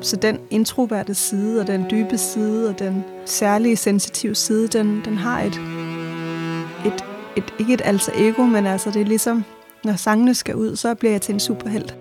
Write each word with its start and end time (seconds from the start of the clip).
Så 0.00 0.16
den 0.16 0.38
introverte 0.50 1.14
side, 1.14 1.60
og 1.60 1.66
den 1.66 1.86
dybe 1.90 2.18
side, 2.18 2.68
og 2.68 2.78
den 2.78 3.04
særlige 3.26 3.76
sensitive 3.76 4.34
side, 4.34 4.68
den, 4.68 5.04
den 5.04 5.16
har 5.16 5.40
et, 5.40 5.60
et, 6.86 7.04
et, 7.36 7.54
ikke 7.58 7.74
et 7.74 7.82
alter 7.84 8.12
ego, 8.14 8.42
men 8.42 8.66
altså 8.66 8.90
det 8.90 9.00
er 9.00 9.06
ligesom, 9.06 9.44
når 9.84 9.92
sangene 9.92 10.34
skal 10.34 10.54
ud, 10.54 10.76
så 10.76 10.94
bliver 10.94 11.12
jeg 11.12 11.22
til 11.22 11.32
en 11.32 11.40
superhelt. 11.40 11.98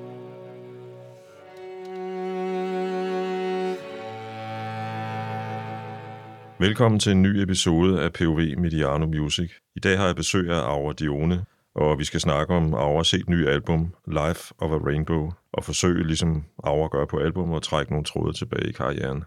Velkommen 6.59 6.99
til 6.99 7.11
en 7.11 7.21
ny 7.21 7.41
episode 7.41 8.01
af 8.01 8.13
POV 8.13 8.39
Mediano 8.57 9.05
Music. 9.05 9.51
I 9.75 9.79
dag 9.79 9.97
har 9.97 10.05
jeg 10.05 10.15
besøg 10.15 10.49
af 10.49 10.59
Aura 10.59 10.93
Dione, 10.93 11.45
og 11.75 11.99
vi 11.99 12.03
skal 12.03 12.19
snakke 12.19 12.53
om 12.53 12.73
Aura 12.73 13.03
set 13.03 13.29
nye 13.29 13.47
album, 13.47 13.93
Life 14.07 14.53
of 14.57 14.71
a 14.71 14.75
Rainbow, 14.75 15.31
og 15.53 15.63
forsøge, 15.63 16.07
ligesom 16.07 16.43
Aura 16.63 16.87
gør 16.87 17.05
på 17.05 17.17
album, 17.17 17.53
at 17.53 17.61
trække 17.61 17.91
nogle 17.91 18.05
tråde 18.05 18.33
tilbage 18.33 18.69
i 18.69 18.71
karrieren. 18.71 19.23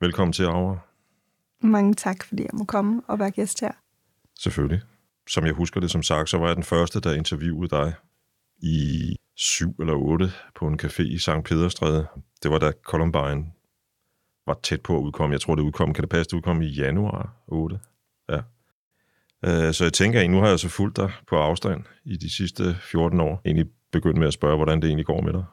Velkommen 0.00 0.32
til, 0.32 0.44
Aura. 0.44 0.78
Mange 1.60 1.94
tak, 1.94 2.24
fordi 2.24 2.42
jeg 2.42 2.50
må 2.52 2.64
komme 2.64 3.02
og 3.06 3.18
være 3.18 3.30
gæst 3.30 3.60
her. 3.60 3.72
Selvfølgelig. 4.38 4.82
Som 5.28 5.46
jeg 5.46 5.54
husker 5.54 5.80
det 5.80 5.90
som 5.90 6.02
sagt, 6.02 6.30
så 6.30 6.38
var 6.38 6.46
jeg 6.46 6.56
den 6.56 6.64
første, 6.64 7.00
der 7.00 7.14
interviewede 7.14 7.68
dig 7.68 7.94
i 8.58 9.16
7 9.34 9.76
eller 9.80 9.94
8 9.94 10.32
på 10.54 10.66
en 10.66 10.80
café 10.82 11.02
i 11.02 11.18
St. 11.18 11.44
Pederstræde. 11.44 12.06
Det 12.42 12.50
var 12.50 12.58
da 12.58 12.72
Columbine 12.82 13.52
var 14.46 14.58
tæt 14.62 14.80
på 14.80 14.96
at 14.96 15.00
udkomme. 15.00 15.32
Jeg 15.32 15.40
tror, 15.40 15.54
det 15.54 15.62
udkom, 15.62 15.94
kan 15.94 16.02
det 16.02 16.10
passe, 16.10 16.30
det 16.30 16.36
udkom 16.36 16.62
i 16.62 16.66
januar 16.66 17.36
8? 17.46 17.80
Ja. 18.28 18.40
Øh, 19.46 19.74
så 19.74 19.84
jeg 19.84 19.92
tænker, 19.92 20.20
at 20.20 20.30
nu 20.30 20.40
har 20.40 20.48
jeg 20.48 20.58
så 20.58 20.68
fulgt 20.68 20.96
dig 20.96 21.12
på 21.26 21.36
afstand 21.36 21.84
i 22.04 22.16
de 22.16 22.36
sidste 22.36 22.74
14 22.74 23.20
år. 23.20 23.40
Egentlig 23.44 23.66
begyndt 23.92 24.18
med 24.18 24.26
at 24.26 24.32
spørge, 24.32 24.56
hvordan 24.56 24.82
det 24.82 24.88
egentlig 24.88 25.06
går 25.06 25.20
med 25.20 25.32
dig. 25.32 25.44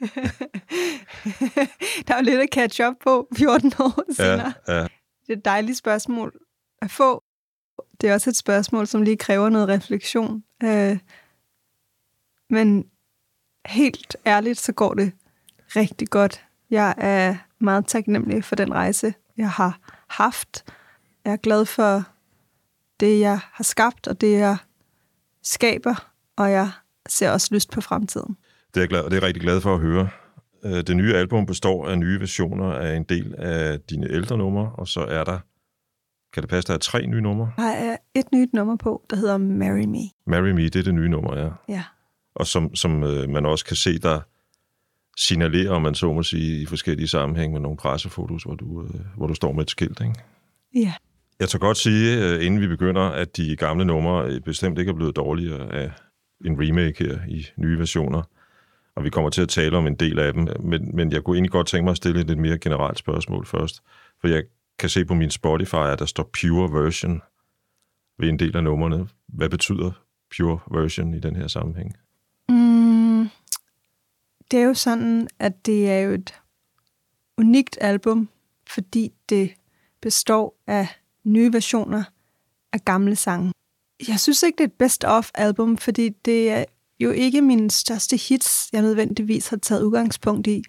der 2.06 2.14
er 2.14 2.18
jo 2.18 2.24
lidt 2.24 2.40
at 2.40 2.48
catch 2.54 2.80
up 2.88 2.94
på 3.04 3.28
14 3.36 3.72
år 3.78 4.12
senere. 4.12 4.52
Ja, 4.68 4.74
ja. 4.74 4.82
Det 5.26 5.32
er 5.32 5.36
et 5.36 5.44
dejligt 5.44 5.78
spørgsmål 5.78 6.32
at 6.82 6.90
få. 6.90 7.22
Det 8.00 8.10
er 8.10 8.14
også 8.14 8.30
et 8.30 8.36
spørgsmål, 8.36 8.86
som 8.86 9.02
lige 9.02 9.16
kræver 9.16 9.48
noget 9.48 9.68
refleksion. 9.68 10.44
Øh, 10.62 10.98
men 12.50 12.90
helt 13.66 14.16
ærligt, 14.26 14.58
så 14.58 14.72
går 14.72 14.94
det 14.94 15.12
rigtig 15.76 16.08
godt. 16.08 16.44
Jeg 16.70 16.94
er 16.98 17.36
meget 17.58 17.86
taknemmelig 17.86 18.44
for 18.44 18.56
den 18.56 18.74
rejse, 18.74 19.14
jeg 19.36 19.50
har 19.50 19.78
haft. 20.08 20.64
Jeg 21.24 21.32
er 21.32 21.36
glad 21.36 21.66
for 21.66 22.15
det, 23.00 23.20
jeg 23.20 23.40
har 23.52 23.64
skabt, 23.64 24.06
og 24.06 24.20
det, 24.20 24.32
jeg 24.32 24.56
skaber, 25.42 26.10
og 26.36 26.50
jeg 26.50 26.70
ser 27.08 27.30
også 27.30 27.48
lyst 27.54 27.70
på 27.70 27.80
fremtiden. 27.80 28.36
Det 28.68 28.76
er 28.76 28.80
jeg, 28.80 28.88
glad, 28.88 29.04
det 29.04 29.12
er 29.12 29.16
jeg 29.16 29.22
rigtig 29.22 29.42
glad 29.42 29.60
for 29.60 29.74
at 29.74 29.80
høre. 29.80 30.08
Øh, 30.64 30.82
det 30.86 30.96
nye 30.96 31.14
album 31.14 31.46
består 31.46 31.88
af 31.88 31.98
nye 31.98 32.20
versioner 32.20 32.72
af 32.72 32.96
en 32.96 33.04
del 33.04 33.34
af 33.38 33.80
dine 33.80 34.10
ældre 34.10 34.38
numre, 34.38 34.72
og 34.74 34.88
så 34.88 35.00
er 35.00 35.24
der, 35.24 35.38
kan 36.32 36.42
det 36.42 36.50
passe, 36.50 36.68
der 36.68 36.74
er 36.74 36.78
tre 36.78 37.06
nye 37.06 37.20
numre? 37.20 37.52
Der 37.56 37.62
er 37.62 37.96
et 38.14 38.26
nyt 38.32 38.52
nummer 38.52 38.76
på, 38.76 39.02
der 39.10 39.16
hedder 39.16 39.38
Marry 39.38 39.84
Me. 39.84 39.98
Marry 40.26 40.50
Me, 40.50 40.64
det 40.64 40.76
er 40.76 40.82
det 40.82 40.94
nye 40.94 41.08
nummer, 41.08 41.38
ja. 41.38 41.48
Ja. 41.68 41.84
Og 42.34 42.46
som, 42.46 42.74
som 42.74 43.02
øh, 43.02 43.28
man 43.28 43.46
også 43.46 43.64
kan 43.64 43.76
se, 43.76 43.98
der 43.98 44.20
signalerer, 45.16 45.70
om 45.70 45.82
man 45.82 45.94
så 45.94 46.12
må 46.12 46.22
sige, 46.22 46.62
i 46.62 46.66
forskellige 46.66 47.08
sammenhæng 47.08 47.52
med 47.52 47.60
nogle 47.60 47.76
pressefotos, 47.76 48.42
hvor 48.42 48.54
du, 48.54 48.82
øh, 48.82 49.00
hvor 49.16 49.26
du 49.26 49.34
står 49.34 49.52
med 49.52 49.62
et 49.62 49.70
skilt, 49.70 50.00
ikke? 50.00 50.14
Ja. 50.74 50.94
Jeg 51.40 51.48
tør 51.48 51.58
godt 51.58 51.76
sige, 51.76 52.24
øh, 52.24 52.46
inden 52.46 52.60
vi 52.60 52.66
begynder, 52.66 53.02
at 53.02 53.36
de 53.36 53.56
gamle 53.56 53.84
numre 53.84 54.26
øh, 54.26 54.40
bestemt 54.40 54.78
ikke 54.78 54.90
er 54.90 54.94
blevet 54.94 55.16
dårligere 55.16 55.72
af 55.72 55.92
en 56.44 56.56
remake 56.62 57.04
her 57.04 57.18
i 57.28 57.46
nye 57.56 57.78
versioner. 57.78 58.22
Og 58.94 59.04
vi 59.04 59.10
kommer 59.10 59.30
til 59.30 59.42
at 59.42 59.48
tale 59.48 59.76
om 59.76 59.86
en 59.86 59.94
del 59.94 60.18
af 60.18 60.32
dem. 60.32 60.48
Men, 60.60 60.96
men 60.96 61.12
jeg 61.12 61.24
kunne 61.24 61.36
egentlig 61.36 61.52
godt 61.52 61.66
tænke 61.66 61.84
mig 61.84 61.90
at 61.90 61.96
stille 61.96 62.20
et 62.20 62.26
lidt 62.26 62.38
mere 62.38 62.58
generelt 62.58 62.98
spørgsmål 62.98 63.46
først. 63.46 63.82
For 64.20 64.28
jeg 64.28 64.44
kan 64.78 64.88
se 64.88 65.04
på 65.04 65.14
min 65.14 65.30
Spotify, 65.30 65.74
at 65.74 65.98
der 65.98 66.06
står 66.06 66.30
Pure 66.40 66.84
Version 66.84 67.22
ved 68.18 68.28
en 68.28 68.38
del 68.38 68.56
af 68.56 68.64
numrene. 68.64 69.08
Hvad 69.28 69.48
betyder 69.48 69.90
Pure 70.36 70.82
Version 70.82 71.14
i 71.14 71.20
den 71.20 71.36
her 71.36 71.48
sammenhæng? 71.48 71.96
Mm, 72.48 73.28
det 74.50 74.60
er 74.60 74.64
jo 74.64 74.74
sådan, 74.74 75.28
at 75.38 75.66
det 75.66 75.90
er 75.90 75.98
jo 75.98 76.10
et 76.10 76.34
unikt 77.38 77.78
album, 77.80 78.28
fordi 78.66 79.12
det 79.28 79.50
består 80.00 80.56
af 80.66 80.88
nye 81.26 81.52
versioner 81.52 82.04
af 82.72 82.84
gamle 82.84 83.16
sange. 83.16 83.52
Jeg 84.08 84.20
synes 84.20 84.42
ikke, 84.42 84.56
det 84.56 84.64
er 84.64 84.68
et 84.68 84.72
best-of-album, 84.72 85.76
fordi 85.76 86.08
det 86.08 86.50
er 86.50 86.64
jo 87.00 87.10
ikke 87.10 87.42
mine 87.42 87.70
største 87.70 88.16
hits, 88.16 88.68
jeg 88.72 88.82
nødvendigvis 88.82 89.48
har 89.48 89.56
taget 89.56 89.82
udgangspunkt 89.82 90.46
i. 90.46 90.62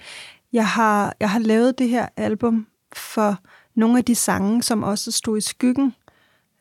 Jeg 0.53 0.67
har, 0.67 1.15
jeg 1.19 1.29
har 1.29 1.39
lavet 1.39 1.77
det 1.77 1.89
her 1.89 2.07
album 2.17 2.67
for 2.95 3.39
nogle 3.75 3.97
af 3.97 4.05
de 4.05 4.15
sange, 4.15 4.63
som 4.63 4.83
også 4.83 5.11
stod 5.11 5.37
i 5.37 5.41
skyggen 5.41 5.85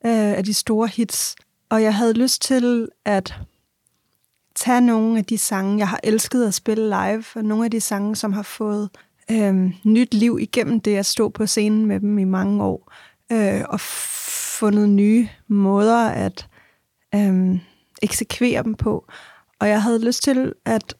øh, 0.07 0.33
af 0.39 0.45
de 0.45 0.55
store 0.55 0.89
hits. 0.89 1.37
Og 1.69 1.83
jeg 1.83 1.95
havde 1.95 2.13
lyst 2.13 2.43
til 2.43 2.89
at 3.05 3.35
tage 4.55 4.81
nogle 4.81 5.19
af 5.19 5.25
de 5.25 5.39
sange, 5.39 5.79
jeg 5.79 5.89
har 5.89 6.01
elsket 6.05 6.47
at 6.47 6.55
spille 6.55 6.85
live, 6.85 7.25
og 7.35 7.45
nogle 7.45 7.65
af 7.65 7.71
de 7.71 7.81
sange, 7.81 8.17
som 8.17 8.33
har 8.33 8.43
fået 8.43 8.91
øh, 9.31 9.55
nyt 9.85 10.15
liv 10.15 10.39
igennem 10.41 10.81
det 10.81 10.97
at 10.97 11.07
stå 11.07 11.29
på 11.29 11.47
scenen 11.47 11.87
med 11.87 12.01
dem 12.01 12.19
i 12.19 12.25
mange 12.25 12.65
år, 12.65 12.93
øh, 13.33 13.63
og 13.69 13.81
fundet 13.81 14.89
nye 14.89 15.29
måder 15.49 16.09
at 16.09 16.49
øh, 17.15 17.59
eksekvere 18.03 18.63
dem 18.63 18.75
på. 18.75 19.07
Og 19.59 19.69
jeg 19.69 19.83
havde 19.83 20.05
lyst 20.05 20.23
til 20.23 20.53
at, 20.65 20.95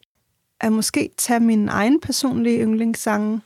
at 0.61 0.71
måske 0.71 1.09
tage 1.17 1.39
min 1.39 1.69
egen 1.69 2.01
personlige 2.01 2.59
yndlingssange, 2.59 3.41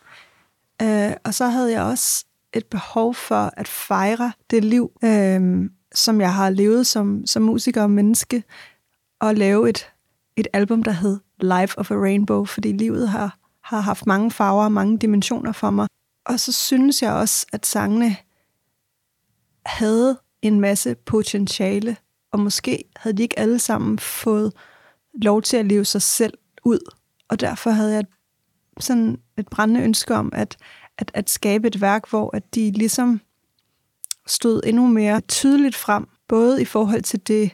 øh, 0.82 1.12
og 1.24 1.34
så 1.34 1.48
havde 1.48 1.72
jeg 1.72 1.84
også 1.84 2.26
et 2.54 2.66
behov 2.66 3.16
for 3.16 3.54
at 3.58 3.68
fejre 3.68 4.32
det 4.50 4.64
liv, 4.66 4.92
øh, 5.04 5.70
som 5.94 6.22
jeg 6.22 6.34
har 6.34 6.50
levet 6.50 6.88
som, 6.88 7.26
som 7.26 7.42
musiker 7.42 7.84
og 7.84 7.92
menneske, 7.92 8.44
og 9.20 9.36
lave 9.36 9.70
et, 9.70 9.92
et 10.36 10.48
album, 10.54 10.84
der 10.84 10.92
hed 10.92 11.20
Life 11.42 11.80
of 11.80 11.92
a 11.92 11.96
Rainbow, 11.96 12.46
fordi 12.46 12.72
livet 12.72 13.10
har, 13.10 13.38
har 13.64 13.80
haft 13.80 14.08
mange 14.08 14.32
farver 14.32 14.64
og 14.64 14.72
mange 14.72 14.98
dimensioner 14.98 15.52
for 15.52 15.70
mig. 15.70 15.88
Og 16.26 16.40
så 16.40 16.52
synes 16.52 17.02
jeg 17.02 17.14
også, 17.14 17.46
at 17.54 17.66
sangene 17.66 18.16
havde 19.66 20.20
en 20.42 20.60
masse 20.60 20.96
potentiale, 20.96 21.98
og 22.32 22.40
måske 22.40 22.84
havde 22.96 23.18
de 23.18 23.24
ikke 23.24 23.40
alle 23.40 23.60
sammen 23.60 24.00
fået 24.00 24.54
lov 25.14 25.42
til 25.42 25.58
at 25.58 25.66
leve 25.66 25.86
sig 25.86 26.02
selv 26.02 26.34
ud. 26.64 26.80
Og 27.30 27.40
derfor 27.40 27.70
havde 27.70 27.94
jeg 27.94 28.06
sådan 28.80 29.20
et 29.38 29.48
brændende 29.48 29.82
ønske 29.82 30.16
om 30.16 30.30
at, 30.34 30.58
at, 30.98 31.12
at 31.14 31.30
skabe 31.30 31.68
et 31.68 31.82
værk, 31.82 32.10
hvor 32.10 32.36
at 32.36 32.56
de 32.56 32.72
ligesom 32.72 33.22
stod 34.28 34.62
endnu 34.66 34.88
mere 34.88 35.22
tydeligt 35.22 35.76
frem, 35.76 36.08
både 36.28 36.62
i 36.62 36.66
forhold 36.66 37.02
til 37.02 37.28
det 37.28 37.52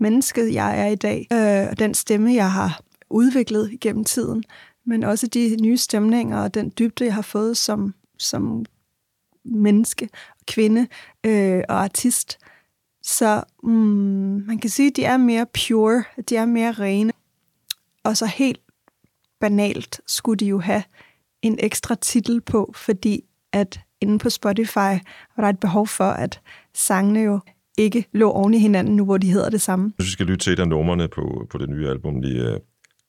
menneske, 0.00 0.54
jeg 0.54 0.80
er 0.80 0.86
i 0.86 0.94
dag, 0.94 1.26
øh, 1.32 1.70
og 1.70 1.78
den 1.78 1.94
stemme, 1.94 2.34
jeg 2.34 2.52
har 2.52 2.80
udviklet 3.10 3.80
gennem 3.80 4.04
tiden, 4.04 4.44
men 4.86 5.04
også 5.04 5.26
de 5.26 5.56
nye 5.62 5.76
stemninger 5.76 6.40
og 6.40 6.54
den 6.54 6.72
dybde, 6.78 7.04
jeg 7.04 7.14
har 7.14 7.22
fået 7.22 7.56
som, 7.56 7.94
som 8.18 8.64
menneske, 9.44 10.08
kvinde 10.48 10.86
øh, 11.26 11.62
og 11.68 11.82
artist. 11.82 12.38
Så 13.02 13.42
mm, 13.62 14.44
man 14.46 14.58
kan 14.58 14.70
sige, 14.70 14.88
at 14.90 14.96
de 14.96 15.04
er 15.04 15.16
mere 15.16 15.46
pure, 15.46 16.04
de 16.28 16.36
er 16.36 16.46
mere 16.46 16.72
rene. 16.72 17.12
Og 18.04 18.16
så 18.16 18.26
helt 18.26 18.60
banalt 19.40 20.00
skulle 20.06 20.36
de 20.36 20.46
jo 20.46 20.58
have 20.58 20.82
en 21.42 21.58
ekstra 21.58 21.94
titel 21.94 22.40
på, 22.40 22.72
fordi 22.76 23.24
at 23.52 23.80
inde 24.00 24.18
på 24.18 24.30
Spotify 24.30 24.94
var 25.36 25.38
der 25.38 25.48
et 25.48 25.60
behov 25.60 25.86
for, 25.86 26.04
at 26.04 26.40
sangene 26.74 27.20
jo 27.20 27.40
ikke 27.78 28.04
lå 28.12 28.30
oven 28.30 28.54
i 28.54 28.58
hinanden, 28.58 28.96
nu 28.96 29.04
hvor 29.04 29.18
de 29.18 29.32
hedder 29.32 29.50
det 29.50 29.60
samme. 29.60 29.84
Jeg 29.84 30.04
synes, 30.04 30.06
vi 30.06 30.12
skal 30.12 30.26
lytte 30.26 30.44
til 30.44 30.52
et 30.52 30.58
af 30.58 30.68
numrene 30.68 31.08
på, 31.08 31.46
på 31.50 31.58
det 31.58 31.70
nye 31.70 31.88
album, 31.88 32.20
lige 32.20 32.54
uh, 32.54 32.60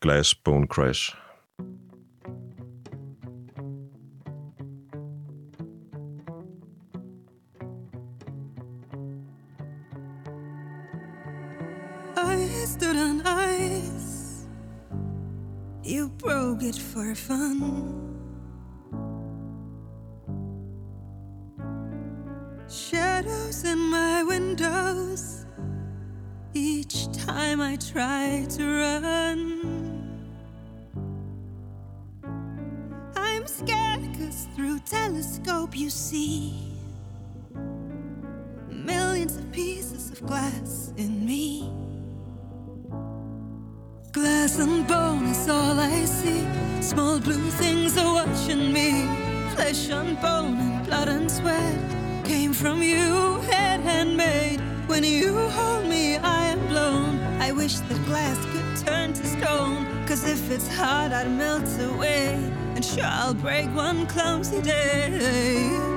Glass 0.01 0.35
Bone 0.35 0.67
Crash. 0.67 1.15
It 16.69 16.75
for 16.75 17.15
fun. 17.15 18.15
Shadows 22.69 23.63
in 23.63 23.79
my 23.79 24.23
windows. 24.23 25.47
Each 26.53 27.11
time 27.11 27.59
I 27.59 27.75
try 27.77 28.45
to 28.49 28.63
run, 28.81 29.41
I'm 33.15 33.47
scared 33.47 34.01
cause 34.17 34.47
through 34.55 34.79
telescope 34.79 35.75
you 35.75 35.89
see 35.89 36.53
millions 38.69 39.37
of 39.37 39.51
pieces 39.51 40.11
of 40.11 40.25
glass 40.25 40.93
in 40.97 41.25
me. 41.25 41.71
Glass 44.11 44.57
and 44.57 44.87
bone 44.87 45.27
is 45.27 45.47
all 45.47 45.79
I 45.79 46.03
see. 46.05 46.43
Small 46.81 47.19
blue 47.19 47.51
things 47.51 47.95
are 47.95 48.11
watching 48.11 48.73
me. 48.73 49.07
Flesh 49.53 49.91
and 49.91 50.19
bone 50.19 50.57
and 50.57 50.87
blood 50.87 51.09
and 51.09 51.29
sweat 51.29 51.77
came 52.25 52.51
from 52.51 52.81
you, 52.81 53.39
head 53.51 53.81
handmade. 53.81 54.61
When 54.87 55.03
you 55.03 55.37
hold 55.49 55.85
me, 55.85 56.17
I 56.17 56.45
am 56.45 56.67
blown. 56.69 57.19
I 57.39 57.51
wish 57.51 57.75
that 57.75 58.05
glass 58.05 58.37
could 58.51 58.87
turn 58.87 59.13
to 59.13 59.25
stone. 59.27 59.85
Cause 60.07 60.27
if 60.27 60.49
it's 60.49 60.67
hard, 60.67 61.11
I'd 61.11 61.29
melt 61.29 61.69
away. 61.79 62.33
And 62.73 62.83
sure, 62.83 63.05
I'll 63.05 63.35
break 63.35 63.67
one 63.75 64.07
clumsy 64.07 64.59
day. 64.63 65.88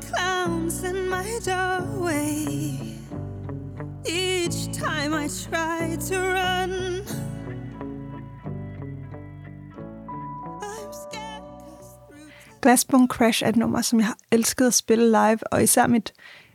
Clowns 0.00 0.82
in 0.82 1.08
my 1.10 1.26
doorway. 1.44 2.78
Each 4.06 4.66
time 4.72 5.14
I 5.14 5.28
try 5.28 5.96
to 6.08 6.16
run, 6.16 7.02
Glassbone 12.60 13.08
Crash 13.08 13.44
er 13.44 13.48
et 13.48 13.56
nummer, 13.56 13.82
som 13.82 13.98
jeg 13.98 14.06
har 14.06 14.16
elsket 14.32 14.66
at 14.66 14.74
spille 14.74 15.06
live, 15.10 15.52
og 15.52 15.62
især 15.62 15.86
mit, 15.86 16.12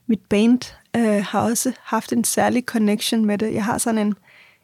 mit 0.08 0.20
band 0.30 0.76
øh, 0.96 1.26
har 1.26 1.42
også 1.42 1.72
haft 1.82 2.14
en 2.14 2.24
særlig 2.24 2.64
connection 2.64 3.26
med 3.26 3.38
det. 3.38 3.54
Jeg 3.54 3.66
har 3.66 3.78
sådan 3.78 4.08
en, 4.08 4.16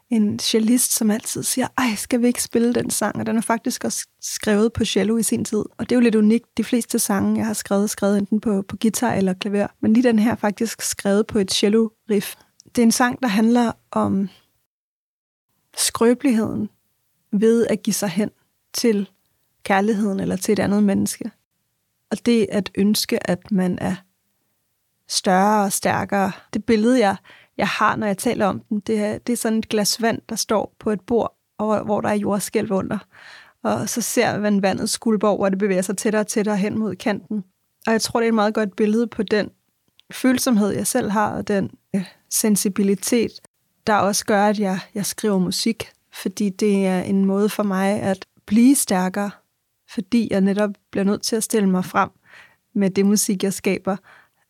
en 0.09 0.39
cellist, 0.39 0.93
som 0.93 1.11
altid 1.11 1.43
siger, 1.43 1.67
ej, 1.77 1.95
skal 1.95 2.21
vi 2.21 2.27
ikke 2.27 2.43
spille 2.43 2.73
den 2.73 2.89
sang? 2.89 3.15
Og 3.15 3.25
den 3.25 3.37
er 3.37 3.41
faktisk 3.41 3.83
også 3.83 4.07
skrevet 4.21 4.73
på 4.73 4.85
cello 4.85 5.17
i 5.17 5.23
sin 5.23 5.45
tid. 5.45 5.57
Og 5.57 5.79
det 5.79 5.91
er 5.91 5.95
jo 5.95 6.01
lidt 6.01 6.15
unikt. 6.15 6.57
De 6.57 6.63
fleste 6.63 6.99
sange, 6.99 7.37
jeg 7.37 7.45
har 7.45 7.53
skrevet, 7.53 7.89
skrevet 7.89 8.17
enten 8.17 8.41
på, 8.41 8.61
på 8.61 8.77
guitar 8.81 9.13
eller 9.13 9.33
klaver. 9.33 9.67
Men 9.81 9.93
lige 9.93 10.03
den 10.03 10.19
her 10.19 10.35
faktisk 10.35 10.81
skrevet 10.81 11.27
på 11.27 11.39
et 11.39 11.51
cello-riff. 11.51 12.35
Det 12.75 12.81
er 12.81 12.83
en 12.83 12.91
sang, 12.91 13.21
der 13.21 13.27
handler 13.27 13.71
om 13.91 14.29
skrøbeligheden 15.77 16.69
ved 17.31 17.67
at 17.67 17.83
give 17.83 17.93
sig 17.93 18.09
hen 18.09 18.29
til 18.73 19.09
kærligheden 19.63 20.19
eller 20.19 20.35
til 20.35 20.51
et 20.51 20.59
andet 20.59 20.83
menneske. 20.83 21.31
Og 22.11 22.25
det 22.25 22.47
at 22.51 22.71
ønske, 22.75 23.29
at 23.29 23.51
man 23.51 23.79
er 23.81 23.95
større 25.07 25.63
og 25.63 25.73
stærkere. 25.73 26.31
Det 26.53 26.65
billede, 26.65 26.99
jeg, 26.99 27.15
jeg 27.59 27.67
har, 27.67 27.95
når 27.95 28.07
jeg 28.07 28.17
taler 28.17 28.45
om 28.45 28.59
den, 28.59 28.79
det 28.79 28.99
er, 28.99 29.17
det 29.17 29.33
er 29.33 29.37
sådan 29.37 29.59
et 29.59 29.69
glas 29.69 30.01
vand, 30.01 30.21
der 30.29 30.35
står 30.35 30.75
på 30.79 30.91
et 30.91 31.01
bord, 31.01 31.37
og, 31.57 31.85
hvor 31.85 32.01
der 32.01 32.09
er 32.09 32.13
jordskælv 32.13 32.71
under. 32.71 32.97
Og 33.63 33.89
så 33.89 34.01
ser 34.01 34.39
man 34.39 34.61
vandet 34.61 34.89
skulpe 34.89 35.27
over, 35.27 35.45
og 35.45 35.51
det 35.51 35.59
bevæger 35.59 35.81
sig 35.81 35.97
tættere 35.97 36.19
og 36.19 36.27
tættere 36.27 36.57
hen 36.57 36.77
mod 36.77 36.95
kanten. 36.95 37.43
Og 37.87 37.91
jeg 37.91 38.01
tror, 38.01 38.19
det 38.19 38.25
er 38.25 38.29
et 38.29 38.35
meget 38.35 38.53
godt 38.53 38.75
billede 38.75 39.07
på 39.07 39.23
den 39.23 39.49
følsomhed, 40.11 40.69
jeg 40.69 40.87
selv 40.87 41.09
har, 41.09 41.31
og 41.31 41.47
den 41.47 41.71
øh, 41.95 42.05
sensibilitet, 42.29 43.31
der 43.87 43.95
også 43.95 44.25
gør, 44.25 44.45
at 44.45 44.59
jeg, 44.59 44.79
jeg 44.93 45.05
skriver 45.05 45.37
musik. 45.37 45.91
Fordi 46.13 46.49
det 46.49 46.85
er 46.85 47.01
en 47.01 47.25
måde 47.25 47.49
for 47.49 47.63
mig 47.63 48.01
at 48.01 48.25
blive 48.45 48.75
stærkere, 48.75 49.31
fordi 49.89 50.27
jeg 50.31 50.41
netop 50.41 50.69
bliver 50.91 51.03
nødt 51.03 51.21
til 51.21 51.35
at 51.35 51.43
stille 51.43 51.69
mig 51.69 51.85
frem 51.85 52.09
med 52.73 52.89
det 52.89 53.05
musik, 53.05 53.43
jeg 53.43 53.53
skaber. 53.53 53.97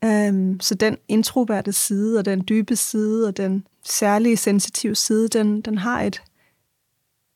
Um, 0.06 0.60
så 0.60 0.76
den 0.76 0.98
introverte 1.08 1.74
side, 1.74 2.20
og 2.20 2.26
den 2.26 2.44
dybe 2.50 2.76
side, 2.76 3.28
og 3.28 3.38
den 3.38 3.68
særlige 3.86 4.38
sensitive 4.38 4.96
side, 4.96 5.28
den, 5.28 5.62
den 5.62 5.78
har 5.78 6.02
et, 6.02 6.22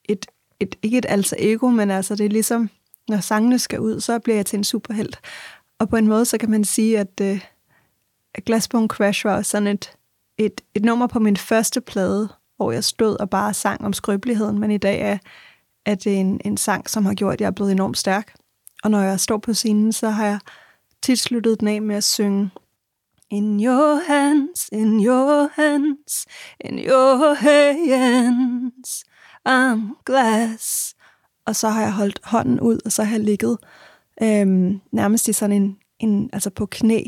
et, 0.06 0.26
et, 0.60 0.76
ikke 0.82 0.98
et 0.98 1.06
alter 1.10 1.38
ego, 1.40 1.70
men 1.70 1.92
altså 1.92 2.16
det 2.16 2.26
er 2.26 2.30
ligesom, 2.30 2.70
når 3.08 3.20
sangene 3.20 3.60
skal 3.60 3.80
ud, 3.80 4.00
så 4.00 4.20
bliver 4.20 4.36
jeg 4.36 4.46
til 4.46 4.58
en 4.58 4.64
superhelt. 4.64 5.20
Og 5.80 5.90
på 5.90 5.96
en 5.96 6.08
måde, 6.08 6.26
så 6.26 6.38
kan 6.38 6.50
man 6.50 6.64
sige, 6.64 7.00
at, 7.00 7.22
øh, 7.22 7.34
uh, 8.38 8.44
Glassbone 8.46 8.88
Crash 8.88 9.26
var 9.26 9.42
sådan 9.42 9.68
et, 9.68 9.92
et, 10.38 10.62
et 10.76 10.86
nummer 10.86 11.08
på 11.08 11.20
min 11.20 11.38
første 11.38 11.82
plade, 11.82 12.30
hvor 12.58 12.72
jeg 12.72 12.84
stod 12.84 13.20
og 13.20 13.30
bare 13.30 13.54
sang 13.54 13.86
om 13.86 13.94
skrøbeligheden, 13.94 14.60
men 14.60 14.72
i 14.72 14.78
dag 14.78 15.02
er, 15.02 15.18
er 15.86 15.96
det 15.96 16.20
en, 16.20 16.42
en 16.46 16.58
sang, 16.58 16.90
som 16.90 17.06
har 17.06 17.14
gjort, 17.14 17.34
at 17.34 17.42
jeg 17.42 17.48
er 17.48 17.52
blevet 17.52 17.72
enormt 17.72 17.98
stærk. 17.98 18.36
Og 18.84 18.92
når 18.92 19.02
jeg 19.02 19.20
står 19.20 19.38
på 19.38 19.54
scenen, 19.54 19.94
så 19.94 20.10
har 20.10 20.26
jeg 20.26 20.40
tit 21.04 21.20
sluttede 21.20 21.56
den 21.56 21.68
af 21.68 21.82
med 21.82 21.96
at 21.96 22.04
synge 22.04 22.50
In 23.30 23.66
your 23.66 23.96
hands, 24.08 24.70
in 24.72 25.06
your 25.06 25.50
hands, 25.54 26.26
in 26.60 26.80
your 26.80 27.34
hands, 27.34 29.04
I'm 29.50 30.04
glass. 30.06 30.96
Og 31.46 31.56
så 31.56 31.70
har 31.70 31.82
jeg 31.82 31.94
holdt 31.94 32.20
hånden 32.24 32.60
ud, 32.60 32.80
og 32.86 32.92
så 32.92 33.04
har 33.04 33.16
jeg 33.16 33.26
ligget 33.26 33.58
øhm, 34.22 34.82
nærmest 34.92 35.28
i 35.28 35.34
sådan 35.34 35.62
en, 35.62 35.78
en, 36.00 36.30
altså 36.34 36.50
på 36.50 36.66
knæ, 36.66 37.04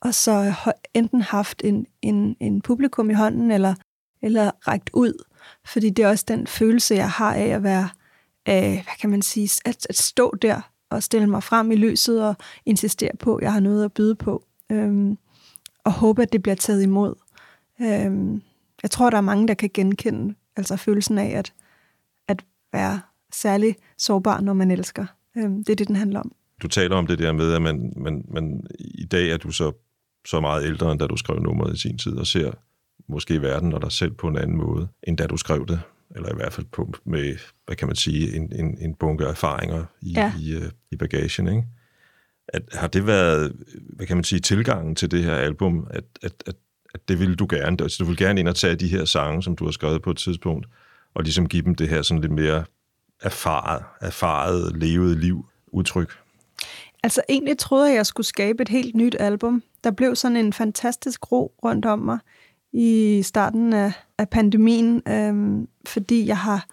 og 0.00 0.14
så 0.14 0.32
øh, 0.32 0.72
enten 0.94 1.22
haft 1.22 1.62
en, 1.64 1.86
en, 2.02 2.36
en 2.40 2.60
publikum 2.60 3.10
i 3.10 3.14
hånden, 3.14 3.50
eller, 3.50 3.74
eller 4.22 4.50
rækt 4.68 4.90
ud, 4.92 5.24
fordi 5.64 5.90
det 5.90 6.02
er 6.04 6.08
også 6.08 6.24
den 6.28 6.46
følelse, 6.46 6.94
jeg 6.94 7.10
har 7.10 7.34
af 7.34 7.46
at 7.46 7.62
være, 7.62 7.88
øh, 8.48 8.72
hvad 8.72 8.98
kan 9.00 9.10
man 9.10 9.22
sige, 9.22 9.50
at, 9.64 9.86
at 9.88 9.96
stå 9.96 10.34
der 10.42 10.60
og 10.96 11.02
stille 11.02 11.26
mig 11.26 11.42
frem 11.42 11.72
i 11.72 11.76
lyset 11.76 12.28
og 12.28 12.36
insistere 12.66 13.16
på, 13.18 13.36
at 13.36 13.42
jeg 13.42 13.52
har 13.52 13.60
noget 13.60 13.84
at 13.84 13.92
byde 13.92 14.14
på. 14.14 14.44
Øhm, 14.72 15.18
og 15.84 15.92
håbe, 15.92 16.22
at 16.22 16.32
det 16.32 16.42
bliver 16.42 16.54
taget 16.54 16.82
imod. 16.82 17.14
Øhm, 17.80 18.42
jeg 18.82 18.90
tror, 18.90 19.10
der 19.10 19.16
er 19.16 19.20
mange, 19.20 19.48
der 19.48 19.54
kan 19.54 19.70
genkende 19.74 20.34
altså 20.56 20.76
følelsen 20.76 21.18
af 21.18 21.38
at, 21.38 21.52
at 22.28 22.44
være 22.72 23.00
særlig 23.32 23.76
sårbar, 23.98 24.40
når 24.40 24.52
man 24.52 24.70
elsker. 24.70 25.06
Øhm, 25.36 25.64
det 25.64 25.72
er 25.72 25.76
det, 25.76 25.88
den 25.88 25.96
handler 25.96 26.20
om. 26.20 26.32
Du 26.62 26.68
taler 26.68 26.96
om 26.96 27.06
det 27.06 27.18
der 27.18 27.32
med, 27.32 27.52
at 27.52 27.62
man, 27.62 27.92
man, 27.96 28.24
man, 28.28 28.66
i 28.78 29.04
dag 29.04 29.30
er 29.30 29.36
du 29.36 29.50
så, 29.50 29.72
så 30.26 30.40
meget 30.40 30.64
ældre, 30.64 30.92
end 30.92 31.00
da 31.00 31.06
du 31.06 31.16
skrev 31.16 31.38
nummeret 31.38 31.74
i 31.74 31.80
sin 31.80 31.98
tid, 31.98 32.12
og 32.12 32.26
ser 32.26 32.50
måske 33.08 33.42
verden 33.42 33.72
og 33.72 33.82
dig 33.82 33.92
selv 33.92 34.12
på 34.12 34.28
en 34.28 34.38
anden 34.38 34.56
måde, 34.56 34.88
end 35.02 35.18
da 35.18 35.26
du 35.26 35.36
skrev 35.36 35.66
det 35.66 35.80
eller 36.16 36.32
i 36.32 36.36
hvert 36.36 36.52
fald 36.52 36.66
på, 36.66 36.94
med, 37.04 37.36
hvad 37.66 37.76
kan 37.76 37.88
man 37.88 37.96
sige, 37.96 38.36
en, 38.36 38.52
en, 38.52 38.78
en 38.80 38.94
bunke 38.94 39.24
erfaringer 39.24 39.84
i, 40.00 40.12
ja. 40.12 40.32
i, 40.40 40.56
uh, 40.56 40.62
i 40.90 40.96
bagagen, 40.96 41.48
ikke? 41.48 41.64
At, 42.48 42.62
har 42.72 42.86
det 42.86 43.06
været, 43.06 43.56
hvad 43.96 44.06
kan 44.06 44.16
man 44.16 44.24
sige, 44.24 44.40
tilgangen 44.40 44.94
til 44.94 45.10
det 45.10 45.24
her 45.24 45.34
album, 45.34 45.86
at, 45.90 46.04
at, 46.22 46.32
at, 46.46 46.54
at 46.94 47.08
det 47.08 47.18
ville 47.20 47.36
du 47.36 47.46
gerne, 47.50 47.76
altså 47.82 47.96
du 47.98 48.04
vil 48.04 48.16
gerne 48.16 48.40
ind 48.40 48.48
og 48.48 48.56
tage 48.56 48.76
de 48.76 48.88
her 48.88 49.04
sange, 49.04 49.42
som 49.42 49.56
du 49.56 49.64
har 49.64 49.72
skrevet 49.72 50.02
på 50.02 50.10
et 50.10 50.16
tidspunkt, 50.16 50.66
og 51.14 51.22
ligesom 51.22 51.48
give 51.48 51.62
dem 51.62 51.74
det 51.74 51.88
her 51.88 52.02
sådan 52.02 52.20
lidt 52.20 52.32
mere 52.32 52.64
erfaret, 53.22 53.82
erfaret, 54.00 54.76
levet 54.76 55.18
liv 55.18 55.46
udtryk? 55.66 56.18
Altså 57.02 57.22
egentlig 57.28 57.58
troede 57.58 57.84
jeg, 57.84 57.92
at 57.92 57.96
jeg 57.96 58.06
skulle 58.06 58.26
skabe 58.26 58.62
et 58.62 58.68
helt 58.68 58.94
nyt 58.94 59.16
album. 59.18 59.62
Der 59.84 59.90
blev 59.90 60.16
sådan 60.16 60.36
en 60.36 60.52
fantastisk 60.52 61.32
ro 61.32 61.54
rundt 61.64 61.86
om 61.86 61.98
mig 61.98 62.18
i 62.76 63.22
starten 63.22 63.72
af, 63.72 63.92
af 64.18 64.28
pandemien, 64.28 65.02
øhm, 65.08 65.68
fordi 65.86 66.26
jeg 66.26 66.38
har, 66.38 66.66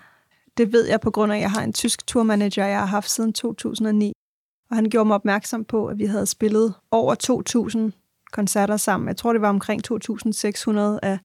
det 0.58 0.74
ved 0.74 0.88
jeg 0.88 1.02
på 1.02 1.12
grund 1.12 1.32
af, 1.32 1.36
at 1.36 1.42
jeg 1.42 1.52
har 1.52 1.64
en 1.64 1.74
tysk 1.74 2.08
turmanager, 2.08 2.66
jeg 2.66 2.80
har 2.80 2.86
haft 2.86 3.10
siden 3.10 3.34
2009, 3.34 4.14
og 4.70 4.76
han 4.76 4.90
gjorde 4.90 5.08
mig 5.08 5.16
opmærksom 5.16 5.66
på, 5.66 5.88
at 5.88 5.98
vi 5.98 6.06
havde 6.06 6.26
spillet 6.26 6.74
over 6.92 7.16
2.000 7.92 8.30
koncerter 8.32 8.78
sammen. 8.78 9.08
Jeg 9.08 9.18
tror, 9.18 9.34
det 9.34 9.42
var 9.42 9.50
omkring 9.50 9.82
2.600 9.92 10.80
af 11.04 11.20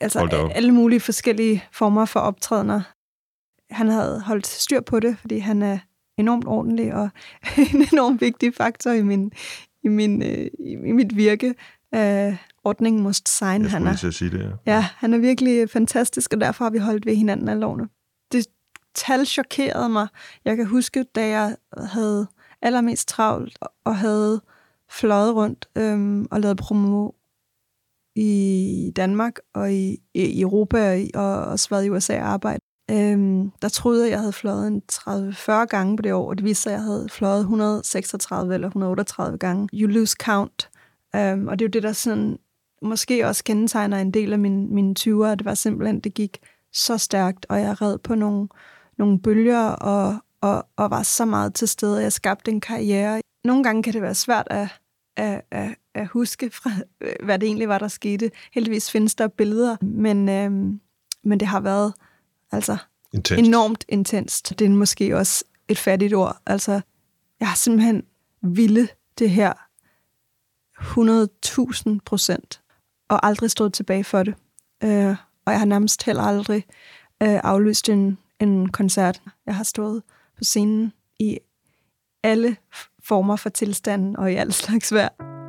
altså 0.00 0.48
alle 0.54 0.72
mulige 0.72 1.00
forskellige 1.00 1.64
former 1.72 2.04
for 2.04 2.20
optrædener. 2.20 2.80
Han 3.70 3.88
havde 3.88 4.20
holdt 4.20 4.46
styr 4.46 4.80
på 4.80 5.00
det, 5.00 5.18
fordi 5.18 5.38
han 5.38 5.62
er 5.62 5.78
enormt 6.18 6.46
ordentlig 6.46 6.94
og 6.94 7.08
en 7.74 7.88
enormt 7.92 8.20
vigtig 8.20 8.54
faktor 8.54 8.90
i, 8.90 9.02
min, 9.02 9.32
i, 9.82 9.88
min, 9.88 10.22
øh, 10.22 10.50
i 10.62 10.92
mit 10.92 11.16
virke. 11.16 11.54
Øh, 11.94 12.36
ordningen 12.64 13.02
must 13.02 13.28
sign. 13.28 13.62
Jeg 13.62 13.70
han 13.70 13.86
er, 13.86 14.06
at 14.06 14.14
sige 14.14 14.30
det, 14.30 14.40
ja. 14.66 14.74
ja. 14.74 14.86
han 14.96 15.14
er 15.14 15.18
virkelig 15.18 15.70
fantastisk, 15.70 16.32
og 16.32 16.40
derfor 16.40 16.64
har 16.64 16.70
vi 16.70 16.78
holdt 16.78 17.06
ved 17.06 17.16
hinanden 17.16 17.48
alle 17.48 17.66
årene. 17.66 17.88
Det 18.32 18.46
tal 18.94 19.26
chokerede 19.26 19.88
mig. 19.88 20.08
Jeg 20.44 20.56
kan 20.56 20.66
huske, 20.66 21.02
da 21.14 21.28
jeg 21.28 21.56
havde 21.76 22.26
allermest 22.62 23.08
travlt 23.08 23.58
og 23.84 23.96
havde 23.96 24.40
fløjet 24.90 25.34
rundt 25.34 25.68
øhm, 25.76 26.26
og 26.30 26.40
lavet 26.40 26.56
promo 26.56 27.10
i 28.16 28.92
Danmark 28.96 29.38
og 29.54 29.72
i, 29.72 29.96
i 30.14 30.40
Europa 30.40 31.06
og, 31.14 31.24
og 31.24 31.44
også 31.44 31.68
været 31.70 31.84
i 31.84 31.90
USA 31.90 32.20
og 32.20 32.28
arbejde. 32.28 32.60
Øhm, 32.90 33.50
der 33.62 33.68
troede 33.68 34.04
jeg, 34.04 34.10
jeg 34.10 34.18
havde 34.18 34.32
fløjet 34.32 34.66
en 34.66 34.82
30-40 34.92 35.52
gange 35.64 35.96
på 35.96 36.02
det 36.02 36.12
år, 36.12 36.28
og 36.28 36.38
det 36.38 36.44
viste 36.44 36.62
sig, 36.62 36.72
at 36.72 36.76
jeg 36.76 36.84
havde 36.84 37.08
fløjet 37.08 37.40
136 37.40 38.54
eller 38.54 38.68
138 38.68 39.38
gange. 39.38 39.68
You 39.72 39.88
lose 39.88 40.16
count. 40.20 40.70
Øhm, 41.16 41.48
og 41.48 41.58
det 41.58 41.64
er 41.64 41.68
jo 41.68 41.70
det, 41.70 41.82
der 41.82 41.92
sådan 41.92 42.38
måske 42.82 43.26
også 43.26 43.44
kendetegner 43.44 43.98
en 43.98 44.10
del 44.10 44.32
af 44.32 44.38
min, 44.38 44.74
mine 44.74 44.94
20'er. 44.98 45.34
Det 45.34 45.44
var 45.44 45.54
simpelthen, 45.54 46.00
det 46.00 46.14
gik 46.14 46.38
så 46.72 46.98
stærkt, 46.98 47.46
og 47.48 47.60
jeg 47.60 47.82
red 47.82 47.98
på 47.98 48.14
nogle, 48.14 48.48
nogle 48.98 49.20
bølger 49.20 49.68
og, 49.68 50.16
og, 50.40 50.66
og 50.76 50.90
var 50.90 51.02
så 51.02 51.24
meget 51.24 51.54
til 51.54 51.68
stede. 51.68 52.02
Jeg 52.02 52.12
skabte 52.12 52.50
en 52.50 52.60
karriere. 52.60 53.20
Nogle 53.44 53.62
gange 53.62 53.82
kan 53.82 53.92
det 53.92 54.02
være 54.02 54.14
svært 54.14 54.46
at, 54.50 54.68
at, 55.16 55.42
at, 55.50 55.74
at 55.94 56.06
huske, 56.06 56.50
fra, 56.62 56.70
hvad 57.24 57.38
det 57.38 57.46
egentlig 57.46 57.68
var, 57.68 57.78
der 57.78 57.88
skete. 57.88 58.30
Heldigvis 58.52 58.90
findes 58.90 59.14
der 59.14 59.28
billeder, 59.28 59.76
men, 59.82 60.28
øhm, 60.28 60.80
men 61.22 61.40
det 61.40 61.48
har 61.48 61.60
været 61.60 61.94
altså 62.52 62.76
Intenst. 63.12 63.48
enormt 63.48 63.84
intenst. 63.88 64.58
Det 64.58 64.64
er 64.64 64.70
måske 64.70 65.16
også 65.16 65.44
et 65.68 65.78
fattigt 65.78 66.14
ord. 66.14 66.36
Altså, 66.46 66.80
jeg 67.40 67.48
har 67.48 67.56
simpelthen 67.56 68.02
ville 68.42 68.88
det 69.18 69.30
her 69.30 69.52
100.000 70.80 71.98
procent, 72.04 72.59
og 73.10 73.26
aldrig 73.26 73.50
stået 73.50 73.72
tilbage 73.72 74.04
for 74.04 74.22
det. 74.22 74.34
Øh, 74.84 75.16
og 75.46 75.52
jeg 75.52 75.58
har 75.58 75.66
nærmest 75.66 76.04
heller 76.04 76.22
aldrig 76.22 76.64
øh, 77.22 77.40
aflyst 77.44 77.88
en, 77.88 78.18
en 78.40 78.68
koncert. 78.68 79.22
Jeg 79.46 79.56
har 79.56 79.64
stået 79.64 80.02
på 80.38 80.44
scenen 80.44 80.92
i 81.18 81.38
alle 82.22 82.56
former 83.04 83.36
for 83.36 83.48
tilstanden 83.48 84.16
og 84.16 84.32
i 84.32 84.34
alle 84.34 84.52
slags 84.52 84.94
vejr. 84.94 85.39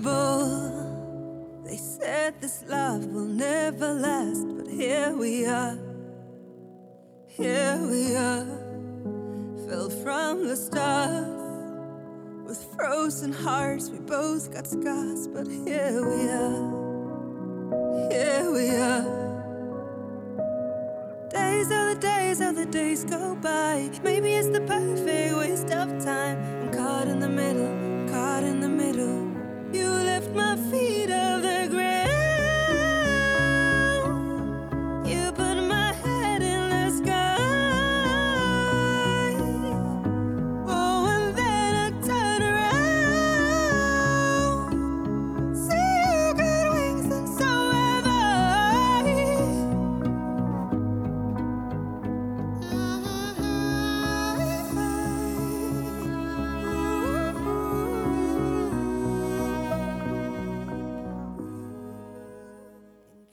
They 0.00 1.76
said 1.76 2.40
this 2.40 2.62
love 2.68 3.04
will 3.06 3.26
never 3.26 3.94
last, 3.94 4.46
but 4.56 4.68
here 4.68 5.12
we 5.16 5.44
are. 5.44 5.76
Here 7.26 7.78
we 7.82 8.14
are. 8.14 8.46
Fell 9.66 9.90
from 9.90 10.46
the 10.46 10.54
stars. 10.54 11.26
With 12.46 12.64
frozen 12.76 13.32
hearts, 13.32 13.90
we 13.90 13.98
both 13.98 14.52
got 14.52 14.68
scars, 14.68 15.26
but 15.26 15.48
here 15.48 16.06
we 16.06 16.28
are. 16.30 16.88
Here 18.08 18.50
we 18.52 18.70
are. 18.70 19.02
Days 21.28 21.72
are 21.72 21.94
the 21.94 22.00
days, 22.00 22.40
are 22.40 22.52
the 22.52 22.66
days 22.66 23.04
go 23.04 23.34
by. 23.34 23.90
Maybe 24.04 24.34
it's 24.34 24.48
the 24.48 24.60
perfect 24.60 25.36
waste 25.36 25.72
of 25.72 25.88
time. 26.04 26.38
I'm 26.62 26.72
caught 26.72 27.08
in 27.08 27.18
the 27.18 27.28
middle, 27.28 28.08
caught 28.08 28.44
in 28.44 28.60
the 28.60 28.68
middle. 28.68 29.27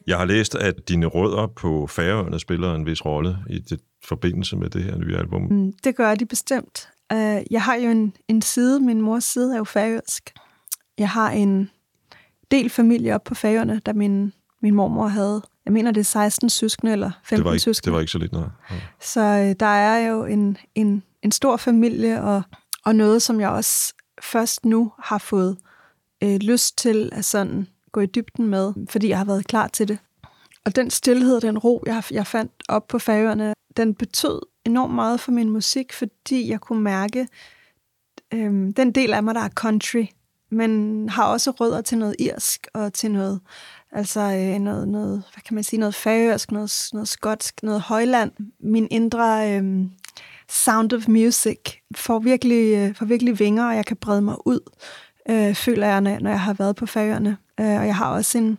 Jeg 0.08 0.18
har 0.18 0.26
læst, 0.26 0.56
at 0.56 0.90
dine 0.90 1.06
rødder 1.06 1.48
på 1.48 1.88
Færøerne 1.88 2.40
spiller 2.40 2.76
en 2.76 2.86
vis 2.86 3.06
rolle 3.06 3.38
i 3.50 3.60
det, 3.60 3.80
forbindelse 4.04 4.56
med 4.58 4.70
det 4.70 4.84
her 4.84 4.98
nye 4.98 5.18
album. 5.18 5.42
Mm, 5.42 5.74
Det 5.84 5.96
gør 5.96 6.16
de 6.16 6.26
bestemt. 6.26 6.90
Uh, 7.14 7.20
jeg 7.52 7.62
har 7.62 7.76
jo 7.76 7.90
en, 7.90 8.14
en 8.28 8.42
side, 8.42 8.80
min 8.80 9.02
mors 9.02 9.24
side 9.24 9.54
er 9.54 9.58
jo 9.58 9.64
færøsk. 9.64 10.34
Jeg 10.98 11.10
har 11.10 11.32
en 11.32 11.70
del 12.52 12.70
familie 12.70 13.16
op 13.16 13.24
på 13.24 13.36
Færøerne, 13.36 13.82
da 13.86 13.94
min, 13.94 14.34
min 14.62 14.76
mormor 14.76 15.08
havde, 15.08 15.42
jeg 15.66 15.74
mener 15.74 15.92
det 15.92 16.00
er 16.02 16.06
16 16.06 16.50
søskende 16.50 16.92
eller 16.92 17.12
15 17.24 17.38
Det 17.38 17.46
var 17.46 17.52
ikke, 17.54 17.64
søskende. 17.64 17.86
det 17.86 17.94
var 17.94 18.00
ikke 18.00 18.12
så 18.12 18.18
lidt, 18.18 18.32
nej. 18.32 18.42
nej. 18.70 18.80
Så 19.02 19.22
øh, 19.22 19.56
der 19.60 19.66
er 19.66 20.08
jo 20.08 20.26
en, 20.26 20.58
en, 20.76 21.04
en 21.22 21.32
stor 21.32 21.58
familie, 21.58 22.22
og, 22.24 22.42
og 22.86 22.96
noget, 22.96 23.22
som 23.22 23.40
jeg 23.40 23.50
også 23.50 23.94
først 24.22 24.66
nu 24.66 24.92
har 25.00 25.18
fået 25.18 25.58
øh, 26.24 26.36
lyst 26.36 26.78
til 26.78 27.10
at 27.14 27.26
sådan 27.26 27.68
gå 27.96 28.02
i 28.02 28.06
dybden 28.06 28.48
med, 28.48 28.74
fordi 28.90 29.10
jeg 29.10 29.18
har 29.18 29.26
været 29.26 29.48
klar 29.48 29.68
til 29.68 29.88
det. 29.88 29.98
Og 30.66 30.76
den 30.76 30.90
stillhed, 30.90 31.42
den 31.42 31.58
ro, 31.58 31.84
jeg, 31.86 32.04
jeg 32.12 32.28
fandt 32.28 32.52
op 32.70 32.88
på 32.88 33.00
færøerne, 33.00 33.54
den 33.78 33.96
betød 33.96 34.42
enormt 34.66 34.94
meget 34.94 35.20
for 35.20 35.32
min 35.32 35.50
musik, 35.50 35.94
fordi 35.94 36.50
jeg 36.50 36.60
kunne 36.60 36.82
mærke 36.82 37.28
øhm, 38.34 38.74
den 38.74 38.92
del 38.92 39.14
af 39.14 39.24
mig, 39.24 39.36
der 39.36 39.42
er 39.42 39.50
country, 39.50 40.06
men 40.52 41.10
har 41.10 41.26
også 41.26 41.52
rødder 41.52 41.82
til 41.82 41.98
noget 41.98 42.16
irsk 42.20 42.68
og 42.74 42.94
til 42.94 43.12
noget, 43.12 43.40
altså 43.92 44.22
øh, 44.22 44.60
noget, 44.60 44.88
noget, 44.88 45.24
hvad 45.34 45.42
kan 45.46 45.56
man 45.56 45.64
sige, 45.64 45.80
noget 45.80 45.96
færøsk, 45.96 46.52
noget, 46.52 46.90
noget 46.94 47.08
skotsk, 47.08 47.64
noget 47.64 47.82
højland. 47.82 48.32
Min 48.60 48.88
indre 48.92 49.54
øh, 49.54 49.86
sound 50.50 50.94
of 50.94 51.08
music 51.08 51.60
får 51.96 52.20
virkelig, 52.20 52.76
øh, 52.76 52.96
får 52.96 53.06
virkelig 53.06 53.40
vinger, 53.40 53.66
og 53.68 53.76
jeg 53.76 53.86
kan 53.86 53.98
brede 53.98 54.22
mig 54.22 54.48
ud, 54.48 54.60
øh, 55.30 55.56
føler 55.56 55.88
jeg, 55.88 56.02
når 56.02 56.30
jeg 56.30 56.42
har 56.42 56.54
været 56.54 56.76
på 56.76 56.86
færøerne. 56.86 57.38
Øh, 57.60 57.80
og 57.80 57.86
jeg 57.88 57.96
har 57.96 58.12
også 58.12 58.38
en, 58.38 58.58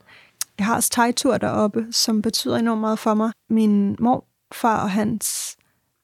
jeg 0.59 0.67
har 0.67 0.75
også 0.75 0.91
tegtur 0.91 1.39
deroppe, 1.39 1.87
som 1.91 2.23
betyder 2.23 2.57
enormt 2.57 2.81
meget 2.81 2.99
for 2.99 3.15
mig. 3.15 3.33
Min 3.51 3.97
morfar 3.99 4.83
og 4.83 4.91
hans 4.91 5.57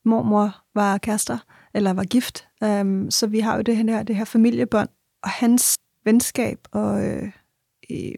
mormor 0.04 0.56
var 0.75 0.99
kærester, 0.99 1.38
eller 1.75 1.92
var 1.92 2.04
gift, 2.04 2.49
øhm, 2.62 3.11
så 3.11 3.26
vi 3.26 3.40
har 3.40 3.56
jo 3.56 3.62
det 3.62 3.76
her, 3.76 4.02
det 4.02 4.16
her 4.16 4.25
familiebånd. 4.25 4.88
Og 5.22 5.30
hans 5.30 5.78
venskab 6.04 6.58
og 6.72 7.04
øh, 7.04 7.32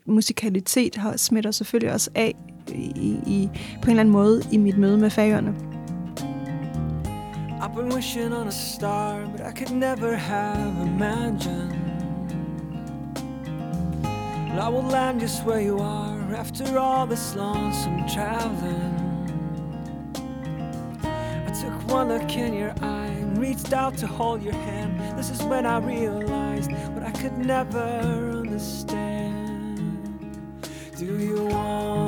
musikalitet 0.07 0.97
har 0.97 1.16
smitter 1.16 1.50
selvfølgelig 1.50 1.93
også 1.93 2.11
af 2.14 2.35
i, 2.69 3.16
i, 3.26 3.50
på 3.83 3.85
en 3.85 3.90
eller 3.90 4.00
anden 4.00 4.12
måde 4.12 4.43
i 4.52 4.57
mit 4.57 4.78
møde 4.78 4.99
med 4.99 5.11
fagerne. 5.11 5.54
I've 7.61 7.75
been 7.75 7.95
wishing 7.95 8.35
on 8.35 8.49
a 8.49 8.50
star, 8.50 9.31
but 9.33 9.40
I 9.40 9.52
could 9.59 9.78
never 9.78 10.16
have 10.16 10.87
imagined. 10.87 11.94
Well, 14.54 14.62
I 14.62 14.68
will 14.68 14.82
land 14.84 15.18
just 15.18 15.42
where 15.44 15.61
you 15.61 15.80
are 15.80 16.32
after 16.32 16.78
all 16.78 17.08
this 17.08 17.34
lonesome 17.34 18.06
traveling. 18.08 18.94
I 20.94 21.50
took 21.61 21.88
one 21.88 22.06
look 22.06 22.37
in 22.37 22.54
your 22.54 22.73
eye 22.80 23.06
and 23.06 23.37
reached 23.37 23.73
out 23.73 23.99
to 23.99 24.06
hold 24.06 24.44
your 24.44 24.52
hand. 24.52 25.18
This 25.18 25.30
is 25.30 25.42
when 25.42 25.66
I 25.66 25.78
realized 25.78 26.70
what 26.70 27.02
I 27.02 27.11
could 27.11 27.37
never 27.37 27.80
understand. 27.80 29.18
Do 30.99 31.18
you 31.18 31.46
want 31.46 32.03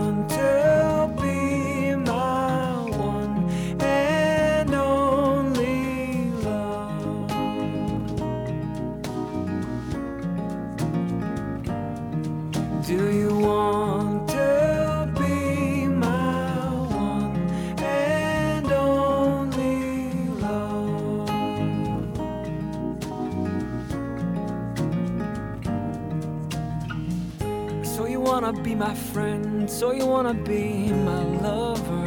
so 29.80 29.92
you 29.92 30.06
wanna 30.06 30.32
be 30.32 30.90
my 31.08 31.22
lover. 31.42 32.06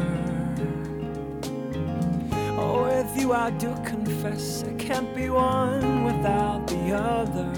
Oh, 2.57 2.83
with 2.85 3.21
you 3.21 3.33
I 3.33 3.51
do 3.59 3.71
confess 3.85 4.63
I 4.63 4.73
can't 4.85 5.13
be 5.15 5.29
one 5.29 6.03
without 6.03 6.67
the 6.67 6.95
other. 6.95 7.49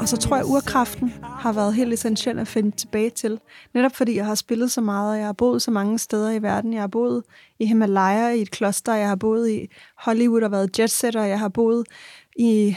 Og 0.00 0.08
så 0.08 0.16
tror 0.16 0.36
jeg, 0.36 0.44
to 0.44 0.52
urkraften 0.52 1.12
har 1.22 1.52
været 1.52 1.74
helt 1.74 1.92
essentiel 1.92 2.38
at 2.38 2.48
finde 2.48 2.76
tilbage 2.76 3.10
til. 3.10 3.40
Netop 3.74 3.94
fordi 3.94 4.16
jeg 4.16 4.26
har 4.26 4.34
spillet 4.34 4.70
så 4.70 4.80
meget, 4.80 5.10
og 5.10 5.18
jeg 5.18 5.26
har 5.26 5.32
boet 5.32 5.62
så 5.62 5.70
mange 5.70 5.98
steder 5.98 6.30
i 6.30 6.42
verden. 6.42 6.72
Jeg 6.72 6.82
har 6.82 6.86
boet 6.86 7.22
i 7.58 7.66
Himalaya 7.66 8.28
i 8.28 8.42
et 8.42 8.50
kloster, 8.50 8.94
jeg 8.94 9.08
har 9.08 9.16
boet 9.16 9.50
i 9.50 9.68
Hollywood 9.96 10.42
og 10.42 10.50
været 10.50 10.78
jetsetter, 10.78 11.22
jeg 11.22 11.38
har 11.38 11.48
boet 11.48 11.86
i 12.36 12.76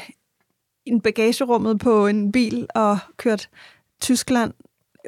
en 0.85 1.01
bagagerummet 1.01 1.79
på 1.79 2.07
en 2.07 2.31
bil 2.31 2.67
og 2.75 2.97
kørt 3.17 3.49
Tyskland 4.01 4.53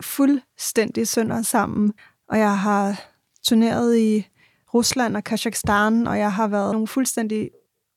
fuldstændig 0.01 1.07
sønder 1.07 1.41
sammen. 1.41 1.93
Og 2.27 2.39
jeg 2.39 2.59
har 2.59 3.01
turneret 3.43 3.97
i 3.97 4.27
Rusland 4.73 5.17
og 5.17 5.23
Kazakhstan, 5.23 6.07
og 6.07 6.19
jeg 6.19 6.33
har 6.33 6.47
været 6.47 6.71
nogle 6.73 6.87
fuldstændig 6.87 7.49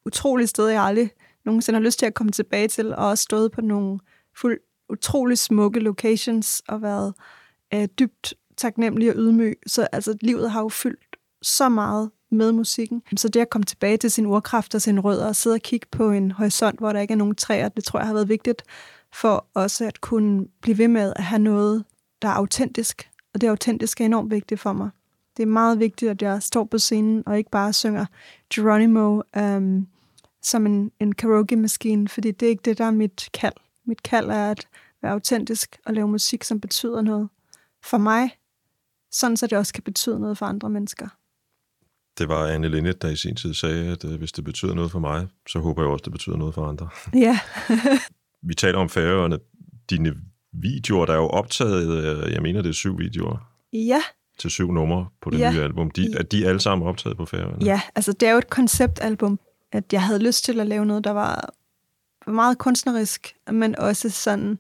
utrolige 0.07 0.47
steder, 0.47 0.71
jeg 0.71 0.83
aldrig 0.83 1.11
nogensinde 1.45 1.76
har 1.76 1.85
lyst 1.85 1.99
til 1.99 2.07
at 2.07 2.15
komme 2.15 2.33
tilbage 2.33 2.69
til, 2.69 2.95
og 2.95 3.09
også 3.09 3.23
stået 3.23 3.53
på 3.53 3.61
nogle 3.61 3.99
fuld, 4.37 4.59
utrolig 4.88 5.38
smukke 5.38 5.81
locations 5.81 6.62
og 6.69 6.83
været 6.83 7.15
øh, 7.75 7.88
dybt 7.99 8.35
taknemmelig 8.57 9.11
og 9.11 9.17
ydmyg. 9.17 9.59
Så 9.67 9.88
altså, 9.93 10.17
livet 10.21 10.50
har 10.50 10.61
jo 10.61 10.69
fyldt 10.69 11.17
så 11.43 11.69
meget 11.69 12.11
med 12.31 12.53
musikken. 12.53 13.03
Så 13.17 13.29
det 13.29 13.41
at 13.41 13.50
komme 13.50 13.65
tilbage 13.65 13.97
til 13.97 14.11
sin 14.11 14.26
urkraft 14.26 14.75
og 14.75 14.83
sin 14.83 15.00
rødder 15.00 15.26
og 15.26 15.37
sidde 15.37 15.55
og 15.55 15.61
kigge 15.61 15.87
på 15.91 16.11
en 16.11 16.31
horisont, 16.31 16.79
hvor 16.79 16.93
der 16.93 17.00
ikke 17.00 17.12
er 17.12 17.19
nogen 17.19 17.35
træer, 17.35 17.69
det 17.69 17.85
tror 17.85 17.99
jeg 17.99 18.07
har 18.07 18.15
været 18.15 18.29
vigtigt 18.29 18.62
for 19.20 19.46
også 19.54 19.85
at 19.85 20.00
kunne 20.00 20.46
blive 20.62 20.78
ved 20.78 20.88
med 20.88 21.12
at 21.16 21.25
have 21.25 21.38
noget, 21.38 21.85
der 22.23 22.28
er 22.28 22.32
autentisk. 22.32 23.11
Og 23.35 23.40
det 23.40 23.49
autentiske 23.49 24.04
er 24.04 24.06
enormt 24.06 24.30
vigtigt 24.30 24.61
for 24.61 24.73
mig. 24.73 24.90
Det 25.37 25.42
er 25.42 25.46
meget 25.46 25.78
vigtigt, 25.78 26.11
at 26.11 26.23
jeg 26.23 26.42
står 26.42 26.64
på 26.64 26.78
scenen 26.78 27.23
og 27.26 27.38
ikke 27.38 27.50
bare 27.50 27.73
synger 27.73 28.06
Geronimo 28.54 29.23
um, 29.37 29.87
som 30.42 30.66
en, 30.66 30.90
en 31.00 31.14
karaoke-maskine, 31.14 32.08
fordi 32.08 32.30
det 32.30 32.46
er 32.46 32.50
ikke 32.50 32.62
det, 32.64 32.78
der 32.78 32.85
er 32.85 32.90
mit 32.90 33.28
kald. 33.35 33.52
Mit 33.85 34.02
kald 34.02 34.30
er 34.30 34.50
at 34.50 34.68
være 35.02 35.12
autentisk 35.12 35.76
og 35.87 35.94
lave 35.94 36.08
musik, 36.08 36.44
som 36.44 36.61
betyder 36.61 37.02
noget 37.02 37.28
for 37.85 37.99
mig, 37.99 38.30
sådan 39.11 39.37
så 39.37 39.46
det 39.46 39.58
også 39.58 39.73
kan 39.73 39.82
betyde 39.82 40.20
noget 40.20 40.38
for 40.38 40.46
andre 40.46 40.70
mennesker. 40.70 41.08
Det 42.18 42.28
var 42.28 42.46
Anne 42.46 42.68
Linnet, 42.68 43.02
der 43.02 43.08
i 43.08 43.16
sin 43.16 43.37
tid 43.37 43.54
sagde, 43.54 43.92
at 43.92 44.04
øh, 44.04 44.18
hvis 44.18 44.32
det 44.32 44.44
betyder 44.44 44.75
noget 44.75 44.90
for 44.90 44.99
mig, 44.99 45.28
så 45.49 45.58
håber 45.58 45.82
jeg 45.82 45.90
også, 45.90 46.02
det 46.02 46.12
betyder 46.12 46.37
noget 46.37 46.54
for 46.54 46.66
andre. 46.66 46.88
Ja. 47.14 47.38
Vi 48.43 48.55
taler 48.55 48.78
om 48.78 48.88
færøerne. 48.88 49.38
Dine 49.90 50.14
videoer, 50.52 51.07
der 51.07 51.12
er 51.12 51.16
jo 51.16 51.26
optaget, 51.28 51.88
øh, 52.26 52.33
jeg 52.33 52.43
mener, 52.43 52.62
det 52.62 52.69
er 52.69 52.73
syv 52.73 52.99
videoer 52.99 53.52
ja, 53.73 54.00
til 54.38 54.50
syv 54.50 54.73
numre 54.73 55.09
på 55.23 55.31
det 55.31 55.38
Ja. 55.38 55.52
nye 55.52 55.61
album. 55.62 55.90
De, 55.90 56.14
er 56.19 56.23
de 56.23 56.47
alle 56.49 56.61
sammen 56.61 56.88
optaget 56.88 57.16
på 57.16 57.25
færøerne? 57.25 57.64
ja, 57.64 57.81
altså 57.95 58.12
det 58.12 58.28
er 58.28 58.33
jo 58.33 58.38
et 58.38 58.50
konceptalbum, 58.50 59.38
at 59.73 59.93
jeg 59.93 60.02
havde 60.02 60.19
lyst 60.23 60.45
til 60.45 60.61
at 60.61 60.66
lave 60.66 60.87
noget, 60.87 61.05
der 61.05 61.11
var 61.11 61.50
meget 62.31 62.59
kunstnerisk, 62.59 63.35
men 63.52 63.78
også 63.78 64.11
sådan 64.11 64.59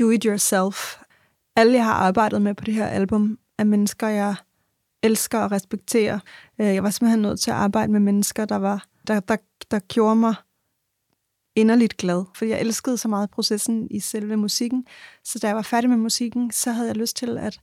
do 0.00 0.10
it 0.10 0.22
yourself. 0.24 0.96
Alle, 1.56 1.72
jeg 1.74 1.84
har 1.84 1.92
arbejdet 1.94 2.42
med 2.42 2.54
på 2.54 2.64
det 2.64 2.74
her 2.74 2.86
album, 2.86 3.38
er 3.58 3.64
mennesker, 3.64 4.08
jeg 4.08 4.34
elsker 5.02 5.38
og 5.38 5.52
respekterer. 5.52 6.18
Øh, 6.60 6.66
Jeg 6.66 6.82
var 6.82 6.90
simpelthen 6.90 7.22
nødt 7.22 7.40
til 7.40 7.50
at 7.50 7.56
arbejde 7.56 7.92
med 7.92 8.00
mennesker, 8.00 8.44
der, 8.44 8.56
var, 8.56 8.84
der, 9.06 9.20
der, 9.20 9.36
der 9.70 9.78
gjorde 9.78 10.16
mig 10.16 10.34
inderligt 11.56 11.96
glad, 11.96 12.24
for 12.34 12.44
jeg 12.44 12.60
elskede 12.60 12.98
så 12.98 13.08
meget 13.08 13.30
processen 13.30 13.88
i 13.90 14.00
selve 14.00 14.36
musikken. 14.36 14.86
Så 15.24 15.38
da 15.38 15.46
jeg 15.46 15.56
var 15.56 15.62
færdig 15.62 15.90
med 15.90 15.96
musikken, 15.96 16.50
så 16.50 16.72
havde 16.72 16.88
jeg 16.88 16.96
lyst 16.96 17.16
til 17.16 17.38
at, 17.38 17.60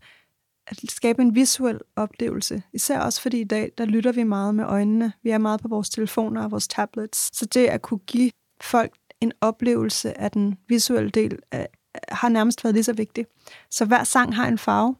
at 0.67 0.79
skabe 0.89 1.21
en 1.21 1.35
visuel 1.35 1.79
oplevelse. 1.95 2.63
Især 2.73 2.99
også 2.99 3.21
fordi 3.21 3.41
i 3.41 3.43
dag, 3.43 3.71
der 3.77 3.85
lytter 3.85 4.11
vi 4.11 4.23
meget 4.23 4.55
med 4.55 4.65
øjnene. 4.65 5.13
Vi 5.23 5.29
er 5.29 5.37
meget 5.37 5.61
på 5.61 5.67
vores 5.67 5.89
telefoner 5.89 6.43
og 6.43 6.51
vores 6.51 6.67
tablets. 6.67 7.37
Så 7.37 7.45
det 7.45 7.65
at 7.65 7.81
kunne 7.81 7.99
give 7.99 8.31
folk 8.61 8.93
en 9.21 9.31
oplevelse 9.41 10.21
af 10.21 10.31
den 10.31 10.57
visuelle 10.67 11.09
del, 11.09 11.39
af, 11.51 11.67
har 12.09 12.29
nærmest 12.29 12.63
været 12.63 12.73
lige 12.73 12.83
så 12.83 12.93
vigtigt. 12.93 13.29
Så 13.71 13.85
hver 13.85 14.03
sang 14.03 14.35
har 14.35 14.47
en 14.47 14.57
farve, 14.57 14.95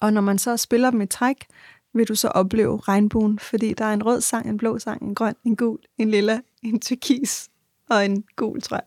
og 0.00 0.12
når 0.12 0.20
man 0.20 0.38
så 0.38 0.56
spiller 0.56 0.90
dem 0.90 1.00
i 1.00 1.06
træk, 1.06 1.46
vil 1.94 2.08
du 2.08 2.14
så 2.14 2.28
opleve 2.28 2.80
regnbuen, 2.80 3.38
fordi 3.38 3.74
der 3.74 3.84
er 3.84 3.92
en 3.92 4.06
rød 4.06 4.20
sang, 4.20 4.48
en 4.48 4.56
blå 4.56 4.78
sang, 4.78 5.02
en 5.02 5.14
grøn, 5.14 5.34
en 5.44 5.56
gul, 5.56 5.78
en 5.98 6.10
lilla, 6.10 6.40
en 6.62 6.80
turkis 6.80 7.50
og 7.90 8.04
en 8.04 8.24
gul, 8.36 8.60
tror 8.62 8.76
jeg. 8.76 8.86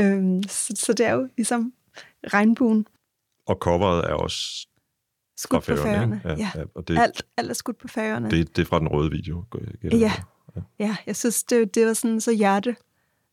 Øhm, 0.00 0.42
så, 0.42 0.72
så 0.76 0.92
det 0.92 1.06
er 1.06 1.12
jo 1.12 1.28
ligesom 1.36 1.72
regnbuen 2.26 2.86
Og 3.46 3.56
coveret 3.60 4.04
er 4.10 4.14
også 4.14 4.66
skudt 5.36 5.64
på 5.66 5.76
færgerne. 5.76 6.16
ikke? 6.16 6.28
Ja, 6.28 6.50
ja, 6.54 6.64
og 6.74 6.88
det, 6.88 6.98
Alt, 6.98 7.22
alt 7.36 7.50
er 7.50 7.54
skudt 7.54 7.78
på 7.78 7.88
færgerne. 7.88 8.30
det, 8.30 8.56
det 8.56 8.62
er 8.62 8.66
fra 8.66 8.78
den 8.78 8.88
røde 8.88 9.10
video. 9.10 9.44
gætter 9.82 9.98
Ja. 9.98 10.12
på. 10.54 10.60
Ja, 10.78 10.96
jeg 11.06 11.16
synes, 11.16 11.44
det, 11.44 11.74
det 11.74 11.86
var 11.86 11.92
sådan 11.92 12.20
så 12.20 12.32
hjerte. 12.32 12.76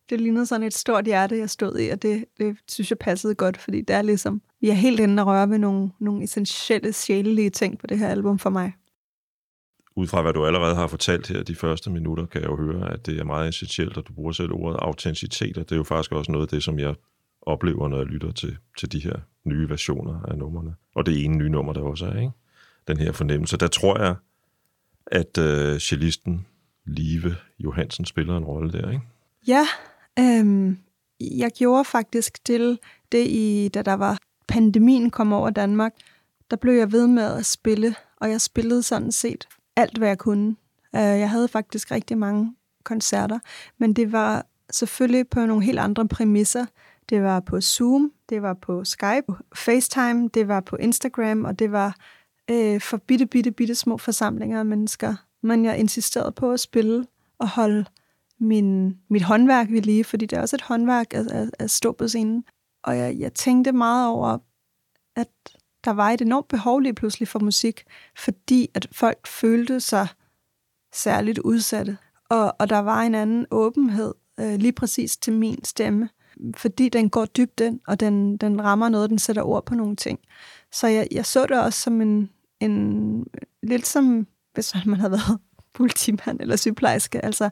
Det 0.10 0.22
lignede 0.22 0.46
sådan 0.46 0.67
et 0.67 0.74
stort 0.74 1.05
hjerte, 1.05 1.38
jeg 1.38 1.50
stod 1.50 1.79
i, 1.79 1.89
og 1.89 2.01
det, 2.01 2.25
det 2.38 2.58
synes 2.67 2.89
jeg 2.91 2.98
passede 2.98 3.36
godt, 3.36 3.58
fordi 3.58 3.81
det 3.81 3.96
er 3.96 4.01
ligesom, 4.01 4.41
vi 4.62 4.69
er 4.69 4.74
helt 4.74 5.00
inde 5.00 5.24
og 5.24 5.27
røre 5.27 5.50
ved 5.50 5.58
nogle, 5.58 5.91
nogle 6.00 6.24
essentielle, 6.24 6.93
sjælelige 6.93 7.50
ting 7.50 7.79
på 7.79 7.88
det 7.88 8.00
her 8.00 8.08
album 8.08 8.39
for 8.39 8.50
mig. 8.50 8.73
Ud 9.95 10.08
fra 10.08 10.21
hvad 10.21 10.34
du 10.34 10.45
allerede 10.45 10.75
har 10.75 10.88
fortalt 10.88 11.28
her 11.28 11.43
de 11.43 11.56
første 11.56 11.89
minutter, 11.89 12.25
kan 12.25 12.41
jeg 12.41 12.49
jo 12.49 12.58
høre, 12.58 12.93
at 12.93 13.06
det 13.06 13.19
er 13.19 13.23
meget 13.23 13.49
essentielt, 13.49 13.97
at 13.97 14.08
du 14.08 14.13
bruger 14.13 14.32
selv 14.32 14.54
ordet 14.54 14.80
autenticitet, 14.82 15.58
og 15.58 15.69
det 15.69 15.71
er 15.71 15.78
jo 15.78 15.84
faktisk 15.84 16.12
også 16.12 16.32
noget 16.32 16.45
af 16.45 16.49
det, 16.49 16.63
som 16.63 16.80
jeg 16.80 16.95
oplever, 17.41 17.88
når 17.88 17.97
jeg 17.97 18.06
lytter 18.06 18.32
til, 18.32 18.58
til 18.78 18.91
de 18.91 18.99
her 18.99 19.15
nye 19.43 19.69
versioner 19.69 20.21
af 20.21 20.38
numrene. 20.38 20.75
Og 20.95 21.06
det 21.06 21.25
ene 21.25 21.38
nye 21.38 21.49
nummer, 21.49 21.73
der 21.73 21.82
også 21.82 22.06
er, 22.06 22.19
ikke? 22.19 22.32
Den 22.88 22.97
her 22.97 23.12
fornemmelse. 23.12 23.58
Der 23.58 23.67
tror 23.67 23.99
jeg, 23.99 24.15
at 25.08 25.38
øh, 25.38 25.80
cellisten 25.80 26.45
Live 26.86 27.36
Johansen 27.60 28.06
spiller 28.06 28.38
en 28.38 28.43
rolle 28.43 28.71
der, 28.71 28.91
ikke? 28.91 29.04
Ja, 29.47 29.65
øhm, 30.19 30.78
jeg 31.19 31.52
gjorde 31.58 31.86
faktisk 31.86 32.45
til 32.45 32.80
det, 33.12 33.28
i, 33.28 33.69
da 33.73 33.82
der 33.82 33.93
var 33.93 34.17
pandemien 34.47 35.10
kom 35.10 35.34
over 35.34 35.49
Danmark, 35.49 35.93
der 36.52 36.58
blev 36.58 36.73
jeg 36.73 36.91
ved 36.91 37.08
med 37.08 37.23
at 37.23 37.45
spille, 37.45 37.95
og 38.17 38.30
jeg 38.30 38.41
spillede 38.41 38.84
sådan 38.84 39.12
set 39.12 39.47
alt, 39.79 39.97
hvad 39.97 40.07
jeg 40.07 40.17
kunne. 40.17 40.55
Øh, 40.95 41.01
jeg 41.01 41.29
havde 41.29 41.47
faktisk 41.47 41.91
rigtig 41.91 42.17
mange 42.17 42.55
koncerter, 42.83 43.39
men 43.77 43.93
det 43.93 44.11
var 44.11 44.45
selvfølgelig 44.71 45.27
på 45.27 45.45
nogle 45.45 45.63
helt 45.63 45.79
andre 45.79 46.07
præmisser. 46.07 46.65
Det 47.09 47.23
var 47.23 47.39
på 47.39 47.61
Zoom, 47.61 48.11
det 48.29 48.41
var 48.41 48.53
på 48.53 48.83
Skype, 48.85 49.33
FaceTime, 49.55 50.29
det 50.33 50.47
var 50.47 50.59
på 50.59 50.75
Instagram, 50.75 51.45
og 51.45 51.59
det 51.59 51.71
var 51.71 51.95
øh, 52.51 52.81
for 52.81 52.97
bitte, 52.97 53.25
bitte, 53.25 53.51
bitte 53.51 53.75
små 53.75 53.97
forsamlinger 53.97 54.59
af 54.59 54.65
mennesker. 54.65 55.15
Men 55.41 55.65
jeg 55.65 55.77
insisterede 55.77 56.31
på 56.31 56.51
at 56.51 56.59
spille 56.59 57.05
og 57.39 57.49
holde 57.49 57.85
min, 58.39 58.97
mit 59.09 59.21
håndværk 59.21 59.71
ved 59.71 59.81
lige, 59.81 60.03
fordi 60.03 60.25
det 60.25 60.37
er 60.37 60.41
også 60.41 60.55
et 60.55 60.61
håndværk 60.61 61.13
at, 61.13 61.31
at, 61.31 61.49
at 61.59 61.71
stå 61.71 61.91
på 61.91 62.07
scenen. 62.07 62.43
Og 62.83 62.97
jeg, 62.97 63.19
jeg 63.19 63.33
tænkte 63.33 63.71
meget 63.71 64.07
over, 64.07 64.37
at 65.15 65.27
der 65.89 65.93
var 65.93 66.10
et 66.10 66.21
enormt 66.21 66.47
behov 66.47 66.80
lige 66.80 66.93
pludselig 66.93 67.28
for 67.28 67.39
musik, 67.39 67.84
fordi 68.17 68.69
at 68.73 68.88
folk 68.91 69.28
følte 69.28 69.80
sig 69.80 70.08
særligt 70.93 71.39
udsatte. 71.39 71.97
Og, 72.30 72.56
og 72.60 72.69
der 72.69 72.80
var 72.80 73.02
en 73.02 73.15
anden 73.15 73.45
åbenhed 73.52 74.13
øh, 74.39 74.56
lige 74.56 74.71
præcis 74.71 75.17
til 75.17 75.34
min 75.34 75.63
stemme, 75.63 76.10
fordi 76.58 76.89
den 76.89 77.10
går 77.10 77.25
dybt 77.25 77.60
ind, 77.60 77.80
og 77.88 77.99
den, 77.99 78.38
den 78.38 78.63
rammer 78.63 78.89
noget, 78.89 79.10
den 79.10 79.19
sætter 79.19 79.43
ord 79.43 79.65
på 79.65 79.75
nogle 79.75 79.95
ting. 79.95 80.19
Så 80.71 80.88
jeg, 80.88 81.08
jeg 81.12 81.25
så 81.25 81.45
det 81.45 81.62
også 81.63 81.82
som 81.82 82.02
en, 82.02 82.30
en 82.60 83.25
lidt 83.63 83.88
som, 83.88 84.28
hvis 84.54 84.75
man 84.86 84.99
havde 84.99 85.12
været 85.12 85.39
politimand 85.78 86.41
eller 86.41 86.56
sygeplejerske. 86.56 87.25
Altså, 87.25 87.49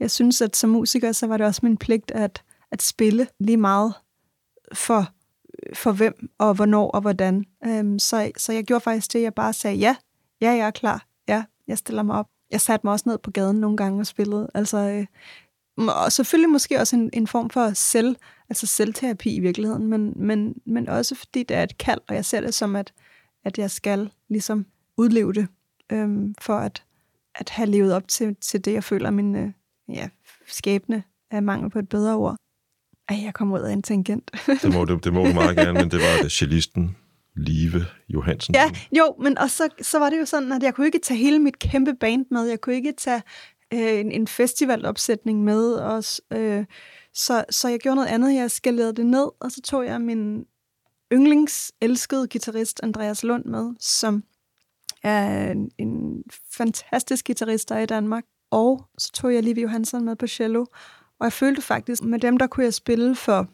jeg 0.00 0.10
synes, 0.10 0.40
at 0.40 0.56
som 0.56 0.70
musiker, 0.70 1.12
så 1.12 1.26
var 1.26 1.36
det 1.36 1.46
også 1.46 1.60
min 1.62 1.76
pligt 1.76 2.10
at, 2.10 2.42
at 2.70 2.82
spille 2.82 3.26
lige 3.40 3.56
meget 3.56 3.94
for, 4.72 5.13
for 5.72 5.92
hvem 5.92 6.30
og 6.38 6.54
hvornår 6.54 6.90
og 6.90 7.00
hvordan. 7.00 7.44
Øhm, 7.66 7.98
så, 7.98 8.32
så 8.36 8.52
jeg 8.52 8.64
gjorde 8.64 8.80
faktisk 8.80 9.12
det, 9.12 9.22
jeg 9.22 9.34
bare 9.34 9.52
sagde, 9.52 9.76
ja, 9.76 9.96
ja, 10.40 10.50
jeg 10.50 10.66
er 10.66 10.70
klar, 10.70 11.06
ja, 11.28 11.44
jeg 11.68 11.78
stiller 11.78 12.02
mig 12.02 12.16
op. 12.16 12.28
Jeg 12.50 12.60
satte 12.60 12.86
mig 12.86 12.92
også 12.92 13.08
ned 13.08 13.18
på 13.18 13.30
gaden 13.30 13.60
nogle 13.60 13.76
gange 13.76 14.00
og 14.00 14.06
spillede. 14.06 14.50
Altså, 14.54 14.78
øh, 14.78 15.06
og 15.88 16.12
selvfølgelig 16.12 16.50
måske 16.50 16.80
også 16.80 16.96
en, 16.96 17.10
en 17.12 17.26
form 17.26 17.50
for 17.50 17.70
selv, 17.74 18.16
altså 18.48 18.66
selvterapi 18.66 19.34
i 19.34 19.40
virkeligheden, 19.40 19.86
men, 19.86 20.12
men, 20.16 20.54
men 20.66 20.88
også 20.88 21.14
fordi 21.14 21.42
det 21.42 21.56
er 21.56 21.62
et 21.62 21.78
kald, 21.78 22.00
og 22.08 22.14
jeg 22.14 22.24
ser 22.24 22.40
det 22.40 22.54
som, 22.54 22.76
at, 22.76 22.92
at 23.44 23.58
jeg 23.58 23.70
skal 23.70 24.10
ligesom 24.28 24.66
udleve 24.96 25.32
det, 25.32 25.48
øhm, 25.92 26.34
for 26.40 26.56
at, 26.56 26.84
at 27.34 27.50
have 27.50 27.66
levet 27.66 27.94
op 27.94 28.08
til, 28.08 28.36
til 28.36 28.64
det, 28.64 28.72
jeg 28.72 28.84
føler 28.84 29.10
min 29.10 29.36
øh, 29.36 29.50
ja, 29.88 30.08
skæbne 30.46 31.02
er 31.30 31.40
mangel 31.40 31.70
på 31.70 31.78
et 31.78 31.88
bedre 31.88 32.14
ord. 32.14 32.36
Ej, 33.08 33.24
jeg 33.24 33.34
kommer 33.34 33.58
ud 33.58 33.64
af 33.64 33.72
en 33.72 33.82
tangent. 33.82 34.30
Det 34.62 34.74
må, 34.74 34.84
du, 34.84 34.94
det 35.04 35.12
må 35.12 35.24
du 35.24 35.32
meget 35.32 35.56
gerne, 35.56 35.72
men 35.72 35.90
det 35.90 36.00
var 36.00 36.22
det 36.22 36.32
cellisten 36.32 36.96
Live 37.36 37.84
Johansen. 38.08 38.54
Ja, 38.54 38.70
jo, 38.98 39.14
men 39.20 39.38
og 39.38 39.50
så, 39.50 39.68
så 39.82 39.98
var 39.98 40.10
det 40.10 40.18
jo 40.18 40.24
sådan, 40.24 40.52
at 40.52 40.62
jeg 40.62 40.74
kunne 40.74 40.86
ikke 40.86 40.98
tage 40.98 41.18
hele 41.18 41.38
mit 41.38 41.58
kæmpe 41.58 41.94
band 41.94 42.26
med. 42.30 42.44
Jeg 42.44 42.60
kunne 42.60 42.74
ikke 42.74 42.92
tage 42.98 43.22
øh, 43.72 44.00
en, 44.00 44.12
en 44.12 44.26
festivalopsætning 44.26 45.44
med. 45.44 45.72
Og, 45.74 46.04
øh, 46.30 46.64
så, 47.14 47.44
så 47.50 47.68
jeg 47.68 47.78
gjorde 47.78 47.96
noget 47.96 48.08
andet. 48.08 48.34
Jeg 48.34 48.50
skalerede 48.50 48.94
det 48.94 49.06
ned, 49.06 49.28
og 49.40 49.50
så 49.52 49.60
tog 49.60 49.86
jeg 49.86 50.00
min 50.00 50.44
yndlingselskede 51.12 52.28
guitarist 52.28 52.80
Andreas 52.82 53.22
Lund 53.22 53.44
med, 53.44 53.74
som 53.80 54.24
er 55.02 55.50
en, 55.50 55.70
en 55.78 56.22
fantastisk 56.52 57.26
guitarist 57.26 57.68
der 57.68 57.74
er 57.74 57.80
i 57.80 57.86
Danmark. 57.86 58.24
Og 58.50 58.86
så 58.98 59.12
tog 59.12 59.34
jeg 59.34 59.42
Liv 59.42 59.54
Johansson 59.54 60.04
med 60.04 60.16
på 60.16 60.26
cello. 60.26 60.64
Og 61.20 61.24
jeg 61.24 61.32
følte 61.32 61.62
faktisk, 61.62 62.02
med 62.02 62.18
dem 62.18 62.36
der 62.36 62.46
kunne 62.46 62.64
jeg 62.64 62.74
spille 62.74 63.16
for 63.16 63.48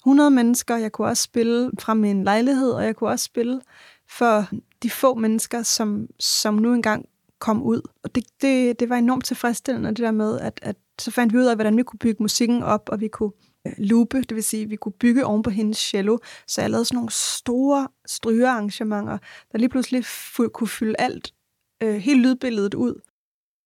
100 0.00 0.30
mennesker. 0.30 0.76
Jeg 0.76 0.92
kunne 0.92 1.08
også 1.08 1.22
spille 1.22 1.70
fra 1.80 1.94
min 1.94 2.24
lejlighed, 2.24 2.70
og 2.70 2.84
jeg 2.84 2.96
kunne 2.96 3.10
også 3.10 3.24
spille 3.24 3.60
for 4.08 4.48
de 4.82 4.90
få 4.90 5.14
mennesker, 5.14 5.62
som, 5.62 6.06
som 6.20 6.54
nu 6.54 6.74
engang 6.74 7.06
kom 7.38 7.62
ud. 7.62 7.80
Og 8.04 8.14
det, 8.14 8.24
det, 8.42 8.80
det 8.80 8.88
var 8.88 8.96
enormt 8.96 9.24
tilfredsstillende, 9.24 9.88
det 9.88 9.98
der 9.98 10.10
med, 10.10 10.40
at, 10.40 10.60
at 10.62 10.76
så 10.98 11.10
fandt 11.10 11.32
vi 11.32 11.38
ud 11.38 11.44
af, 11.44 11.56
hvordan 11.56 11.76
vi 11.76 11.82
kunne 11.82 11.98
bygge 11.98 12.22
musikken 12.22 12.62
op, 12.62 12.88
og 12.88 13.00
vi 13.00 13.08
kunne 13.08 13.32
øh, 13.66 13.72
loope, 13.78 14.22
det 14.22 14.34
vil 14.34 14.44
sige, 14.44 14.62
at 14.62 14.70
vi 14.70 14.76
kunne 14.76 14.92
bygge 14.92 15.26
oven 15.26 15.42
på 15.42 15.50
hendes 15.50 15.78
cello. 15.78 16.18
Så 16.46 16.60
jeg 16.60 16.70
lavede 16.70 16.84
sådan 16.84 16.96
nogle 16.96 17.10
store 17.10 17.88
strygearrangementer, 18.06 19.18
der 19.52 19.58
lige 19.58 19.68
pludselig 19.68 20.04
fu- 20.04 20.48
kunne 20.48 20.68
fylde 20.68 20.94
alt, 20.98 21.34
øh, 21.82 21.94
hele 21.94 22.22
lydbilledet 22.22 22.74
ud. 22.74 23.00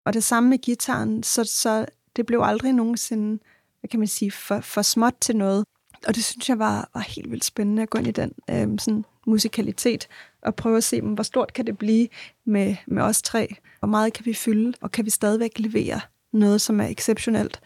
Og 0.05 0.13
det 0.13 0.23
samme 0.23 0.49
med 0.49 0.57
gitaren, 0.57 1.23
så, 1.23 1.43
så 1.43 1.85
det 2.15 2.25
blev 2.25 2.41
aldrig 2.43 2.73
nogensinde, 2.73 3.39
hvad 3.79 3.87
kan 3.87 3.99
man 3.99 4.07
sige, 4.07 4.31
for, 4.31 4.59
for 4.59 4.81
småt 4.81 5.13
til 5.21 5.35
noget. 5.35 5.65
Og 6.07 6.15
det 6.15 6.23
synes 6.23 6.49
jeg 6.49 6.59
var, 6.59 6.89
var 6.93 7.01
helt 7.01 7.31
vildt 7.31 7.45
spændende 7.45 7.81
at 7.81 7.89
gå 7.89 7.97
ind 7.97 8.07
i 8.07 8.11
den 8.11 8.31
øh, 8.49 8.79
sådan 8.79 9.05
musikalitet, 9.27 10.07
og 10.41 10.55
prøve 10.55 10.77
at 10.77 10.83
se, 10.83 11.01
hvor 11.01 11.23
stort 11.23 11.53
kan 11.53 11.67
det 11.67 11.77
blive 11.77 12.07
med, 12.45 12.75
med 12.87 13.03
os 13.03 13.21
tre? 13.21 13.55
Hvor 13.79 13.87
meget 13.87 14.13
kan 14.13 14.25
vi 14.25 14.33
fylde, 14.33 14.73
og 14.81 14.91
kan 14.91 15.05
vi 15.05 15.09
stadigvæk 15.09 15.59
levere 15.59 15.99
noget, 16.33 16.61
som 16.61 16.79
er 16.79 16.87
exceptionelt? 16.87 17.61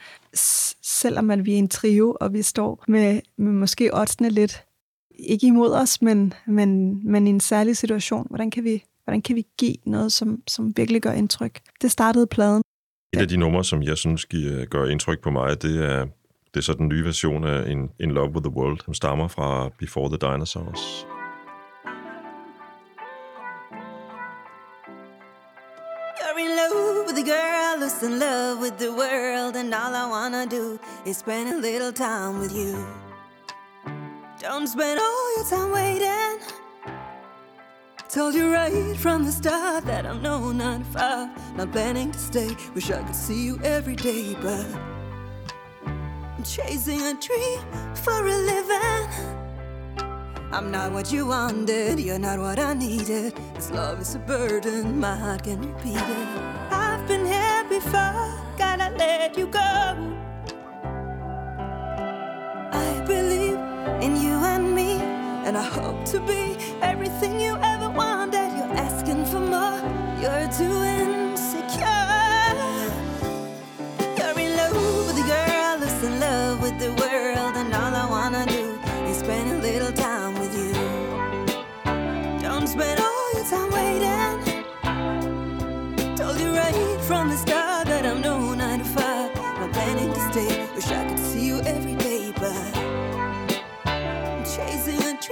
Selvom 0.84 1.32
at 1.32 1.46
vi 1.46 1.54
er 1.54 1.58
en 1.58 1.70
trio, 1.70 2.18
og 2.22 2.34
vi 2.34 2.42
står 2.42 2.84
med, 2.88 3.22
med 3.38 3.52
måske 3.52 3.94
oddsene 3.94 4.30
lidt, 4.30 4.64
ikke 5.20 5.48
imod 5.48 5.72
os, 5.72 6.02
men, 6.02 6.34
men, 6.48 7.02
men 7.12 7.28
i 7.28 7.30
en 7.30 7.40
særlig 7.40 7.78
situation. 7.78 8.28
Hvordan 8.30 8.52
kan 8.52 8.64
vi, 8.64 8.84
hvordan 9.08 9.22
kan 9.22 9.36
vi 9.36 9.46
give 9.58 9.76
noget, 9.86 10.12
som, 10.12 10.42
som 10.48 10.78
virkelig 10.78 11.02
gør 11.02 11.12
indtryk? 11.12 11.60
Det 11.82 11.92
startede 11.92 12.28
pladen. 12.28 12.62
Et 13.14 13.20
af 13.20 13.28
de 13.28 13.38
numre, 13.38 13.64
som 13.64 13.84
jeg 13.84 13.98
synes 13.98 14.26
giver, 14.26 14.66
gør 14.66 14.86
indtryk 14.86 15.20
på 15.22 15.30
mig, 15.30 15.62
det 15.62 15.86
er, 15.86 16.06
det 16.54 16.58
er 16.58 16.62
så 16.62 16.74
den 16.74 16.88
nye 16.88 17.06
version 17.06 17.44
af 17.44 17.70
In, 17.70 17.90
In 18.00 18.12
Love 18.12 18.32
with 18.32 18.44
the 18.44 18.54
World, 18.58 18.80
som 18.86 18.94
stammer 18.94 19.28
fra 19.28 19.70
Before 19.80 20.10
the 20.10 20.18
Dinosaurs. 20.18 21.08
In 26.40 26.56
love 26.56 27.06
with 27.08 27.16
the 27.16 27.24
girl 27.24 27.76
who's 27.82 28.04
in 28.04 28.20
love 28.20 28.62
with 28.62 28.78
the 28.78 28.92
world, 28.92 29.56
and 29.56 29.74
all 29.74 29.94
I 30.04 30.06
wanna 30.16 30.46
do 30.46 30.80
is 31.10 31.18
spend 31.18 31.48
a 31.50 31.58
little 31.70 31.92
time 31.92 32.40
with 32.42 32.54
you. 32.62 32.74
Don't 34.44 34.68
spend 34.68 35.00
all 35.06 35.28
your 35.36 35.46
time 35.54 35.72
waiting. 35.72 36.67
Told 38.18 38.34
you 38.34 38.52
right 38.52 38.98
from 38.98 39.26
the 39.26 39.32
start 39.32 39.86
that 39.86 40.04
I'm 40.08 40.24
no 40.24 40.52
9 40.52 40.80
to 40.80 40.86
5, 40.86 41.56
not 41.56 41.72
planning 41.72 42.12
to 42.12 42.18
stay. 42.18 42.50
Wish 42.74 42.90
I 42.90 43.04
could 43.04 43.16
see 43.16 43.46
you 43.46 43.60
every 43.64 43.96
day, 43.96 44.36
but 44.42 44.66
I'm 45.86 46.44
chasing 46.44 47.00
a 47.00 47.14
dream 47.14 47.60
for 47.94 48.26
a 48.26 48.36
living. 48.36 49.08
I'm 50.52 50.72
not 50.72 50.94
what 50.94 51.14
you 51.14 51.28
wanted, 51.28 52.00
you're 52.00 52.18
not 52.18 52.40
what 52.40 52.58
I 52.58 52.74
needed. 52.74 53.36
This 53.54 53.70
love 53.70 54.02
is 54.02 54.16
a 54.16 54.20
burden, 54.20 55.00
my 55.00 55.16
heart 55.16 55.44
can 55.44 55.62
repeat 55.62 55.98
it. 55.98 56.28
I've 56.72 57.08
been 57.08 57.24
here 57.24 57.66
before, 57.70 58.34
gotta 58.58 58.96
let 58.98 59.38
you 59.38 59.46
go. 59.46 59.60
I 62.72 63.04
believe 63.06 63.47
and 65.48 65.58
I 65.58 65.64
hope 65.64 66.04
to 66.08 66.20
be 66.20 66.58
everything 66.82 67.40
you 67.40 67.58
ever 67.64 67.90
wanted. 67.90 68.50
You're 68.58 68.76
asking 68.88 69.24
for 69.28 69.40
more, 69.40 69.80
you're 70.22 70.50
too 70.60 70.78
insecure. 71.00 71.88
You're 74.18 74.38
in 74.44 74.58
love 74.58 75.08
with 75.08 75.16
the 75.16 75.26
girl 75.36 75.78
who's 75.80 76.04
in 76.04 76.20
love 76.20 76.62
with 76.62 76.78
the 76.80 76.92
world, 77.02 77.56
and 77.56 77.74
all 77.74 77.96
I 77.96 78.06
wanna 78.10 78.46
do 78.46 78.57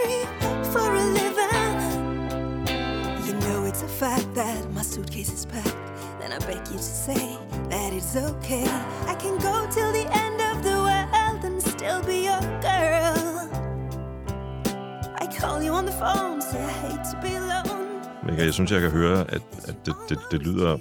chasing 0.05 0.63
for 0.73 0.93
a 0.93 1.05
living. 1.19 1.75
You 3.27 3.33
know 3.43 3.65
it's 3.65 3.83
a 3.83 3.87
fact 3.87 4.33
that 4.35 4.71
my 4.73 4.81
suitcase 4.81 5.31
is 5.31 5.45
packed. 5.45 5.75
Then 6.19 6.31
I 6.31 6.39
beg 6.39 6.67
you 6.71 6.77
to 6.77 6.83
say 7.05 7.37
that 7.69 7.93
it's 7.93 8.15
okay. 8.15 8.67
I 9.07 9.15
can 9.23 9.35
go 9.47 9.55
till 9.75 9.91
the 9.99 10.05
end 10.23 10.39
of 10.51 10.63
the 10.63 10.77
world 10.87 11.43
and 11.47 11.61
still 11.61 12.01
be 12.03 12.17
your 12.29 12.41
girl. 12.61 13.17
I 15.23 15.25
call 15.39 15.61
you 15.63 15.71
on 15.71 15.85
the 15.85 15.95
phone, 16.03 16.41
say 16.41 16.63
I 16.63 16.71
hate 16.83 17.03
to 17.11 17.17
be 17.21 17.35
alone. 17.35 17.85
Men 18.25 18.37
jeg 18.37 18.53
synes, 18.53 18.71
jeg 18.71 18.81
kan 18.81 18.91
høre, 18.91 19.19
at, 19.31 19.41
at 19.67 19.75
det, 19.85 19.95
det, 20.09 20.17
det 20.31 20.41
lyder... 20.41 20.77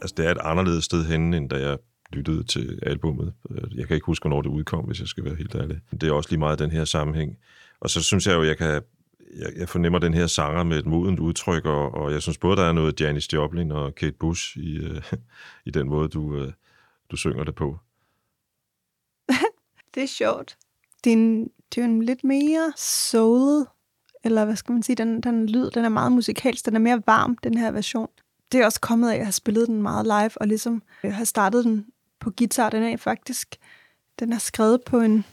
Altså, 0.00 0.14
det 0.16 0.26
er 0.26 0.30
et 0.30 0.38
anderledes 0.44 0.84
sted 0.84 1.04
henne, 1.04 1.36
end 1.36 1.50
da 1.50 1.56
jeg 1.68 1.78
lyttede 2.12 2.44
til 2.44 2.78
albummet. 2.82 3.32
Jeg 3.74 3.86
kan 3.86 3.94
ikke 3.94 4.06
huske, 4.06 4.22
hvornår 4.22 4.42
det 4.42 4.48
udkom, 4.48 4.84
hvis 4.84 5.00
jeg 5.00 5.08
skal 5.08 5.24
være 5.24 5.34
helt 5.34 5.54
ærlig. 5.54 5.80
Det 6.00 6.02
er 6.08 6.12
også 6.12 6.30
lige 6.30 6.38
meget 6.38 6.58
den 6.58 6.70
her 6.70 6.84
sammenhæng. 6.84 7.36
Og 7.80 7.90
så 7.90 8.02
synes 8.02 8.26
jeg 8.26 8.34
jo, 8.34 8.42
jeg 8.42 8.58
kan 8.58 8.82
jeg, 9.38 9.52
jeg 9.56 9.68
fornemmer 9.68 9.98
den 9.98 10.14
her 10.14 10.26
sanger 10.26 10.62
med 10.62 10.78
et 10.78 10.86
modent 10.86 11.20
udtryk, 11.20 11.64
og, 11.66 11.94
og 11.94 12.12
jeg 12.12 12.22
synes 12.22 12.38
både, 12.38 12.56
der 12.56 12.64
er 12.64 12.72
noget 12.72 13.00
Janis 13.00 13.32
Joplin 13.32 13.72
og 13.72 13.94
Kate 13.94 14.12
Bush 14.12 14.56
i, 14.58 14.76
øh, 14.76 15.02
i 15.66 15.70
den 15.70 15.88
måde, 15.88 16.08
du, 16.08 16.36
øh, 16.36 16.52
du 17.10 17.16
synger 17.16 17.44
det 17.44 17.54
på. 17.54 17.78
det 19.94 20.02
er 20.02 20.06
sjovt. 20.06 20.56
Det 21.04 21.12
er, 21.12 21.16
en, 21.16 21.42
det 21.44 21.80
er 21.80 21.86
jo 21.86 21.92
en 21.92 22.02
lidt 22.02 22.24
mere 22.24 22.72
soulet, 22.76 23.66
eller 24.24 24.44
hvad 24.44 24.56
skal 24.56 24.72
man 24.72 24.82
sige, 24.82 24.96
den, 24.96 25.20
den 25.20 25.48
lyd, 25.48 25.70
den 25.70 25.84
er 25.84 25.88
meget 25.88 26.12
musikalsk, 26.12 26.66
den 26.66 26.74
er 26.74 26.80
mere 26.80 27.02
varm, 27.06 27.36
den 27.36 27.58
her 27.58 27.70
version. 27.70 28.08
Det 28.52 28.60
er 28.60 28.64
også 28.64 28.80
kommet 28.80 29.08
af, 29.08 29.12
at 29.12 29.18
jeg 29.18 29.26
har 29.26 29.32
spillet 29.32 29.68
den 29.68 29.82
meget 29.82 30.06
live, 30.06 30.30
og 30.40 30.48
ligesom 30.48 30.74
øh, 30.74 30.80
jeg 31.02 31.16
har 31.16 31.24
startet 31.24 31.64
den 31.64 31.86
på 32.20 32.30
guitar. 32.38 32.70
Den 32.70 32.82
er 32.82 32.96
faktisk, 32.96 33.56
den 34.18 34.32
er 34.32 34.38
skrevet 34.38 34.80
på 34.86 35.00
en, 35.00 35.24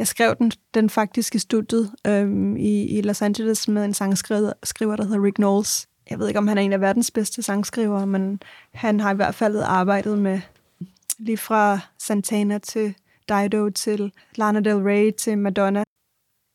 jeg 0.00 0.08
skrev 0.08 0.36
den, 0.38 0.52
den 0.74 0.90
faktisk 0.90 1.34
i 1.34 1.38
studiet 1.38 1.90
øhm, 2.06 2.56
i, 2.56 2.98
i 2.98 3.00
Los 3.02 3.22
Angeles 3.22 3.68
med 3.68 3.84
en 3.84 3.94
sangskriver, 3.94 4.52
skriver, 4.62 4.96
der 4.96 5.04
hedder 5.04 5.24
Rick 5.24 5.34
Knowles. 5.34 5.88
Jeg 6.10 6.18
ved 6.18 6.28
ikke, 6.28 6.38
om 6.38 6.48
han 6.48 6.58
er 6.58 6.62
en 6.62 6.72
af 6.72 6.80
verdens 6.80 7.10
bedste 7.10 7.42
sangskrivere, 7.42 8.06
men 8.06 8.42
han 8.74 9.00
har 9.00 9.12
i 9.12 9.16
hvert 9.16 9.34
fald 9.34 9.56
arbejdet 9.56 10.18
med 10.18 10.40
lige 11.18 11.38
fra 11.38 11.80
Santana 11.98 12.58
til 12.58 12.94
Dido 13.28 13.70
til 13.70 14.12
Lana 14.34 14.60
Del 14.60 14.76
Rey 14.76 15.12
til 15.18 15.38
Madonna. 15.38 15.84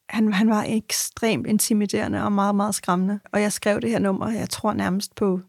Han, 0.10 0.34
han 0.34 0.50
var 0.50 0.66
ekstremt 0.68 1.48
intimiderende 1.48 2.24
og 2.24 2.32
meget, 2.32 2.56
meget 2.56 2.76
skræmmende. 2.76 3.20
Og 3.32 3.42
jeg 3.42 3.52
skrev 3.52 3.82
det 3.82 3.90
her 3.90 4.00
nummer, 4.00 4.32
jeg 4.32 4.50
tror 4.50 4.74
nærmest 4.74 5.16
på 5.16 5.40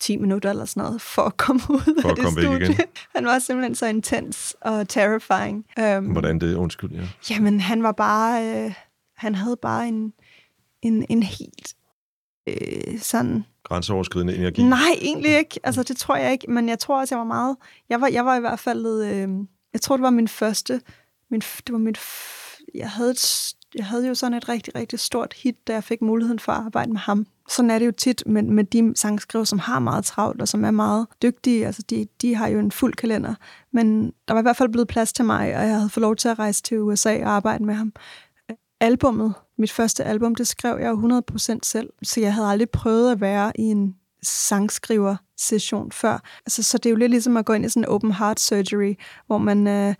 10 0.00 0.16
minutter 0.16 0.50
eller 0.50 0.64
sådan 0.64 0.82
noget, 0.82 1.00
for 1.00 1.22
at 1.22 1.36
komme 1.36 1.60
ud 1.70 2.00
For 2.02 2.08
af 2.08 2.12
at 2.12 2.16
det 2.16 2.24
komme 2.24 2.36
væk 2.40 2.44
studie. 2.44 2.64
igen. 2.72 2.86
Han 3.16 3.24
var 3.26 3.38
simpelthen 3.38 3.74
så 3.74 3.86
intens 3.86 4.56
og 4.60 4.88
terrifying. 4.88 5.64
Um, 5.98 6.04
Hvordan 6.04 6.38
det? 6.38 6.54
Undskyld, 6.54 6.90
ja. 6.90 7.08
Jamen, 7.30 7.60
han 7.60 7.82
var 7.82 7.92
bare... 7.92 8.64
Øh, 8.64 8.74
han 9.16 9.34
havde 9.34 9.56
bare 9.62 9.88
en, 9.88 10.12
en, 10.82 11.06
en 11.08 11.22
helt 11.22 11.74
øh, 12.46 12.98
sådan... 13.00 13.44
Grænseoverskridende 13.64 14.36
energi. 14.36 14.62
Nej, 14.62 14.78
egentlig 15.00 15.36
ikke. 15.38 15.60
Altså, 15.64 15.82
det 15.82 15.96
tror 15.96 16.16
jeg 16.16 16.32
ikke. 16.32 16.50
Men 16.50 16.68
jeg 16.68 16.78
tror 16.78 17.00
også, 17.00 17.14
jeg 17.14 17.18
var 17.18 17.24
meget... 17.24 17.56
Jeg 17.88 18.00
var, 18.00 18.06
jeg 18.08 18.24
var 18.26 18.36
i 18.36 18.40
hvert 18.40 18.58
fald... 18.58 18.86
Øh, 19.04 19.28
jeg 19.72 19.80
tror, 19.80 19.96
det 19.96 20.02
var 20.02 20.10
min 20.10 20.28
første... 20.28 20.80
Min, 21.30 21.40
det 21.40 21.72
var 21.72 21.78
mit... 21.78 21.98
f- 21.98 22.58
Jeg 22.74 22.90
havde, 22.90 23.10
et, 23.10 23.52
jeg 23.74 23.84
havde 23.86 24.08
jo 24.08 24.14
sådan 24.14 24.36
et 24.36 24.48
rigtig, 24.48 24.74
rigtig 24.74 24.98
stort 24.98 25.34
hit, 25.34 25.66
da 25.66 25.72
jeg 25.72 25.84
fik 25.84 26.02
muligheden 26.02 26.38
for 26.38 26.52
at 26.52 26.64
arbejde 26.64 26.90
med 26.92 27.00
ham. 27.00 27.26
Sådan 27.48 27.70
er 27.70 27.78
det 27.78 27.86
jo 27.86 27.90
tit 27.90 28.22
med, 28.26 28.42
med 28.42 28.64
de 28.64 28.92
sangskriver, 28.96 29.44
som 29.44 29.58
har 29.58 29.78
meget 29.78 30.04
travlt, 30.04 30.42
og 30.42 30.48
som 30.48 30.64
er 30.64 30.70
meget 30.70 31.06
dygtige. 31.22 31.66
Altså, 31.66 31.82
de, 31.90 32.06
de 32.22 32.34
har 32.34 32.48
jo 32.48 32.58
en 32.58 32.72
fuld 32.72 32.94
kalender. 32.94 33.34
Men 33.72 34.12
der 34.28 34.34
var 34.34 34.40
i 34.40 34.42
hvert 34.42 34.56
fald 34.56 34.68
blevet 34.68 34.88
plads 34.88 35.12
til 35.12 35.24
mig, 35.24 35.56
og 35.56 35.62
jeg 35.62 35.74
havde 35.74 35.90
fået 35.90 36.02
lov 36.02 36.16
til 36.16 36.28
at 36.28 36.38
rejse 36.38 36.62
til 36.62 36.80
USA 36.80 37.24
og 37.24 37.30
arbejde 37.30 37.64
med 37.64 37.74
ham. 37.74 37.92
Albummet, 38.80 39.34
mit 39.58 39.72
første 39.72 40.04
album, 40.04 40.34
det 40.34 40.48
skrev 40.48 40.78
jeg 40.80 40.88
jo 40.90 41.20
100% 41.30 41.58
selv, 41.62 41.90
så 42.02 42.20
jeg 42.20 42.34
havde 42.34 42.48
aldrig 42.48 42.70
prøvet 42.70 43.12
at 43.12 43.20
være 43.20 43.52
i 43.58 43.62
en 43.62 43.96
sangskriver-session 44.22 45.92
før. 45.92 46.22
Altså, 46.46 46.62
så 46.62 46.78
det 46.78 46.86
er 46.86 46.90
jo 46.90 46.96
lidt 46.96 47.10
ligesom 47.10 47.36
at 47.36 47.44
gå 47.44 47.52
ind 47.52 47.64
i 47.64 47.68
sådan 47.68 47.82
en 47.82 47.88
open 47.88 48.12
heart 48.12 48.40
surgery, 48.40 48.94
hvor 49.26 49.38
man 49.38 49.66
øh, 49.66 49.94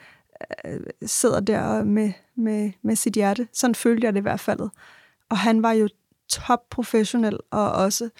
øh, 0.65 0.81
sidder 1.07 1.41
der 1.41 1.85
med, 1.85 2.13
med, 2.37 2.71
med 2.83 2.97
sit 2.97 3.15
hjerte. 3.15 3.49
Sådan 3.53 3.75
følte 3.75 4.05
jeg 4.05 4.13
det 4.13 4.21
i 4.21 4.23
hvert 4.23 4.41
fald. 4.41 4.61
Og 5.31 5.39
han 5.39 5.63
var 5.63 5.73
jo 5.73 5.89
top 6.29 6.61
professionel, 6.71 7.39
og 7.51 7.73
også 7.73 8.11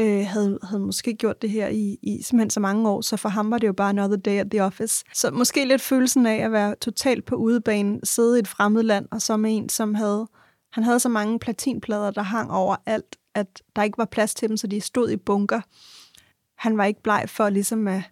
øh, 0.00 0.26
havde, 0.26 0.58
havde 0.62 0.80
måske 0.80 1.14
gjort 1.14 1.42
det 1.42 1.50
her 1.50 1.68
i, 1.68 1.98
i 2.02 2.22
simpelthen 2.22 2.50
så 2.50 2.60
mange 2.60 2.88
år, 2.88 3.00
så 3.00 3.16
for 3.16 3.28
ham 3.28 3.50
var 3.50 3.58
det 3.58 3.66
jo 3.66 3.72
bare 3.72 3.90
another 3.90 4.16
day 4.16 4.40
at 4.40 4.50
the 4.50 4.62
office. 4.62 5.04
Så 5.14 5.30
måske 5.30 5.64
lidt 5.64 5.82
følelsen 5.82 6.26
af 6.26 6.36
at 6.36 6.52
være 6.52 6.74
totalt 6.74 7.24
på 7.24 7.34
udebane, 7.34 8.00
sidde 8.04 8.36
i 8.36 8.40
et 8.40 8.48
fremmed 8.48 8.82
land, 8.82 9.08
og 9.10 9.22
så 9.22 9.36
med 9.36 9.56
en, 9.56 9.68
som 9.68 9.94
havde, 9.94 10.28
han 10.72 10.84
havde 10.84 11.00
så 11.00 11.08
mange 11.08 11.38
platinplader, 11.38 12.10
der 12.10 12.22
hang 12.22 12.50
over 12.50 12.76
alt, 12.86 13.16
at 13.34 13.62
der 13.76 13.82
ikke 13.82 13.98
var 13.98 14.04
plads 14.04 14.34
til 14.34 14.48
dem, 14.48 14.56
så 14.56 14.66
de 14.66 14.80
stod 14.80 15.10
i 15.10 15.16
bunker. 15.16 15.60
Han 16.56 16.78
var 16.78 16.84
ikke 16.84 17.02
bleg 17.02 17.24
for 17.28 17.48
ligesom 17.48 17.88
at, 17.88 18.02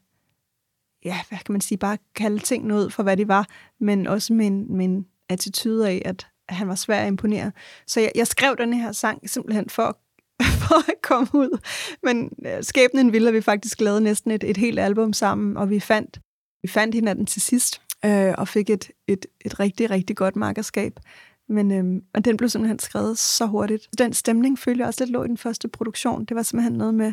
ja, 1.05 1.19
hvad 1.29 1.39
kan 1.39 1.53
man 1.53 1.61
sige, 1.61 1.79
bare 1.79 1.99
kalde 2.15 2.39
tingene 2.39 2.75
ud 2.75 2.91
for, 2.91 3.03
hvad 3.03 3.17
de 3.17 3.29
var, 3.29 3.47
men 3.81 4.07
også 4.07 4.33
med 4.33 4.47
en, 4.47 4.77
med 4.77 4.85
en 4.85 5.07
attitude 5.29 5.89
af, 5.89 6.03
at 6.05 6.27
han 6.55 6.69
var 6.69 6.75
svær 6.75 7.01
at 7.01 7.09
imponere. 7.09 7.53
Så 7.87 8.01
jeg, 8.01 8.13
jeg 8.15 8.27
skrev 8.27 8.57
den 8.59 8.73
her 8.73 8.93
sang 8.93 9.31
simpelthen 9.31 9.69
for, 9.69 9.99
for 10.63 10.91
at 10.91 11.03
komme 11.03 11.29
ud. 11.35 11.59
Men 12.03 12.31
øh, 12.47 12.65
skæbnen 12.65 13.13
ville, 13.13 13.29
at 13.29 13.35
vi 13.35 13.41
faktisk 13.41 13.81
lavede 13.81 14.01
næsten 14.01 14.31
et, 14.31 14.45
et 14.45 14.57
helt 14.57 14.79
album 14.79 15.13
sammen, 15.13 15.57
og 15.57 15.71
vi 15.71 15.81
fandt, 15.81 16.21
vi 16.63 16.69
fandt 16.69 16.95
hinanden 16.95 17.27
til 17.27 17.43
sidst, 17.43 17.83
øh, 18.05 18.35
og 18.39 18.49
fik 18.49 18.71
et, 18.71 18.91
et, 19.09 19.27
et 19.45 19.61
rigtig, 19.61 19.91
rigtig 19.91 20.17
godt 20.17 20.37
markerskab. 20.37 21.01
Men 21.49 21.71
øh, 21.73 22.03
og 22.15 22.25
den 22.25 22.37
blev 22.37 22.49
simpelthen 22.49 22.79
skrevet 22.79 23.19
så 23.19 23.47
hurtigt. 23.47 23.89
Den 23.99 24.13
stemning 24.13 24.59
følte 24.59 24.81
jeg 24.81 24.89
også 24.89 25.05
lidt 25.05 25.11
lå 25.11 25.25
i 25.25 25.29
den 25.29 25.39
første 25.39 25.69
produktion. 25.69 26.25
Det 26.25 26.37
var 26.37 26.43
simpelthen 26.43 26.79
noget 26.79 26.95
med, 26.95 27.13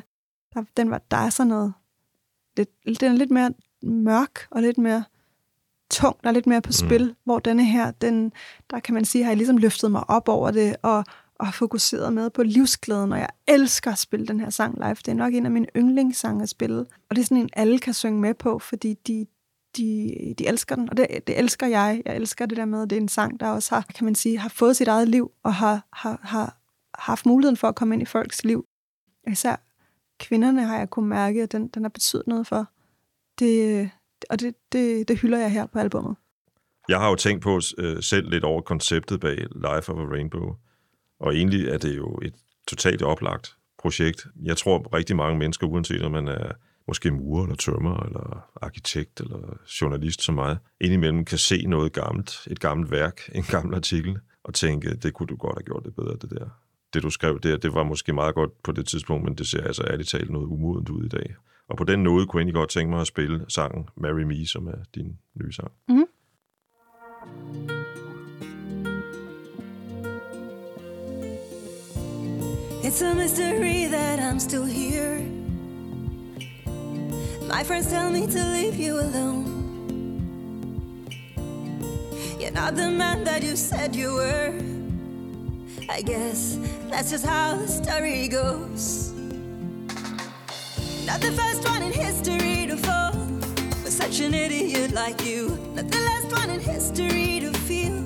der, 0.54 0.64
den 0.78 0.92
var, 0.92 1.02
der 1.12 1.18
er 1.18 1.30
sådan 1.30 1.48
noget, 1.48 1.74
lidt, 2.58 2.70
den 3.02 3.12
er 3.12 3.16
lidt 3.16 3.32
mere 3.32 3.54
mørk 3.84 4.48
og 4.52 4.62
lidt 4.62 4.78
mere 4.78 5.04
tung, 5.92 6.16
der 6.24 6.30
er 6.30 6.34
lidt 6.34 6.48
mere 6.48 6.62
på 6.62 6.72
spil, 6.72 7.06
mm. 7.06 7.16
hvor 7.24 7.40
denne 7.40 7.66
her, 7.66 7.92
den, 7.92 8.34
der 8.70 8.80
kan 8.80 8.94
man 8.94 9.06
sige, 9.06 9.24
har 9.24 9.32
jeg 9.32 9.38
ligesom 9.38 9.58
løftet 9.58 9.92
mig 9.92 10.10
op 10.10 10.30
over 10.30 10.52
det, 10.52 10.76
og, 10.82 11.04
og 11.40 11.54
fokuseret 11.54 12.14
med 12.14 12.30
på 12.30 12.44
livsglæden, 12.44 13.12
og 13.12 13.20
jeg 13.20 13.30
elsker 13.48 13.92
at 13.92 13.98
spille 13.98 14.28
den 14.28 14.40
her 14.40 14.50
sang 14.50 14.76
live. 14.78 14.96
Det 14.96 15.08
er 15.08 15.14
nok 15.14 15.34
en 15.34 15.46
af 15.46 15.52
mine 15.52 15.68
yndlingssange 15.76 16.44
at 16.44 16.50
spille, 16.50 16.80
og 16.80 17.16
det 17.16 17.20
er 17.20 17.26
sådan 17.26 17.38
en, 17.38 17.50
alle 17.54 17.80
kan 17.80 17.94
synge 17.94 18.22
med 18.22 18.34
på, 18.34 18.60
fordi 18.60 18.94
de, 18.94 19.26
de, 19.78 20.16
de 20.38 20.48
elsker 20.48 20.76
den, 20.76 20.90
og 20.90 20.98
det, 20.98 21.08
det 21.28 21.40
elsker 21.40 21.68
jeg. 21.68 22.02
Jeg 22.06 22.16
elsker 22.16 22.46
det 22.46 22.58
der 22.58 22.66
med, 22.66 22.82
at 22.82 22.90
det 22.90 22.98
er 22.98 23.02
en 23.02 23.08
sang, 23.08 23.40
der 23.40 23.48
også 23.48 23.76
har, 23.76 23.86
kan 23.96 24.06
man 24.06 24.16
sige, 24.16 24.38
har 24.38 24.50
fået 24.50 24.78
sit 24.78 24.88
eget 24.88 25.10
liv, 25.10 25.32
og 25.44 25.54
har, 25.54 25.88
har, 25.94 26.20
har 26.24 26.58
haft 26.96 27.26
muligheden 27.26 27.58
for 27.58 27.68
at 27.68 27.76
komme 27.76 27.96
ind 27.96 28.02
i 28.02 28.06
folks 28.06 28.44
liv. 28.44 28.66
Især 29.28 29.56
kvinderne 30.20 30.64
har 30.64 30.78
jeg 30.78 30.90
kunnet 30.90 31.10
mærke, 31.10 31.44
at 31.44 31.52
den, 31.52 31.68
den 31.68 31.84
har 31.84 31.90
betydet 31.90 32.28
noget 32.28 32.48
for. 32.48 32.68
Det, 33.40 33.90
og 34.30 34.40
det, 34.40 34.56
det, 34.72 35.08
det 35.08 35.20
hylder 35.20 35.40
jeg 35.40 35.52
her 35.52 35.66
på 35.66 35.80
albumet. 35.80 36.16
Jeg 36.90 37.00
har 37.00 37.10
jo 37.10 37.16
tænkt 37.16 37.44
på 37.44 37.62
øh, 37.78 38.04
selv 38.04 38.30
lidt 38.30 38.44
over 38.44 38.62
konceptet 38.62 39.20
bag 39.20 39.38
Life 39.38 39.92
of 39.92 40.00
a 40.00 40.14
Rainbow, 40.14 40.56
og 41.20 41.36
egentlig 41.36 41.68
er 41.68 41.78
det 41.78 41.98
jo 41.98 42.20
et 42.22 42.34
totalt 42.68 43.02
oplagt 43.02 43.56
projekt. 43.80 44.28
Jeg 44.44 44.58
tror 44.58 44.94
rigtig 44.94 45.16
mange 45.16 45.40
mennesker, 45.40 45.68
uanset 45.68 46.02
om 46.02 46.12
man 46.12 46.28
er 46.28 46.52
måske 46.88 47.12
murer 47.12 47.44
eller 47.44 47.56
tømmer 47.56 48.04
eller 48.06 48.50
arkitekt 48.62 49.20
eller 49.20 49.58
journalist 49.82 50.24
som 50.24 50.36
mig, 50.36 50.58
indimellem 50.82 51.26
kan 51.26 51.38
se 51.38 51.66
noget 51.68 51.94
gammelt, 51.94 52.48
et 52.48 52.60
gammelt 52.60 52.92
værk, 52.92 53.22
en 53.36 53.44
gammel 53.44 53.76
artikel, 53.76 54.18
og 54.44 54.54
tænke, 54.54 54.96
det 54.96 55.14
kunne 55.14 55.28
du 55.28 55.36
godt 55.36 55.56
have 55.58 55.64
gjort 55.64 55.84
det 55.86 55.96
bedre, 55.96 56.18
det 56.22 56.30
der. 56.30 56.50
Det 56.94 57.04
du 57.04 57.10
skrev 57.10 57.40
der, 57.40 57.58
det 57.58 57.74
var 57.74 57.84
måske 57.84 58.14
meget 58.14 58.36
godt 58.36 58.64
på 58.64 58.72
det 58.72 58.88
tidspunkt, 58.88 59.24
men 59.24 59.36
det 59.36 59.48
ser 59.48 59.64
altså 59.64 59.84
ærligt 59.84 60.10
talt 60.10 60.30
noget 60.30 60.46
umodent 60.46 60.90
ud 60.90 61.06
i 61.06 61.08
dag. 61.08 61.36
Og 61.70 61.78
på 61.78 61.84
den 61.84 62.04
måde 62.04 62.26
kunne 62.26 62.40
jeg 62.40 62.44
egentlig 62.44 62.56
godt 62.56 62.70
tænke 62.70 62.90
mig 62.90 63.02
at 63.02 63.08
spille 63.08 63.46
sangen 63.48 63.90
Marry 63.98 64.22
Me, 64.22 64.48
som 64.48 64.68
er 64.68 64.84
din 64.96 65.18
nye 65.36 65.54
sang. 65.54 65.72
Mm. 65.88 66.06
It's 72.84 73.02
a 73.02 73.14
mystery 73.14 73.88
that 73.88 74.20
I'm 74.20 74.40
still 74.40 74.66
here. 74.66 75.20
My 77.48 77.64
friends 77.64 77.88
tell 77.88 78.10
me 78.10 78.26
to 78.26 78.44
leave 78.58 78.80
you 78.80 79.00
alone. 79.00 79.46
You're 82.40 82.52
not 82.52 82.76
the 82.76 82.90
man 82.90 83.26
that 83.26 83.44
you 83.44 83.56
said 83.56 83.96
you 83.96 84.16
were. 84.16 84.54
I 85.90 86.02
guess 86.02 86.58
that's 86.90 87.12
just 87.12 87.26
how 87.26 87.58
the 87.58 87.68
story 87.68 88.28
goes. 88.28 89.19
Not 91.10 91.22
the 91.22 91.32
first 91.32 91.68
one 91.68 91.82
in 91.82 91.92
history 91.92 92.68
to 92.68 92.78
fall 92.78 93.14
for 93.84 93.90
such 93.90 94.20
an 94.20 94.36
idiot 94.36 94.92
like 94.92 95.26
you. 95.26 95.58
Not 95.74 95.90
the 95.90 95.98
last 95.98 96.32
one 96.32 96.52
in 96.52 96.60
history 96.60 97.40
to 97.40 97.52
feel 97.68 98.00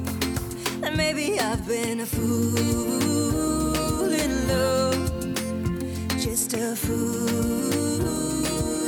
that 0.79 0.95
maybe 0.95 1.37
I've 1.37 1.67
been 1.67 1.99
a 1.99 2.05
fool 2.05 4.09
in 4.09 4.47
love. 4.47 5.11
Just 6.17 6.53
a 6.53 6.77
fool 6.77 7.67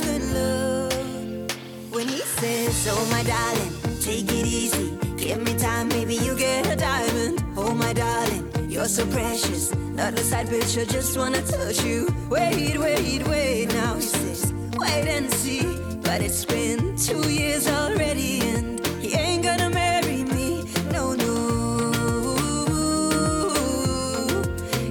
in 0.08 0.32
love. 0.32 1.50
When 1.90 2.08
he 2.08 2.20
says, 2.40 2.88
Oh, 2.90 3.06
my 3.10 3.22
darling, 3.22 3.74
take 4.00 4.32
it 4.32 4.46
easy. 4.46 4.96
Give 5.18 5.42
me 5.42 5.54
time, 5.58 5.88
maybe 5.88 6.14
you 6.14 6.34
get 6.38 6.66
a 6.72 6.76
diamond. 6.76 7.44
Oh, 7.54 7.74
my 7.74 7.92
darling, 7.92 8.50
you're 8.70 8.88
so 8.88 9.04
precious. 9.08 9.74
Not 9.96 10.12
a 10.12 10.22
side 10.22 10.48
bitch, 10.48 10.78
I 10.78 10.84
just 10.84 11.16
wanna 11.16 11.40
touch 11.40 11.82
you. 11.82 12.06
Wait, 12.28 12.76
wait, 12.76 13.26
wait. 13.26 13.68
Now 13.72 13.94
he 13.94 14.02
says, 14.02 14.52
Wait 14.76 15.08
and 15.08 15.32
see. 15.32 15.62
But 16.02 16.20
it's 16.20 16.44
been 16.44 16.94
two 16.98 17.26
years 17.30 17.66
already, 17.66 18.40
and 18.40 18.86
he 19.00 19.14
ain't 19.14 19.42
gonna 19.42 19.70
marry 19.70 20.22
me. 20.24 20.64
No, 20.92 21.14
no. 21.14 21.32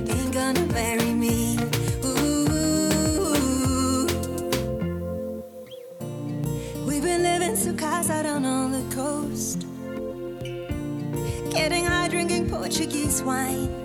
Ain't 0.10 0.34
gonna 0.34 0.66
marry 0.74 1.14
me. 1.14 1.60
Ooh. 2.04 3.28
We've 6.88 7.04
been 7.04 7.22
living 7.22 7.56
some 7.56 7.78
cars 7.78 8.10
out 8.10 8.26
on 8.26 8.72
the 8.72 8.96
coast. 8.96 9.68
Getting 11.52 11.86
high, 11.86 12.08
drinking 12.08 12.50
Portuguese 12.50 13.22
wine. 13.22 13.85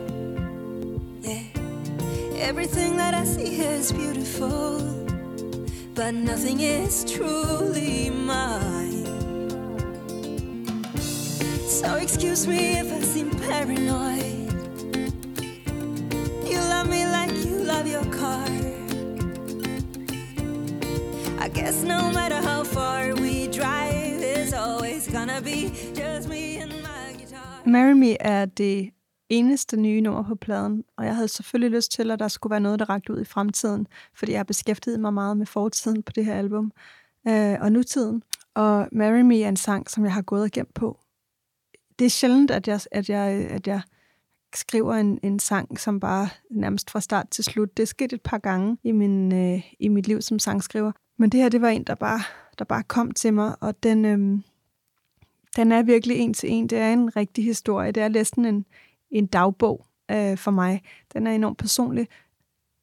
Everything 2.50 2.96
that 2.96 3.14
I 3.14 3.22
see 3.22 3.60
is 3.60 3.92
beautiful, 3.92 4.80
but 5.94 6.14
nothing 6.14 6.58
is 6.58 7.04
truly 7.04 8.10
mine. 8.10 9.06
So 11.68 11.94
excuse 11.94 12.48
me 12.48 12.76
if 12.80 12.92
I 12.92 13.02
seem 13.02 13.30
paranoid. 13.30 14.52
You 16.44 16.58
love 16.74 16.88
me 16.88 17.06
like 17.06 17.30
you 17.46 17.62
love 17.62 17.86
your 17.86 18.04
car. 18.06 18.48
I 21.38 21.48
guess 21.54 21.84
no 21.84 22.10
matter 22.10 22.42
how 22.42 22.64
far 22.64 23.14
we 23.14 23.46
drive, 23.46 24.22
it's 24.34 24.52
always 24.52 25.06
gonna 25.06 25.40
be 25.40 25.70
just 25.94 26.28
me 26.28 26.56
and 26.56 26.72
my 26.82 27.12
guitar. 27.16 27.62
Marry 27.64 27.94
Me 27.94 28.16
er 28.20 28.46
det 28.46 28.90
eneste 29.30 29.76
nye 29.76 30.00
nummer 30.00 30.22
på 30.22 30.34
pladen, 30.34 30.84
og 30.96 31.04
jeg 31.04 31.14
havde 31.14 31.28
selvfølgelig 31.28 31.76
lyst 31.76 31.92
til, 31.92 32.10
at 32.10 32.18
der 32.18 32.28
skulle 32.28 32.50
være 32.50 32.60
noget, 32.60 32.78
der 32.78 32.90
rakte 32.90 33.12
ud 33.12 33.20
i 33.20 33.24
fremtiden, 33.24 33.86
fordi 34.14 34.32
jeg 34.32 34.38
har 34.38 34.44
beskæftiget 34.44 35.00
mig 35.00 35.14
meget 35.14 35.36
med 35.36 35.46
fortiden 35.46 36.02
på 36.02 36.12
det 36.12 36.24
her 36.24 36.34
album, 36.34 36.72
øh, 37.28 37.56
og 37.60 37.72
nutiden. 37.72 38.22
Og 38.54 38.88
Marry 38.92 39.20
Me 39.20 39.42
er 39.42 39.48
en 39.48 39.56
sang, 39.56 39.90
som 39.90 40.04
jeg 40.04 40.12
har 40.12 40.22
gået 40.22 40.42
og 40.42 40.50
gemt 40.50 40.74
på. 40.74 41.00
Det 41.98 42.04
er 42.04 42.10
sjældent, 42.10 42.50
at 42.50 42.68
jeg, 42.68 42.80
at 42.90 43.08
jeg, 43.08 43.30
at 43.50 43.66
jeg 43.66 43.80
skriver 44.54 44.94
en, 44.94 45.18
en 45.22 45.38
sang, 45.38 45.80
som 45.80 46.00
bare 46.00 46.28
nærmest 46.50 46.90
fra 46.90 47.00
start 47.00 47.28
til 47.30 47.44
slut. 47.44 47.76
Det 47.76 47.82
er 47.82 47.86
sket 47.86 48.12
et 48.12 48.22
par 48.22 48.38
gange 48.38 48.78
i, 48.82 48.92
min, 48.92 49.32
øh, 49.32 49.62
i 49.80 49.88
mit 49.88 50.08
liv 50.08 50.22
som 50.22 50.38
sangskriver. 50.38 50.92
Men 51.16 51.30
det 51.30 51.40
her, 51.40 51.48
det 51.48 51.60
var 51.60 51.68
en, 51.68 51.84
der 51.84 51.94
bare, 51.94 52.20
der 52.58 52.64
bare 52.64 52.82
kom 52.82 53.10
til 53.10 53.34
mig, 53.34 53.56
og 53.60 53.82
den, 53.82 54.04
øh, 54.04 54.38
den 55.56 55.72
er 55.72 55.82
virkelig 55.82 56.16
en 56.16 56.34
til 56.34 56.52
en. 56.52 56.66
Det 56.66 56.78
er 56.78 56.92
en 56.92 57.16
rigtig 57.16 57.44
historie. 57.44 57.92
Det 57.92 58.02
er 58.02 58.08
næsten 58.08 58.44
en, 58.44 58.64
en 59.10 59.26
dagbog 59.26 59.86
øh, 60.10 60.38
for 60.38 60.50
mig. 60.50 60.82
Den 61.12 61.26
er 61.26 61.32
enormt 61.32 61.58
personlig. 61.58 62.08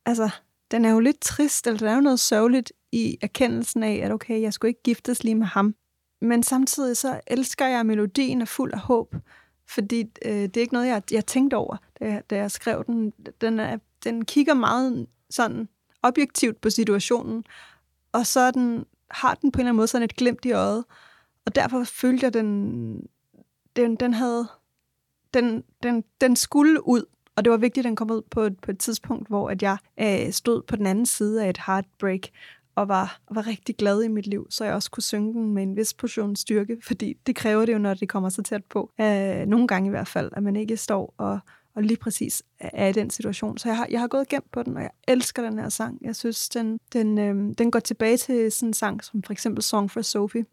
Altså, 0.05 0.29
den 0.71 0.85
er 0.85 0.89
jo 0.89 0.99
lidt 0.99 1.19
trist, 1.21 1.67
eller 1.67 1.79
der 1.79 1.89
er 1.89 1.95
jo 1.95 2.01
noget 2.01 2.19
sørgeligt 2.19 2.73
i 2.91 3.17
erkendelsen 3.21 3.83
af, 3.83 3.95
at 4.03 4.11
okay, 4.11 4.41
jeg 4.41 4.53
skulle 4.53 4.69
ikke 4.69 4.83
giftes 4.83 5.23
lige 5.23 5.35
med 5.35 5.45
ham. 5.45 5.75
Men 6.21 6.43
samtidig 6.43 6.97
så 6.97 7.21
elsker 7.27 7.67
jeg 7.67 7.85
melodien 7.85 8.41
og 8.41 8.47
fuld 8.47 8.73
af 8.73 8.79
håb, 8.79 9.15
fordi 9.69 10.01
øh, 10.25 10.31
det 10.31 10.57
er 10.57 10.61
ikke 10.61 10.73
noget, 10.73 10.87
jeg, 10.87 11.01
jeg 11.11 11.25
tænkte 11.25 11.55
over, 11.55 11.77
da 11.99 12.05
jeg, 12.05 12.23
da 12.29 12.35
jeg 12.35 12.51
skrev 12.51 12.83
den. 12.85 13.13
Den, 13.41 13.59
er, 13.59 13.77
den 14.03 14.25
kigger 14.25 14.53
meget 14.53 15.07
sådan 15.29 15.69
objektivt 16.03 16.61
på 16.61 16.69
situationen, 16.69 17.43
og 18.11 18.27
så 18.27 18.51
den, 18.51 18.85
har 19.11 19.35
den 19.35 19.51
på 19.51 19.57
en 19.57 19.61
eller 19.61 19.69
anden 19.69 19.77
måde 19.77 19.87
sådan 19.87 20.05
et 20.05 20.15
glimt 20.15 20.45
i 20.45 20.51
øjet. 20.51 20.85
Og 21.45 21.55
derfor 21.55 21.83
følte 21.83 22.23
jeg, 22.23 22.33
den, 22.33 23.01
den, 23.75 23.95
den 23.95 24.13
havde 24.13 24.47
den, 25.41 25.63
den, 25.83 26.03
den 26.21 26.35
skulle 26.35 26.87
ud, 26.87 27.05
og 27.35 27.45
det 27.45 27.51
var 27.51 27.57
vigtigt, 27.57 27.85
at 27.85 27.87
den 27.87 27.95
kom 27.95 28.11
ud 28.11 28.21
på 28.31 28.41
et, 28.41 28.59
på 28.59 28.71
et 28.71 28.79
tidspunkt, 28.79 29.27
hvor 29.27 29.49
at 29.49 29.61
jeg 29.61 29.77
øh, 29.99 30.31
stod 30.31 30.61
på 30.61 30.75
den 30.75 30.85
anden 30.85 31.05
side 31.05 31.43
af 31.43 31.49
et 31.49 31.59
heartbreak, 31.65 32.21
og 32.75 32.87
var, 32.87 33.19
var 33.31 33.47
rigtig 33.47 33.75
glad 33.75 34.03
i 34.03 34.07
mit 34.07 34.27
liv, 34.27 34.47
så 34.49 34.65
jeg 34.65 34.73
også 34.73 34.91
kunne 34.91 35.03
synge 35.03 35.33
den 35.33 35.53
med 35.53 35.63
en 35.63 35.75
vis 35.75 35.93
portion 35.93 36.35
styrke, 36.35 36.77
fordi 36.83 37.17
det 37.27 37.35
kræver 37.35 37.65
det 37.65 37.73
jo, 37.73 37.77
når 37.77 37.93
det 37.93 38.09
kommer 38.09 38.29
så 38.29 38.43
tæt 38.43 38.65
på. 38.65 38.91
Øh, 39.01 39.45
nogle 39.45 39.67
gange 39.67 39.87
i 39.87 39.89
hvert 39.89 40.07
fald, 40.07 40.31
at 40.35 40.43
man 40.43 40.55
ikke 40.55 40.77
står 40.77 41.13
og, 41.17 41.39
og 41.75 41.83
lige 41.83 41.97
præcis 41.97 42.43
er 42.59 42.87
i 42.87 42.91
den 42.91 43.09
situation. 43.09 43.57
Så 43.57 43.69
jeg 43.69 43.77
har, 43.77 43.87
jeg 43.89 43.99
har 43.99 44.07
gået 44.07 44.27
gennem 44.27 44.47
på 44.51 44.63
den, 44.63 44.77
og 44.77 44.81
jeg 44.81 44.91
elsker 45.07 45.43
den 45.43 45.59
her 45.59 45.69
sang. 45.69 45.97
Jeg 46.01 46.15
synes, 46.15 46.49
den, 46.49 46.79
den, 46.93 47.17
øh, 47.17 47.53
den 47.57 47.71
går 47.71 47.79
tilbage 47.79 48.17
til 48.17 48.51
sådan 48.51 48.69
en 48.69 48.73
sang, 48.73 49.03
som 49.03 49.23
for 49.23 49.33
eksempel 49.33 49.63
Song 49.63 49.91
for 49.91 50.01
Sophie, 50.01 50.45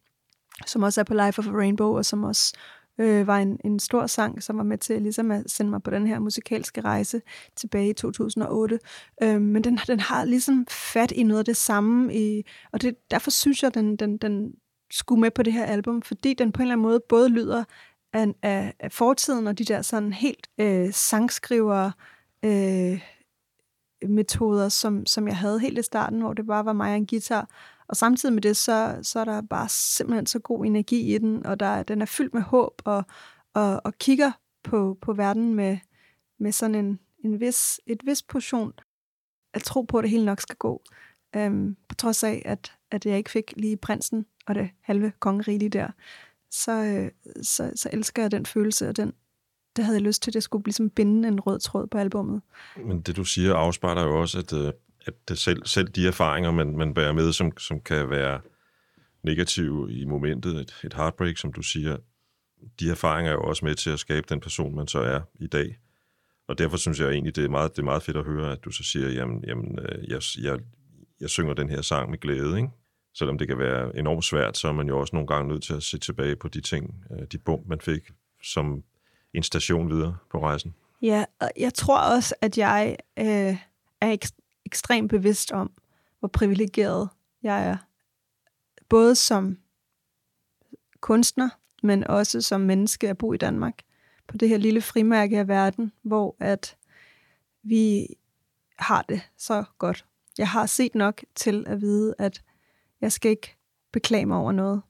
som 0.67 0.83
også 0.83 1.01
er 1.01 1.05
på 1.05 1.15
Life 1.15 1.39
of 1.39 1.47
a 1.47 1.51
Rainbow, 1.51 1.97
og 1.97 2.05
som 2.05 2.25
også 2.25 2.55
øh, 2.99 3.27
var 3.27 3.39
en, 3.39 3.61
en 3.65 3.79
stor 3.79 4.07
sang, 4.07 4.43
som 4.43 4.59
var 4.59 4.65
med 4.65 4.79
til 4.79 5.03
ligesom 5.03 5.31
at 5.31 5.51
sende 5.51 5.71
mig 5.71 5.83
på 5.83 5.91
den 5.91 6.07
her 6.07 6.19
musikalske 6.19 6.81
rejse 6.81 7.23
tilbage 7.57 7.91
i 7.91 7.93
2008. 7.93 8.79
Øh, 9.23 9.41
men 9.41 9.65
den, 9.65 9.79
den 9.87 10.01
har 10.01 10.25
ligesom 10.25 10.67
fat 10.71 11.11
i 11.11 11.23
noget 11.23 11.39
af 11.39 11.45
det 11.45 11.57
samme, 11.57 12.15
i, 12.15 12.47
og 12.73 12.83
det, 12.83 13.11
derfor 13.11 13.31
synes 13.31 13.63
jeg, 13.63 13.75
den, 13.75 13.97
den, 13.97 14.17
den 14.17 14.53
skulle 14.91 15.21
med 15.21 15.31
på 15.31 15.43
det 15.43 15.53
her 15.53 15.65
album, 15.65 16.03
fordi 16.03 16.35
den 16.35 16.53
på 16.53 16.63
en 16.63 16.63
eller 16.63 16.73
anden 16.73 16.83
måde 16.83 17.01
både 17.09 17.29
lyder 17.29 17.65
af, 18.13 18.27
af, 18.43 18.75
af 18.81 18.93
fortiden 18.93 19.47
og 19.47 19.59
de 19.59 19.65
der 19.65 19.83
sådan 19.83 20.13
helt 20.13 20.47
øh, 20.59 20.93
sangskriver 20.93 21.91
øh, 22.45 23.01
metoder, 24.09 24.69
som, 24.69 25.07
som 25.07 25.29
jeg 25.29 25.37
havde 25.37 25.61
helt 25.61 25.79
i 25.79 25.83
starten, 25.83 26.21
hvor 26.21 26.33
det 26.33 26.47
bare 26.47 26.65
var 26.65 26.73
mig 26.73 26.91
og 26.91 26.97
en 26.97 27.07
guitar, 27.07 27.49
og 27.95 27.99
samtidig 27.99 28.33
med 28.33 28.43
det, 28.43 28.57
så, 28.57 28.99
så 29.03 29.21
er 29.21 29.25
der 29.25 29.41
bare 29.41 29.69
simpelthen 29.69 30.27
så 30.27 30.39
god 30.39 30.67
energi 30.67 31.15
i 31.15 31.19
den, 31.19 31.47
og 31.47 31.61
der, 31.61 31.83
den 31.83 32.03
er 32.03 32.07
fyldt 32.07 32.35
med 32.35 32.43
håb, 32.43 32.83
og, 32.85 33.05
og, 33.55 33.81
og 33.85 33.99
kigger 33.99 34.33
på, 34.65 34.99
på 35.03 35.13
verden 35.13 35.55
med, 35.55 35.79
med 36.39 36.53
sådan 36.53 36.75
en, 36.75 36.99
en 37.25 37.41
vis, 37.41 37.81
et 37.87 38.07
vis 38.07 38.23
portion 38.23 38.73
at 39.53 39.63
tro 39.63 39.83
på, 39.83 39.99
at 39.99 40.03
det 40.03 40.11
hele 40.11 40.25
nok 40.25 40.41
skal 40.41 40.57
gå. 40.57 40.83
Øhm, 41.37 41.77
på 41.89 41.95
trods 41.95 42.25
af, 42.25 42.43
at, 42.45 42.73
at 42.91 43.07
jeg 43.07 43.19
ikke 43.19 43.31
fik 43.31 43.53
lige 43.57 43.77
prinsen 43.77 44.27
og 44.47 44.55
det 44.55 44.71
halve 44.81 45.13
kongerige 45.21 45.69
der, 45.69 45.89
så, 46.51 46.73
øh, 46.73 47.11
så, 47.43 47.73
så 47.77 47.89
elsker 47.93 48.23
jeg 48.23 48.31
den 48.31 48.47
følelse 48.47 48.89
og 48.89 48.97
den, 48.97 49.13
der 49.77 49.83
havde 49.83 49.97
jeg 49.97 50.03
lyst 50.03 50.23
til, 50.23 50.31
at 50.31 50.35
det 50.35 50.43
skulle 50.43 50.65
ligesom 50.65 50.91
binde 50.91 51.29
en 51.29 51.41
rød 51.41 51.59
tråd 51.59 51.87
på 51.87 51.99
albummet. 51.99 52.43
Men 52.77 53.01
det, 53.01 53.17
du 53.17 53.25
siger, 53.25 53.55
afspejler 53.55 54.03
jo 54.03 54.21
også, 54.21 54.39
at, 54.39 54.53
øh, 54.53 54.73
at 55.07 55.39
selv, 55.39 55.67
selv 55.67 55.89
de 55.89 56.07
erfaringer, 56.07 56.51
man, 56.51 56.77
man 56.77 56.95
bærer 56.95 57.13
med, 57.13 57.33
som, 57.33 57.59
som 57.59 57.81
kan 57.81 58.11
være 58.11 58.41
negative 59.23 59.93
i 59.93 60.05
momentet, 60.05 60.57
et, 60.57 60.75
et 60.85 60.95
heartbreak, 60.95 61.37
som 61.37 61.53
du 61.53 61.63
siger, 61.63 61.97
de 62.81 62.91
erfaringer 62.91 63.33
er 63.33 63.35
jo 63.35 63.43
også 63.43 63.65
med 63.65 63.75
til 63.75 63.91
at 63.91 63.99
skabe 63.99 64.27
den 64.29 64.41
person, 64.41 64.77
man 64.77 64.89
så 64.89 64.99
er 64.99 65.21
i 65.41 65.47
dag. 65.47 65.79
Og 66.49 66.59
derfor 66.59 66.77
synes 66.77 67.01
jeg 67.01 67.11
egentlig, 67.11 67.37
det 67.37 67.45
er 67.45 67.49
meget, 67.49 67.73
det 67.73 67.79
er 67.79 67.85
meget 67.85 68.03
fedt 68.03 68.17
at 68.17 68.25
høre, 68.25 68.53
at 68.53 68.65
du 68.65 68.71
så 68.71 68.85
siger, 68.85 69.09
jamen, 69.09 69.45
jamen 69.47 69.79
øh, 69.79 70.11
jeg, 70.11 70.21
jeg, 70.43 70.59
jeg 71.21 71.31
synger 71.31 71.55
den 71.55 71.69
her 71.69 71.83
sang 71.83 72.11
med 72.11 72.19
glæde, 72.19 72.57
ikke? 72.57 72.69
Selvom 73.15 73.39
det 73.39 73.49
kan 73.49 73.59
være 73.59 73.99
enormt 73.99 74.25
svært, 74.25 74.57
så 74.57 74.69
er 74.69 74.73
man 74.73 74.89
jo 74.89 75.01
også 75.01 75.17
nogle 75.17 75.27
gange 75.27 75.49
nødt 75.49 75.63
til 75.63 75.75
at 75.75 75.83
se 75.83 75.99
tilbage 75.99 76.37
på 76.37 76.49
de 76.49 76.61
ting, 76.61 76.95
øh, 77.11 77.27
de 77.33 77.39
bump, 77.39 77.69
man 77.69 77.81
fik 77.81 78.11
som 78.43 78.83
en 79.35 79.43
station 79.43 79.91
videre 79.91 80.17
på 80.31 80.43
rejsen. 80.43 80.75
Ja, 81.03 81.25
og 81.41 81.51
jeg 81.57 81.75
tror 81.75 81.99
også, 81.99 82.35
at 82.41 82.59
jeg 82.59 82.97
øh, 83.19 83.57
er 84.01 84.17
ek- 84.17 84.44
ekstremt 84.67 85.11
bevidst 85.11 85.53
om, 85.53 85.71
hvor 86.19 86.29
privilegeret 86.29 87.09
jeg 87.43 87.69
er. 87.69 87.77
Både 88.89 89.15
som 89.15 89.59
kunstner, 91.01 91.49
men 91.83 92.05
også 92.07 92.41
som 92.41 92.61
menneske 92.61 93.09
at 93.09 93.19
bo 93.19 93.33
i 93.33 93.37
Danmark. 93.37 93.83
På 94.27 94.37
det 94.37 94.49
her 94.49 94.57
lille 94.57 94.81
frimærke 94.81 95.39
af 95.39 95.49
verden, 95.49 95.93
hvor 96.03 96.37
at 96.41 96.77
vi 97.63 98.07
har 98.79 99.03
det 99.03 99.21
så 99.37 99.65
godt. 99.79 100.05
Jeg 100.39 100.49
har 100.49 100.67
set 100.67 100.95
nok 100.95 101.25
til 101.35 101.65
at 101.67 101.81
vide, 101.81 102.15
at 102.19 102.43
jeg 103.01 103.13
skal 103.13 103.31
ikke 103.31 103.57
beklage 103.93 104.27
mig 104.27 104.37
over 104.37 104.53
noget. 104.53 104.83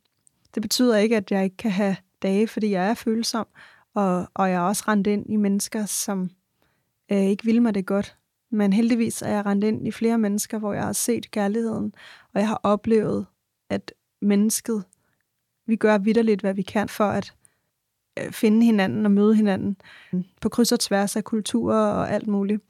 Det 0.54 0.62
betyder 0.62 0.96
ikke, 0.96 1.16
at 1.16 1.30
jeg 1.30 1.44
ikke 1.44 1.56
kan 1.56 1.70
have 1.70 1.96
dage, 2.22 2.48
fordi 2.48 2.70
jeg 2.70 2.90
er 2.90 2.94
følsom, 2.94 3.46
og, 3.94 4.26
og 4.34 4.50
jeg 4.50 4.56
er 4.56 4.60
også 4.60 4.84
rendt 4.88 5.06
ind 5.06 5.26
i 5.28 5.36
mennesker, 5.36 5.86
som 5.86 6.30
øh, 7.12 7.22
ikke 7.22 7.44
vil 7.44 7.62
mig 7.62 7.74
det 7.74 7.86
godt. 7.86 8.16
Men 8.54 8.72
heldigvis 8.72 9.22
er 9.22 9.28
jeg 9.28 9.46
rendt 9.46 9.64
ind 9.64 9.86
i 9.86 9.90
flere 9.90 10.18
mennesker, 10.18 10.58
hvor 10.58 10.72
jeg 10.72 10.82
har 10.82 10.92
set 10.92 11.30
kærligheden, 11.30 11.94
og 12.34 12.40
jeg 12.40 12.48
har 12.48 12.60
oplevet, 12.62 13.26
at 13.70 13.92
mennesket, 14.22 14.84
vi 15.66 15.76
gør 15.76 15.98
vidderligt, 15.98 16.40
hvad 16.40 16.54
vi 16.54 16.62
kan 16.62 16.88
for 16.88 17.04
at 17.04 17.34
øh, 18.18 18.32
finde 18.32 18.66
hinanden 18.66 19.04
og 19.04 19.10
møde 19.10 19.34
hinanden 19.34 19.76
på 20.40 20.48
kryds 20.48 20.72
og 20.72 20.80
tværs 20.80 21.16
af 21.16 21.24
kulturer 21.24 21.86
og 21.92 22.10
alt 22.10 22.26
muligt. 22.26 22.62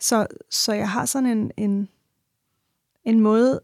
Så, 0.00 0.26
så 0.50 0.72
jeg 0.72 0.90
har 0.90 1.06
sådan 1.06 1.38
en, 1.38 1.50
en, 1.56 1.88
en 3.04 3.20
måde, 3.20 3.60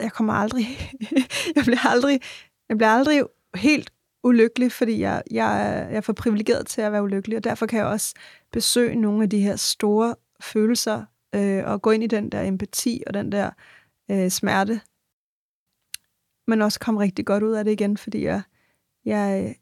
jeg 0.00 0.12
kommer 0.12 0.32
aldrig, 0.32 0.66
jeg 1.56 1.64
bliver 1.64 1.86
aldrig, 1.86 2.20
jeg 2.68 2.76
bliver 2.76 2.90
aldrig 2.90 3.22
helt 3.54 3.92
ulykkelig, 4.22 4.72
fordi 4.72 5.00
jeg, 5.00 5.22
jeg, 5.30 5.86
jeg 5.90 5.96
er 5.96 6.00
for 6.00 6.12
privilegeret 6.12 6.66
til 6.66 6.80
at 6.80 6.92
være 6.92 7.02
ulykkelig, 7.02 7.36
og 7.36 7.44
derfor 7.44 7.66
kan 7.66 7.78
jeg 7.78 7.86
også 7.86 8.14
besøge 8.52 8.96
nogle 8.96 9.22
af 9.22 9.30
de 9.30 9.40
her 9.40 9.56
store 9.56 10.14
følelser, 10.40 11.04
øh, 11.34 11.64
og 11.66 11.82
gå 11.82 11.90
ind 11.90 12.02
i 12.02 12.06
den 12.06 12.30
der 12.30 12.42
empati 12.42 13.02
og 13.06 13.14
den 13.14 13.32
der 13.32 13.50
øh, 14.10 14.30
smerte, 14.30 14.80
men 16.46 16.62
også 16.62 16.80
komme 16.80 17.00
rigtig 17.00 17.26
godt 17.26 17.42
ud 17.42 17.52
af 17.52 17.64
det 17.64 17.72
igen, 17.72 17.96
fordi 17.96 18.24
jeg, 18.24 18.42
jeg, 19.04 19.54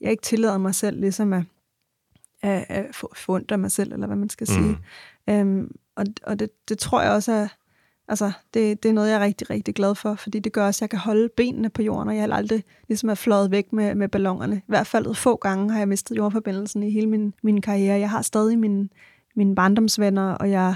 jeg 0.00 0.10
ikke 0.10 0.22
tillader 0.22 0.58
mig 0.58 0.74
selv 0.74 1.00
ligesom 1.00 1.32
at, 1.32 1.44
at, 2.42 2.66
at 2.68 2.94
forundre 2.94 3.58
mig 3.58 3.70
selv, 3.70 3.92
eller 3.92 4.06
hvad 4.06 4.16
man 4.16 4.30
skal 4.30 4.46
sige. 4.46 4.78
Mm. 5.28 5.34
Øhm, 5.34 5.76
og 5.96 6.06
og 6.22 6.38
det, 6.38 6.68
det 6.68 6.78
tror 6.78 7.02
jeg 7.02 7.12
også 7.12 7.32
er, 7.32 7.48
altså, 8.08 8.32
det, 8.54 8.82
det 8.82 8.88
er 8.88 8.92
noget, 8.92 9.08
jeg 9.08 9.16
er 9.16 9.24
rigtig, 9.24 9.50
rigtig 9.50 9.74
glad 9.74 9.94
for, 9.94 10.14
fordi 10.14 10.38
det 10.38 10.52
gør 10.52 10.66
også, 10.66 10.78
at 10.78 10.80
jeg 10.80 10.90
kan 10.90 10.98
holde 10.98 11.28
benene 11.36 11.70
på 11.70 11.82
jorden, 11.82 12.08
og 12.08 12.16
jeg 12.16 12.24
har 12.24 12.36
aldrig 12.36 12.64
ligesom 12.88 13.08
er 13.08 13.14
fløjet 13.14 13.50
væk 13.50 13.72
med, 13.72 13.94
med 13.94 14.08
ballongerne. 14.08 14.56
I 14.56 14.62
hvert 14.66 14.86
fald 14.86 15.14
få 15.14 15.36
gange 15.36 15.72
har 15.72 15.78
jeg 15.78 15.88
mistet 15.88 16.16
jordforbindelsen 16.16 16.82
i 16.82 16.90
hele 16.90 17.06
min, 17.06 17.34
min 17.42 17.60
karriere. 17.60 17.98
Jeg 17.98 18.10
har 18.10 18.22
stadig 18.22 18.58
mine, 18.58 18.88
mine 19.36 19.54
barndomsvenner, 19.54 20.32
og 20.32 20.50
jeg, 20.50 20.74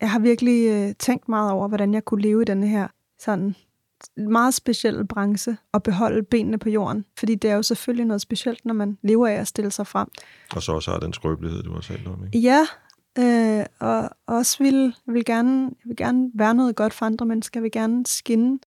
jeg 0.00 0.10
har 0.10 0.18
virkelig 0.18 0.68
øh, 0.70 0.94
tænkt 0.98 1.28
meget 1.28 1.52
over, 1.52 1.68
hvordan 1.68 1.94
jeg 1.94 2.04
kunne 2.04 2.22
leve 2.22 2.42
i 2.42 2.44
denne 2.44 2.68
her 2.68 2.88
sådan 3.18 3.54
meget 4.16 4.54
speciel 4.54 5.06
branche 5.06 5.56
og 5.72 5.82
beholde 5.82 6.22
benene 6.22 6.58
på 6.58 6.68
jorden. 6.68 7.04
Fordi 7.18 7.34
det 7.34 7.50
er 7.50 7.54
jo 7.54 7.62
selvfølgelig 7.62 8.06
noget 8.06 8.20
specielt, 8.20 8.64
når 8.64 8.74
man 8.74 8.98
lever 9.02 9.26
af 9.26 9.32
at 9.32 9.48
stille 9.48 9.70
sig 9.70 9.86
frem. 9.86 10.08
Og 10.54 10.62
så 10.62 10.72
også 10.72 10.90
har 10.90 10.98
den 10.98 11.12
skrøbelighed, 11.12 11.62
du 11.62 11.72
har 11.72 11.80
talt 11.80 12.08
om, 12.08 12.24
ikke? 12.24 12.38
Ja, 12.38 12.66
øh, 13.18 13.66
og 13.78 14.10
også 14.26 14.62
vil, 14.62 14.94
vil, 15.06 15.24
gerne, 15.24 15.62
jeg 15.64 15.88
vil 15.88 15.96
gerne 15.96 16.30
være 16.34 16.54
noget 16.54 16.76
godt 16.76 16.92
for 16.92 17.06
andre 17.06 17.26
mennesker. 17.26 17.60
Jeg 17.60 17.62
vil 17.62 17.72
gerne 17.72 18.06
skinne. 18.06 18.58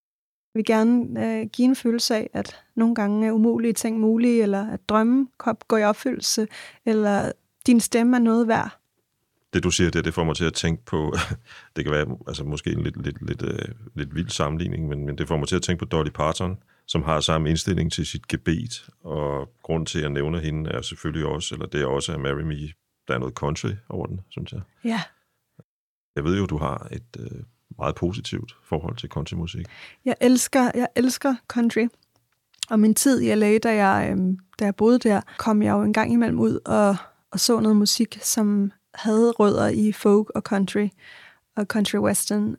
Jeg 0.53 0.59
vil 0.59 0.65
gerne 0.65 1.25
øh, 1.25 1.47
give 1.47 1.65
en 1.65 1.75
følelse 1.75 2.15
af, 2.15 2.29
at 2.33 2.61
nogle 2.75 2.95
gange 2.95 3.27
er 3.27 3.31
umulige 3.31 3.73
ting 3.73 3.99
mulige, 3.99 4.43
eller 4.43 4.67
at 4.67 4.89
drømme 4.89 5.27
går 5.67 5.77
i 5.77 5.83
opfyldelse, 5.83 6.47
eller 6.85 7.31
din 7.67 7.79
stemme 7.79 8.17
er 8.17 8.21
noget 8.21 8.47
værd 8.47 8.82
det 9.53 9.63
du 9.63 9.71
siger 9.71 9.89
der, 9.89 10.01
det 10.01 10.13
får 10.13 10.23
mig 10.23 10.35
til 10.35 10.45
at 10.45 10.53
tænke 10.53 10.85
på, 10.85 11.15
det 11.75 11.85
kan 11.85 11.93
være 11.93 12.17
altså 12.27 12.43
måske 12.43 12.71
en 12.71 12.83
lidt, 12.83 13.03
lidt, 13.03 13.27
lidt, 13.27 13.41
uh, 13.41 13.95
lidt 13.95 14.15
vild 14.15 14.29
sammenligning, 14.29 14.87
men, 14.87 15.05
men 15.05 15.17
det 15.17 15.27
får 15.27 15.37
mig 15.37 15.47
til 15.47 15.55
at 15.55 15.61
tænke 15.61 15.79
på 15.79 15.85
Dolly 15.85 16.09
Parton, 16.09 16.57
som 16.87 17.03
har 17.03 17.19
samme 17.19 17.49
indstilling 17.49 17.91
til 17.91 18.05
sit 18.05 18.27
gebet, 18.27 18.89
og 19.03 19.49
grund 19.63 19.85
til, 19.85 19.97
at 19.97 20.03
jeg 20.03 20.09
nævner 20.09 20.39
hende, 20.39 20.69
er 20.69 20.81
selvfølgelig 20.81 21.25
også, 21.25 21.55
eller 21.55 21.67
det 21.67 21.81
er 21.81 21.85
også 21.85 22.13
at 22.13 22.19
Marry 22.19 22.41
Me, 22.41 22.67
der 23.07 23.13
er 23.13 23.17
noget 23.17 23.33
country 23.33 23.71
over 23.89 24.05
den, 24.05 24.19
synes 24.29 24.51
jeg. 24.51 24.61
Ja. 24.83 25.01
Jeg 26.15 26.23
ved 26.23 26.37
jo, 26.37 26.45
du 26.45 26.57
har 26.57 26.87
et 26.91 27.17
uh, 27.19 27.39
meget 27.77 27.95
positivt 27.95 28.55
forhold 28.63 28.95
til 28.97 29.09
countrymusik. 29.09 29.65
Jeg 30.05 30.15
elsker, 30.21 30.71
jeg 30.75 30.87
elsker 30.95 31.35
country. 31.47 31.87
Og 32.69 32.79
min 32.79 32.95
tid 32.95 33.21
i 33.21 33.35
LA, 33.35 33.57
da 33.57 33.87
jeg, 33.87 34.09
øhm, 34.11 34.37
da 34.59 34.65
jeg 34.65 34.75
boede 34.75 34.99
der, 34.99 35.21
kom 35.37 35.61
jeg 35.61 35.71
jo 35.71 35.81
en 35.81 35.93
gang 35.93 36.13
imellem 36.13 36.39
ud 36.39 36.59
og, 36.65 36.95
og 37.31 37.39
så 37.39 37.59
noget 37.59 37.77
musik, 37.77 38.19
som 38.21 38.71
havde 38.93 39.31
rødder 39.31 39.67
i 39.67 39.91
folk 39.91 40.31
og 40.35 40.41
country 40.41 40.87
og 41.55 41.65
country 41.65 41.97
western, 41.97 42.55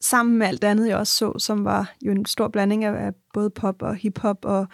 sammen 0.00 0.38
med 0.38 0.46
alt 0.46 0.64
andet, 0.64 0.88
jeg 0.88 0.96
også 0.96 1.12
så, 1.12 1.38
som 1.38 1.64
var 1.64 1.94
jo 2.02 2.10
en 2.10 2.26
stor 2.26 2.48
blanding 2.48 2.84
af, 2.84 3.06
af 3.06 3.12
både 3.34 3.50
pop 3.50 3.82
og 3.82 3.94
hip-hop 3.94 4.44
og 4.44 4.66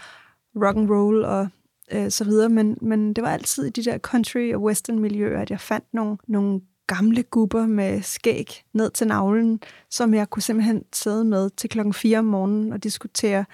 rock 0.57 0.77
and 0.77 0.90
roll 0.90 1.24
og 1.24 1.48
øh, 1.92 2.11
så 2.11 2.24
videre. 2.24 2.48
Men, 2.48 2.79
men 2.81 3.12
det 3.12 3.24
var 3.24 3.31
altid 3.31 3.64
i 3.64 3.70
de 3.70 3.85
der 3.85 3.98
country 3.98 4.53
og 4.55 4.62
western 4.62 4.98
miljøer, 4.98 5.40
at 5.40 5.50
jeg 5.50 5.61
fandt 5.61 5.94
nogle, 5.94 6.16
nogle 6.27 6.61
gamle 6.87 7.22
gubber 7.22 7.66
med 7.66 8.03
skæg 8.03 8.62
ned 8.72 8.90
til 8.90 9.07
navlen, 9.07 9.61
som 9.90 10.14
jeg 10.14 10.31
kunne 10.31 10.42
simpelthen 10.42 10.85
sidde 10.92 11.24
med 11.24 11.50
til 11.50 11.70
klokken 11.70 11.94
4 11.94 12.18
om 12.18 12.24
morgenen 12.24 12.72
og 12.72 12.85
diskutere 12.85 13.44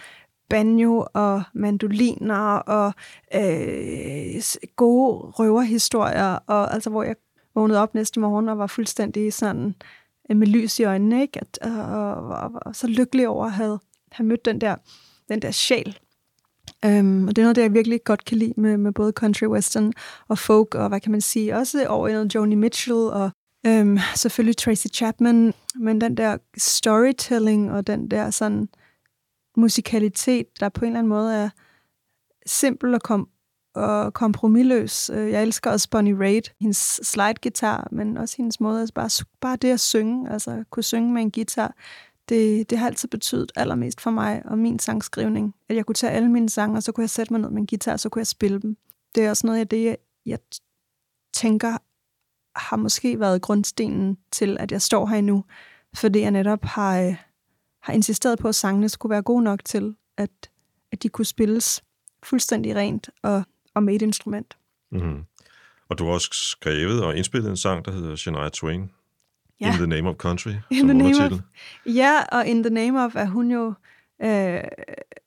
banjo 0.48 1.06
og 1.14 1.42
mandoliner 1.54 2.54
og 2.54 2.92
øh, 3.34 4.42
gode 4.76 5.30
røverhistorier, 5.30 6.38
og 6.46 6.74
altså 6.74 6.90
hvor 6.90 7.02
jeg 7.02 7.16
vågnede 7.60 7.80
op 7.80 7.94
næste 7.94 8.20
morgen 8.20 8.48
og 8.48 8.58
var 8.58 8.66
fuldstændig 8.66 9.32
sådan 9.32 9.74
øh, 10.30 10.36
med 10.36 10.46
lys 10.46 10.78
i 10.78 10.84
øjnene, 10.84 11.22
ikke? 11.22 11.40
At, 11.40 11.58
øh, 11.66 11.78
og, 11.78 12.14
og, 12.14 12.28
og, 12.28 12.50
og 12.66 12.76
så 12.76 12.86
lykkelig 12.86 13.28
over 13.28 13.46
at 13.46 13.52
have, 13.52 13.78
have 14.12 14.26
mødt 14.26 14.44
den 14.44 14.60
der, 14.60 14.76
den 15.28 15.42
der 15.42 15.50
sjæl. 15.50 15.98
Um, 16.86 17.28
og 17.28 17.36
det 17.36 17.42
er 17.42 17.44
noget, 17.44 17.56
det 17.56 17.62
jeg 17.62 17.74
virkelig 17.74 18.04
godt 18.04 18.24
kan 18.24 18.38
lide 18.38 18.54
med, 18.56 18.76
med 18.76 18.92
både 18.92 19.12
country, 19.12 19.46
western 19.46 19.92
og 20.28 20.38
folk, 20.38 20.74
og 20.74 20.88
hvad 20.88 21.00
kan 21.00 21.12
man 21.12 21.20
sige, 21.20 21.56
også 21.56 21.86
over 21.86 22.08
i 22.08 22.12
noget 22.12 22.34
Joni 22.34 22.54
Mitchell, 22.54 22.96
og 22.96 23.30
um, 23.68 23.98
selvfølgelig 24.16 24.56
Tracy 24.56 24.86
Chapman, 24.94 25.54
men 25.74 26.00
den 26.00 26.16
der 26.16 26.36
storytelling, 26.56 27.72
og 27.72 27.86
den 27.86 28.10
der 28.10 28.30
sådan 28.30 28.68
musikalitet, 29.56 30.46
der 30.60 30.68
på 30.68 30.84
en 30.84 30.86
eller 30.86 30.98
anden 30.98 31.08
måde 31.08 31.36
er 31.36 31.50
simpel 32.46 32.94
at 32.94 33.02
komme 33.02 33.26
og 33.74 34.14
kompromilløs. 34.14 35.10
Øh, 35.10 35.30
jeg 35.30 35.42
elsker 35.42 35.70
også 35.70 35.90
Bonnie 35.90 36.18
Raitt, 36.18 36.52
hendes 36.60 37.00
slide-gitar, 37.02 37.88
men 37.90 38.16
også 38.16 38.34
hendes 38.36 38.60
måde, 38.60 38.80
altså 38.80 38.94
bare, 38.94 39.24
bare 39.40 39.56
det 39.56 39.72
at 39.72 39.80
synge, 39.80 40.30
altså 40.30 40.64
kunne 40.70 40.82
synge 40.82 41.12
med 41.12 41.22
en 41.22 41.30
guitar, 41.30 41.74
det, 42.28 42.70
det 42.70 42.78
har 42.78 42.86
altid 42.86 43.08
betydet 43.08 43.52
allermest 43.56 44.00
for 44.00 44.10
mig 44.10 44.42
og 44.44 44.58
min 44.58 44.78
sangskrivning. 44.78 45.54
At 45.68 45.76
jeg 45.76 45.86
kunne 45.86 45.94
tage 45.94 46.12
alle 46.12 46.28
mine 46.28 46.48
sange, 46.48 46.76
og 46.76 46.82
så 46.82 46.92
kunne 46.92 47.02
jeg 47.02 47.10
sætte 47.10 47.32
mig 47.32 47.40
ned 47.40 47.50
med 47.50 47.60
en 47.60 47.66
guitar, 47.66 47.92
og 47.92 48.00
så 48.00 48.08
kunne 48.08 48.20
jeg 48.20 48.26
spille 48.26 48.60
dem. 48.60 48.76
Det 49.14 49.24
er 49.24 49.30
også 49.30 49.46
noget 49.46 49.60
af 49.60 49.68
det, 49.68 49.84
jeg, 49.84 49.96
jeg 50.26 50.38
tænker 51.34 51.78
har 52.56 52.76
måske 52.76 53.20
været 53.20 53.42
grundstenen 53.42 54.18
til, 54.32 54.56
at 54.60 54.72
jeg 54.72 54.82
står 54.82 55.06
her 55.06 55.16
endnu, 55.16 55.44
fordi 55.94 56.20
jeg 56.20 56.30
netop 56.30 56.64
har, 56.64 57.00
øh, 57.00 57.16
har 57.82 57.92
insisteret 57.92 58.38
på, 58.38 58.48
at 58.48 58.54
sangene 58.54 58.88
skulle 58.88 59.10
være 59.10 59.22
gode 59.22 59.44
nok 59.44 59.64
til, 59.64 59.96
at, 60.16 60.50
at 60.92 61.02
de 61.02 61.08
kunne 61.08 61.24
spilles 61.24 61.82
fuldstændig 62.22 62.76
rent 62.76 63.10
og 63.22 63.42
og 63.74 63.82
med 63.82 63.94
et 63.94 64.02
instrument. 64.02 64.56
Mm-hmm. 64.92 65.24
Og 65.88 65.98
du 65.98 66.04
har 66.04 66.12
også 66.12 66.28
skrevet 66.32 67.04
og 67.04 67.16
indspillet 67.16 67.50
en 67.50 67.56
sang, 67.56 67.84
der 67.84 67.92
hedder 67.92 68.16
Shania 68.16 68.48
Twain. 68.48 68.90
Ja. 69.60 69.66
In 69.66 69.72
the 69.72 69.86
Name 69.86 70.08
of 70.08 70.16
Country, 70.16 70.50
in 70.70 70.88
the 70.88 70.94
name 70.94 71.24
of, 71.24 71.32
Ja, 71.86 72.22
og 72.32 72.46
In 72.46 72.62
the 72.62 72.74
Name 72.74 73.04
of 73.04 73.14
er 73.14 73.26
hun 73.26 73.50
jo 73.50 73.74
øh, 74.22 74.60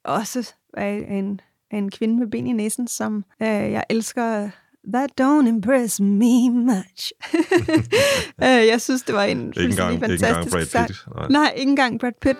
også 0.03 0.53
er 0.73 1.17
en, 1.17 1.41
en 1.71 1.91
kvinde 1.91 2.19
med 2.19 2.27
ben 2.27 2.47
i 2.47 2.51
næsen, 2.51 2.87
som 2.87 3.25
øh, 3.41 3.47
jeg 3.47 3.83
elsker. 3.89 4.49
That 4.93 5.09
don't 5.21 5.47
impress 5.47 5.99
me 5.99 6.49
much. 6.49 7.11
øh, 8.43 8.67
jeg 8.67 8.81
synes, 8.81 9.01
det 9.01 9.15
var 9.15 9.23
en 9.23 9.53
fuldstændig 9.57 9.99
fantastisk 9.99 10.75
Pitt. 10.75 11.05
Nej. 11.15 11.27
Nej, 11.29 11.53
ikke 11.55 11.69
engang 11.69 11.99
Brad 11.99 12.11
Pitt. 12.21 12.39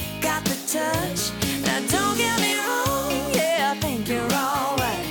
touch? 0.77 1.21
Now 1.67 1.79
don't 1.95 2.15
get 2.23 2.35
me 2.45 2.51
wrong, 2.63 3.11
yeah, 3.35 3.71
I 3.71 3.75
think 3.83 4.07
you're 4.11 4.33
alright. 4.45 5.03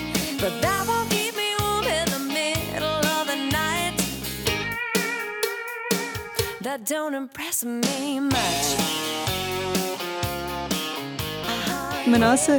But 0.43 0.53
that 0.65 0.81
won't 0.89 1.09
keep 1.17 1.33
me 1.43 1.49
warm 1.61 1.87
in 1.99 2.07
the 2.17 2.23
middle 2.39 3.03
of 3.17 3.23
the 3.31 3.39
night. 3.61 3.95
That 6.67 6.81
don't 6.95 7.15
impress 7.23 7.65
me 7.65 8.21
much. 8.21 8.67
Uh-huh. 11.45 12.11
Men 12.11 12.23
også 12.23 12.53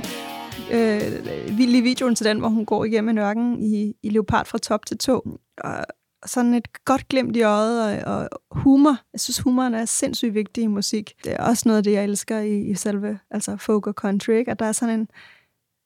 øh, 0.72 1.58
vild 1.58 1.76
i 1.76 1.82
videoen 1.82 2.16
til 2.16 2.26
den, 2.26 2.40
hvor 2.40 2.50
hun 2.50 2.66
går 2.66 2.86
igennem 2.86 3.10
en 3.10 3.18
ørken 3.18 3.64
i, 3.64 3.94
i 4.04 4.10
leopard 4.10 4.46
fra 4.46 4.58
top 4.58 4.86
til 4.86 4.98
tå. 4.98 5.40
Og 5.58 5.86
sådan 6.26 6.54
et 6.54 6.84
godt 6.86 7.08
glimt 7.08 7.36
i 7.36 7.42
øjet 7.42 8.06
og, 8.06 8.16
og 8.16 8.42
humor. 8.52 8.98
Jeg 9.14 9.20
synes, 9.20 9.40
humoren 9.40 9.74
er 9.74 9.86
sindssygt 9.86 10.34
vigtig 10.34 10.64
i 10.64 10.68
musik. 10.68 11.14
Det 11.24 11.34
er 11.34 11.44
også 11.44 11.64
noget 11.70 11.78
af 11.78 11.84
det, 11.84 11.92
jeg 11.92 12.04
elsker 12.04 12.40
i, 12.40 12.62
i 12.62 12.76
selve 12.76 13.20
altså 13.32 13.58
folk 13.58 13.88
og 13.88 13.94
country. 13.94 14.30
Ikke? 14.32 14.52
At 14.52 14.60
der 14.60 14.66
er 14.66 14.72
sådan 14.72 15.00
en, 15.00 15.08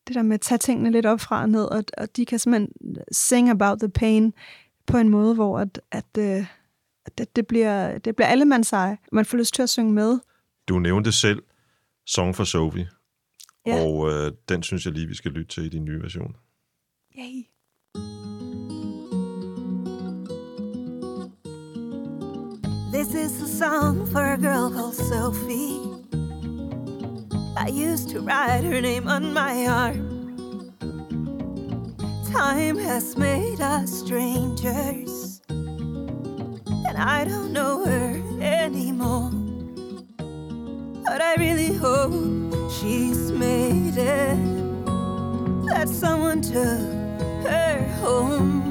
det 0.08 0.16
der 0.16 0.24
med 0.24 0.34
at 0.34 0.42
tage 0.42 0.58
tingene 0.58 0.92
lidt 0.92 1.06
op 1.06 1.20
fra 1.22 1.42
og 1.42 1.50
ned, 1.50 1.64
og, 1.66 1.84
og 1.98 2.16
de 2.16 2.26
kan 2.26 2.40
simpelthen 2.40 2.96
sing 3.12 3.50
about 3.50 3.80
the 3.80 3.90
pain 3.90 4.34
på 4.88 4.98
en 4.98 5.10
måde, 5.10 5.36
hvor 5.36 5.60
at, 5.60 5.82
at, 5.92 6.06
øh, 6.18 6.46
at 7.06 7.18
det, 7.18 7.36
det, 7.36 7.48
bliver, 7.48 7.98
det 7.98 8.16
bliver 8.16 8.28
allemandseje. 8.28 8.98
Man 9.12 9.26
får 9.26 9.38
lyst 9.38 9.54
til 9.54 9.62
at 9.62 9.70
synge 9.70 9.94
med. 9.94 10.20
Du 10.68 10.80
nævnte 10.80 11.12
selv 11.12 11.44
Song 12.06 12.36
for 12.36 12.44
Sophie, 12.44 12.90
Ja. 13.68 13.84
og 13.84 14.12
øh, 14.12 14.32
den 14.50 14.64
synes 14.64 14.86
jeg 14.86 14.94
lige, 14.94 15.08
vi 15.08 15.16
skal 15.16 15.32
lytte 15.32 15.54
til 15.56 15.66
i 15.66 15.70
din 15.70 15.86
nye 15.86 16.02
version. 16.02 16.36
Yay. 17.20 17.44
This 22.96 23.14
is 23.14 23.42
a 23.42 23.48
song 23.50 24.06
for 24.06 24.26
a 24.26 24.38
girl 24.38 24.72
called 24.72 24.96
Sophie. 24.96 25.82
I 27.58 27.68
used 27.68 28.08
to 28.12 28.22
write 28.22 28.64
her 28.64 28.80
name 28.80 29.10
on 29.10 29.34
my 29.34 29.68
arm. 29.68 30.72
Time 32.32 32.78
has 32.78 33.18
made 33.18 33.60
us 33.60 33.92
strangers, 33.92 35.42
and 35.50 36.98
I 36.98 37.26
don't 37.26 37.52
know 37.52 37.84
her 37.84 38.22
anymore. 38.42 39.30
But 41.04 41.22
I 41.22 41.36
really 41.36 41.74
hope 41.74 42.72
she's 42.80 43.30
made 43.30 43.98
it, 43.98 44.40
that 45.68 45.90
someone 45.90 46.42
took 46.42 46.80
her 47.46 47.86
home. 48.00 48.64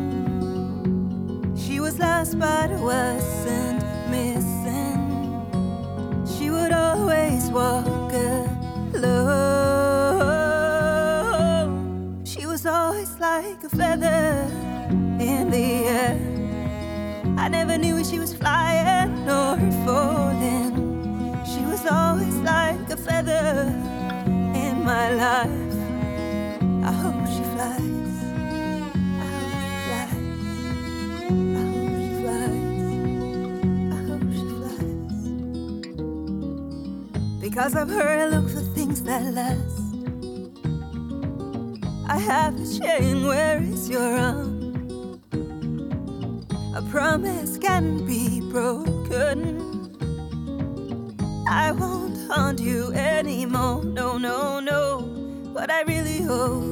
She 1.55 1.79
was 1.79 1.99
lost 1.99 2.39
but 2.39 2.71
wasn't 2.71 3.74
missing. 4.15 5.01
She 6.33 6.47
would 6.55 6.73
always 6.73 7.43
walk 7.59 8.13
alone. 8.99 9.45
She 12.25 12.47
was 12.47 12.65
always 12.67 13.11
like 13.19 13.61
a 13.65 13.71
feather 13.81 14.27
in 15.31 15.51
the 15.51 15.67
air. 15.99 16.17
I 17.45 17.49
never 17.49 17.77
knew 17.83 17.97
she 18.05 18.19
was 18.25 18.33
flying 18.43 19.13
or 19.41 19.57
falling. 19.85 20.73
She 21.53 21.63
was 21.71 21.83
always 22.01 22.37
like 22.53 22.87
a 22.97 22.99
feather 23.09 23.51
in 24.65 24.75
my 24.93 25.07
life. 25.25 25.75
I 26.91 26.93
hope 27.03 27.14
Because 37.55 37.77
of 37.77 37.89
her, 37.89 38.09
I 38.09 38.27
look 38.35 38.51
for 38.51 38.65
things 38.75 39.01
that 39.03 39.23
last. 39.33 39.79
I 42.09 42.19
have 42.19 42.55
a 42.61 42.67
chain, 42.67 43.25
where 43.25 43.63
is 43.63 43.89
your 43.89 44.03
arm? 44.03 45.21
A 46.75 46.83
promise 46.91 47.57
can 47.59 48.05
be 48.07 48.41
broken. 48.51 49.39
I 51.49 51.71
won't 51.71 52.17
haunt 52.29 52.61
you 52.61 52.93
anymore, 52.93 53.85
no, 53.85 54.19
no, 54.19 54.59
no. 54.59 55.03
But 55.55 55.71
I 55.71 55.83
really 55.87 56.23
hope 56.23 56.65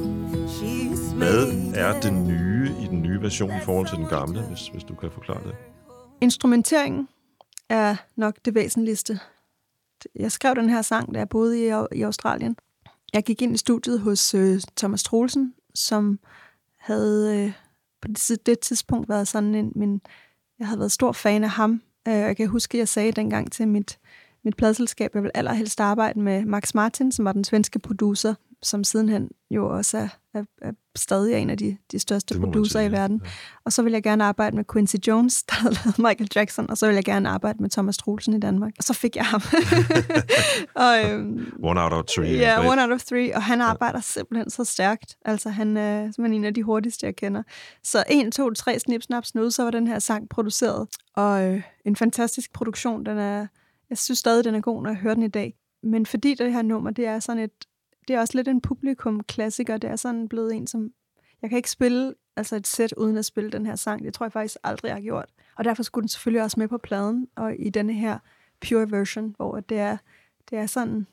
she's 0.49 1.13
Hvad 1.13 1.47
made 1.47 1.77
er 1.77 1.99
det 1.99 2.13
nye 2.13 2.71
i 2.81 2.87
den 2.87 3.01
nye 3.01 3.21
version 3.21 3.51
i 3.51 3.59
forhold 3.59 3.87
til 3.87 3.97
den 3.97 4.07
gamle, 4.07 4.41
hvis, 4.41 4.67
hvis 4.67 4.83
du 4.83 4.95
kan 4.95 5.11
forklare 5.11 5.43
det? 5.43 5.55
Instrumenteringen 6.21 7.07
er 7.69 7.95
nok 8.15 8.35
det 8.45 8.55
væsentligste. 8.55 9.19
Jeg 10.15 10.31
skrev 10.31 10.55
den 10.55 10.69
her 10.69 10.81
sang, 10.81 11.13
da 11.13 11.19
jeg 11.19 11.29
boede 11.29 11.59
i, 11.65 11.97
i 11.97 12.01
Australien. 12.01 12.55
Jeg 13.13 13.23
gik 13.23 13.41
ind 13.41 13.53
i 13.53 13.57
studiet 13.57 13.99
hos 13.99 14.33
øh, 14.33 14.61
Thomas 14.77 15.03
Troelsen, 15.03 15.53
som 15.75 16.19
havde 16.79 17.45
øh, 17.45 17.53
på 18.01 18.07
det, 18.07 18.45
det 18.45 18.59
tidspunkt 18.59 19.09
været 19.09 19.27
sådan 19.27 19.55
en... 19.55 19.71
Min, 19.75 20.01
jeg 20.59 20.67
havde 20.67 20.79
været 20.79 20.91
stor 20.91 21.11
fan 21.11 21.43
af 21.43 21.49
ham. 21.49 21.81
Øh, 22.07 22.13
jeg 22.13 22.37
kan 22.37 22.47
huske, 22.47 22.75
at 22.75 22.79
jeg 22.79 22.87
sagde 22.87 23.11
dengang 23.11 23.51
til 23.51 23.67
mit, 23.67 23.99
mit 24.43 24.57
pladselskab, 24.57 25.11
jeg 25.13 25.23
ville 25.23 25.37
allerhelst 25.37 25.79
arbejde 25.79 26.19
med 26.19 26.45
Max 26.45 26.73
Martin, 26.73 27.11
som 27.11 27.25
var 27.25 27.31
den 27.31 27.43
svenske 27.43 27.79
producer, 27.79 28.33
som 28.63 28.83
sidenhen 28.83 29.29
jo 29.51 29.69
også 29.69 29.97
er, 29.97 30.07
er, 30.33 30.43
er 30.61 30.71
stadig 30.95 31.35
en 31.35 31.49
af 31.49 31.57
de, 31.57 31.77
de 31.91 31.99
største 31.99 32.39
producer 32.39 32.81
i 32.81 32.91
verden. 32.91 33.21
ja. 33.23 33.29
Og 33.65 33.73
så 33.73 33.83
vil 33.83 33.91
jeg 33.91 34.03
gerne 34.03 34.23
arbejde 34.23 34.55
med 34.55 34.63
Quincy 34.73 34.95
Jones, 35.07 35.43
der 35.43 35.55
havde 35.55 35.75
lavet 35.75 35.99
Michael 36.07 36.29
Jackson, 36.35 36.69
og 36.69 36.77
så 36.77 36.87
vil 36.87 36.93
jeg 36.93 37.05
gerne 37.05 37.29
arbejde 37.29 37.61
med 37.61 37.69
Thomas 37.69 37.97
Troelsen 37.97 38.33
i 38.33 38.39
Danmark. 38.39 38.73
Og 38.77 38.83
så 38.83 38.93
fik 38.93 39.15
jeg 39.15 39.25
ham. 39.25 39.41
og, 40.85 41.11
øhm, 41.11 41.53
One 41.63 41.83
out 41.83 41.93
of 41.93 42.05
three. 42.05 42.37
Ja, 42.37 42.57
right? 42.59 42.71
one 42.71 42.83
out 42.83 42.91
of 42.91 43.03
three, 43.03 43.35
og 43.35 43.43
han 43.43 43.61
arbejder 43.61 43.99
simpelthen 43.99 44.49
så 44.49 44.63
stærkt. 44.63 45.17
Altså, 45.25 45.49
han 45.49 45.77
er 45.77 46.11
simpelthen 46.11 46.33
en 46.33 46.45
af 46.45 46.53
de 46.53 46.63
hurtigste, 46.63 47.05
jeg 47.05 47.15
kender. 47.15 47.43
Så 47.83 48.03
en, 48.09 48.31
to, 48.31 48.53
tre, 48.53 48.79
snip, 48.79 49.01
snap, 49.01 49.25
snud, 49.25 49.51
så 49.51 49.63
var 49.63 49.71
den 49.71 49.87
her 49.87 49.99
sang 49.99 50.29
produceret. 50.29 50.87
Og 51.15 51.43
øh, 51.43 51.61
en 51.85 51.95
fantastisk 51.95 52.53
produktion. 52.53 53.05
Den 53.05 53.17
er, 53.17 53.47
jeg 53.89 53.97
synes 53.97 54.19
stadig, 54.19 54.43
den 54.43 54.55
er 54.55 54.61
god, 54.61 54.83
når 54.83 54.89
jeg 54.89 54.97
hører 54.97 55.13
den 55.13 55.23
i 55.23 55.27
dag. 55.27 55.53
Men 55.83 56.05
fordi 56.05 56.33
det 56.33 56.53
her 56.53 56.61
nummer, 56.61 56.91
det 56.91 57.05
er 57.05 57.19
sådan 57.19 57.43
et, 57.43 57.51
det 58.07 58.15
er 58.15 58.19
også 58.19 58.37
lidt 58.37 58.47
en 58.47 58.61
publikum-klassiker. 58.61 59.77
Det 59.77 59.89
er 59.89 59.95
sådan 59.95 60.29
blevet 60.29 60.53
en, 60.53 60.67
som... 60.67 60.91
Jeg 61.41 61.49
kan 61.49 61.57
ikke 61.57 61.71
spille 61.71 62.13
altså 62.35 62.55
et 62.55 62.67
sæt 62.67 62.93
uden 62.97 63.17
at 63.17 63.25
spille 63.25 63.51
den 63.51 63.65
her 63.65 63.75
sang. 63.75 64.05
Det 64.05 64.13
tror 64.13 64.25
jeg 64.25 64.31
faktisk 64.31 64.57
aldrig, 64.63 64.89
jeg 64.89 64.95
har 64.95 65.01
gjort. 65.01 65.29
Og 65.57 65.65
derfor 65.65 65.83
skulle 65.83 66.03
den 66.03 66.09
selvfølgelig 66.09 66.43
også 66.43 66.59
med 66.59 66.67
på 66.67 66.77
pladen, 66.77 67.27
og 67.35 67.55
i 67.59 67.69
denne 67.69 67.93
her 67.93 68.19
pure 68.67 68.91
version, 68.91 69.33
hvor 69.37 69.59
det 69.59 69.77
er, 69.79 69.97
det 70.49 70.57
er 70.57 70.65
sådan 70.65 71.07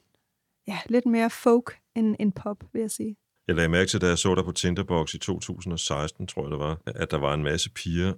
ja, 0.67 0.79
lidt 0.87 1.07
mere 1.07 1.31
folk 1.31 1.79
end, 1.95 2.17
end 2.21 2.33
pop, 2.33 2.65
vil 2.73 2.81
jeg 2.81 2.91
sige. 2.91 3.17
Jeg 3.49 3.57
lagde 3.57 3.69
mærke 3.69 3.89
til, 3.89 4.01
da 4.01 4.07
jeg 4.07 4.19
så 4.19 4.35
dig 4.35 4.45
på 4.45 4.53
Tinderbox 4.53 5.15
i 5.15 5.19
2016, 5.19 6.27
tror 6.27 6.43
jeg 6.43 6.51
det 6.51 6.59
var, 6.59 6.81
at 6.87 7.11
der 7.11 7.19
var 7.19 7.35
en 7.35 7.43
masse 7.43 7.71
piger, 7.71 8.13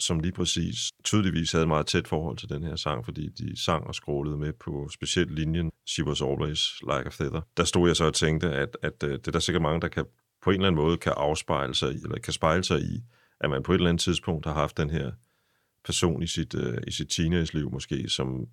som 0.00 0.20
lige 0.20 0.32
præcis 0.32 0.76
tydeligvis 1.04 1.52
havde 1.52 1.62
et 1.62 1.68
meget 1.68 1.86
tæt 1.86 2.08
forhold 2.08 2.36
til 2.36 2.48
den 2.48 2.62
her 2.62 2.76
sang, 2.76 3.04
fordi 3.04 3.28
de 3.28 3.62
sang 3.64 3.86
og 3.86 3.94
skrålede 3.94 4.36
med 4.36 4.52
på 4.52 4.88
specielt 4.92 5.34
linjen 5.34 5.70
She 5.86 6.04
Was 6.04 6.22
Always 6.22 6.80
Like 6.80 7.06
a 7.06 7.08
Feather. 7.08 7.40
Der 7.56 7.64
stod 7.64 7.88
jeg 7.88 7.96
så 7.96 8.04
og 8.04 8.14
tænkte, 8.14 8.50
at, 8.50 8.76
at 8.82 9.02
øh, 9.04 9.12
det 9.12 9.28
er 9.28 9.32
der 9.32 9.38
sikkert 9.38 9.62
mange, 9.62 9.80
der 9.80 9.88
kan 9.88 10.04
på 10.42 10.50
en 10.50 10.54
eller 10.54 10.66
anden 10.66 10.82
måde 10.84 10.96
kan 10.96 11.12
afspejle 11.16 11.74
sig 11.74 11.92
i, 11.92 11.96
eller 12.02 12.18
kan 12.18 12.32
spejle 12.32 12.64
sig 12.64 12.80
i, 12.80 13.02
at 13.40 13.50
man 13.50 13.62
på 13.62 13.72
et 13.72 13.76
eller 13.76 13.88
andet 13.88 14.02
tidspunkt 14.02 14.46
har 14.46 14.54
haft 14.54 14.76
den 14.76 14.90
her 14.90 15.12
person 15.84 16.22
i 16.22 16.26
sit, 16.26 16.54
øh, 16.54 16.78
i 16.86 16.90
sit 16.90 17.08
teenage-liv 17.08 17.70
måske, 17.70 18.08
som 18.08 18.46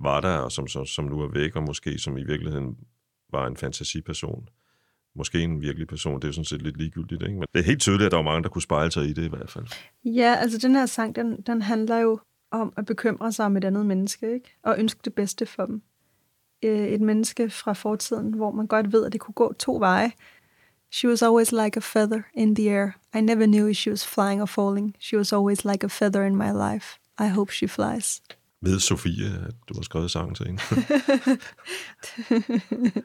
var 0.00 0.20
der, 0.20 0.38
og 0.38 0.52
som, 0.52 0.66
som, 0.66 0.86
som 0.86 1.04
nu 1.04 1.20
er 1.20 1.28
væk, 1.28 1.56
og 1.56 1.62
måske 1.62 1.98
som 1.98 2.18
i 2.18 2.24
virkeligheden 2.24 2.76
var 3.32 3.46
en 3.46 3.56
fantasiperson. 3.56 4.48
Måske 5.16 5.40
en 5.40 5.60
virkelig 5.60 5.88
person, 5.88 6.14
det 6.14 6.24
er 6.24 6.28
jo 6.28 6.32
sådan 6.32 6.44
set 6.44 6.62
lidt 6.62 6.76
ligegyldigt, 6.76 7.22
ikke? 7.22 7.34
Men 7.34 7.44
det 7.54 7.60
er 7.60 7.64
helt 7.64 7.80
tydeligt, 7.80 8.06
at 8.06 8.12
der 8.12 8.18
var 8.18 8.24
mange, 8.24 8.42
der 8.42 8.48
kunne 8.48 8.62
spejle 8.62 8.92
sig 8.92 9.04
i 9.04 9.12
det 9.12 9.24
i 9.24 9.28
hvert 9.28 9.50
fald. 9.50 9.66
Ja, 10.04 10.34
altså 10.34 10.58
den 10.58 10.74
her 10.74 10.86
sang, 10.86 11.16
den, 11.16 11.42
den 11.42 11.62
handler 11.62 11.98
jo 11.98 12.20
om 12.50 12.72
at 12.76 12.86
bekymre 12.86 13.32
sig 13.32 13.46
om 13.46 13.56
et 13.56 13.64
andet 13.64 13.86
menneske, 13.86 14.34
ikke? 14.34 14.56
Og 14.62 14.78
ønske 14.78 15.00
det 15.04 15.14
bedste 15.14 15.46
for 15.46 15.66
dem. 15.66 15.82
Øh, 16.64 16.88
Et 16.88 17.00
menneske 17.00 17.50
fra 17.50 17.72
fortiden, 17.72 18.34
hvor 18.34 18.50
man 18.50 18.66
godt 18.66 18.92
ved, 18.92 19.06
at 19.06 19.12
det 19.12 19.20
kunne 19.20 19.34
gå 19.34 19.52
to 19.52 19.76
veje. 19.76 20.12
She 20.92 21.08
was 21.08 21.22
always 21.22 21.52
like 21.52 21.76
a 21.76 21.80
feather 21.80 22.20
in 22.34 22.54
the 22.54 22.70
air. 22.70 22.90
I 23.16 23.20
never 23.20 23.46
knew 23.46 23.68
if 23.68 23.76
she 23.76 23.90
was 23.90 24.06
flying 24.06 24.42
or 24.42 24.46
falling. 24.46 24.96
She 25.00 25.18
was 25.18 25.32
always 25.32 25.64
like 25.64 25.84
a 25.84 25.88
feather 25.88 26.22
in 26.22 26.36
my 26.36 26.50
life. 26.52 26.86
I 27.20 27.28
hope 27.28 27.52
she 27.52 27.68
flies. 27.68 28.22
Ved 28.62 28.80
Sofie, 28.80 29.26
at 29.48 29.54
du 29.68 29.74
har 29.74 29.82
skrevet 29.82 30.10
sang 30.10 30.36
til 30.36 30.46
hende? 30.46 30.62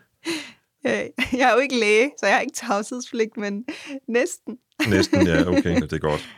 Øh, 0.88 1.06
Jeg 1.40 1.50
er 1.50 1.54
jo 1.54 1.60
ikke 1.60 1.80
læge, 1.80 2.12
så 2.20 2.26
jeg 2.26 2.36
har 2.36 2.42
ikke 2.42 2.56
tavshedspligt, 2.56 3.38
men 3.38 3.66
næsten. 4.08 4.58
Næsten, 4.96 5.28
ja, 5.28 5.48
okay, 5.48 5.82
det 5.82 5.94
er 5.94 6.00
godt. 6.00 6.36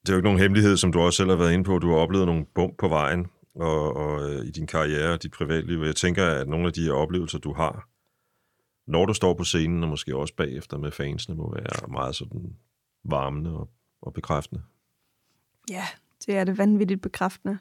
Det 0.00 0.08
er 0.08 0.12
jo 0.12 0.18
ikke 0.18 0.26
nogen 0.26 0.38
hemmelighed, 0.38 0.76
som 0.76 0.92
du 0.92 1.00
også 1.00 1.16
selv 1.16 1.30
har 1.30 1.36
været 1.36 1.52
inde 1.52 1.64
på. 1.64 1.78
Du 1.78 1.88
har 1.90 1.96
oplevet 1.96 2.26
nogle 2.26 2.46
bump 2.54 2.78
på 2.78 2.88
vejen 2.88 3.26
og, 3.54 3.96
og 3.96 4.30
øh, 4.30 4.46
i 4.46 4.50
din 4.50 4.66
karriere 4.66 5.12
og 5.12 5.22
dit 5.22 5.30
privatliv. 5.30 5.78
Jeg 5.78 5.96
tænker, 5.96 6.26
at 6.26 6.48
nogle 6.48 6.66
af 6.66 6.72
de 6.72 6.82
her 6.82 6.92
oplevelser, 6.92 7.38
du 7.38 7.52
har, 7.52 7.88
når 8.90 9.06
du 9.06 9.14
står 9.14 9.34
på 9.34 9.44
scenen, 9.44 9.82
og 9.82 9.88
måske 9.88 10.16
også 10.16 10.34
bagefter 10.34 10.78
med 10.78 10.90
fansene, 10.90 11.36
må 11.36 11.54
være 11.54 11.88
meget 11.88 12.14
sådan 12.14 12.56
varmende 13.04 13.56
og, 13.56 13.68
og 14.02 14.12
bekræftende. 14.12 14.62
Ja, 15.70 15.84
det 16.26 16.36
er 16.36 16.44
det 16.44 16.58
vanvittigt 16.58 17.02
bekræftende. 17.02 17.58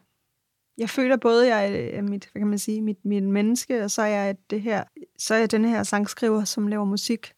Jeg 0.78 0.89
føler 0.89 1.17
både, 1.17 1.55
jeg 1.55 1.71
øh, 1.71 1.97
er 1.97 2.01
mit, 2.01 2.30
hvad 2.32 2.39
kan 2.39 2.47
man 2.47 2.59
sige, 2.59 2.82
mit, 2.82 3.05
mit 3.05 3.23
menneske, 3.23 3.84
og 3.84 3.91
så 3.91 4.01
er 4.01 4.07
jeg 4.07 4.36
det 4.49 4.61
her, 4.61 4.84
så 5.17 5.34
er 5.34 5.39
jeg 5.39 5.51
den 5.51 5.65
her 5.65 5.84
sangskriver, 5.84 6.43
som 6.43 6.67
laver 6.67 6.86
musik. 6.86 7.34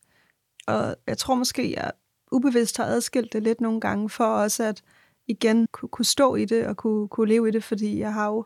Og 0.67 0.95
jeg 1.07 1.17
tror 1.17 1.35
måske, 1.35 1.73
jeg 1.75 1.91
ubevidst 2.31 2.77
har 2.77 2.85
adskilt 2.85 3.33
det 3.33 3.43
lidt 3.43 3.61
nogle 3.61 3.81
gange, 3.81 4.09
for 4.09 4.23
også 4.23 4.63
at 4.63 4.83
igen 5.27 5.67
kunne, 5.71 5.89
kunne 5.89 6.05
stå 6.05 6.35
i 6.35 6.45
det 6.45 6.67
og 6.67 6.77
kunne, 6.77 7.07
kunne 7.07 7.29
leve 7.29 7.47
i 7.47 7.51
det, 7.51 7.63
fordi 7.63 7.99
jeg 7.99 8.13
har 8.13 8.27
jo 8.27 8.45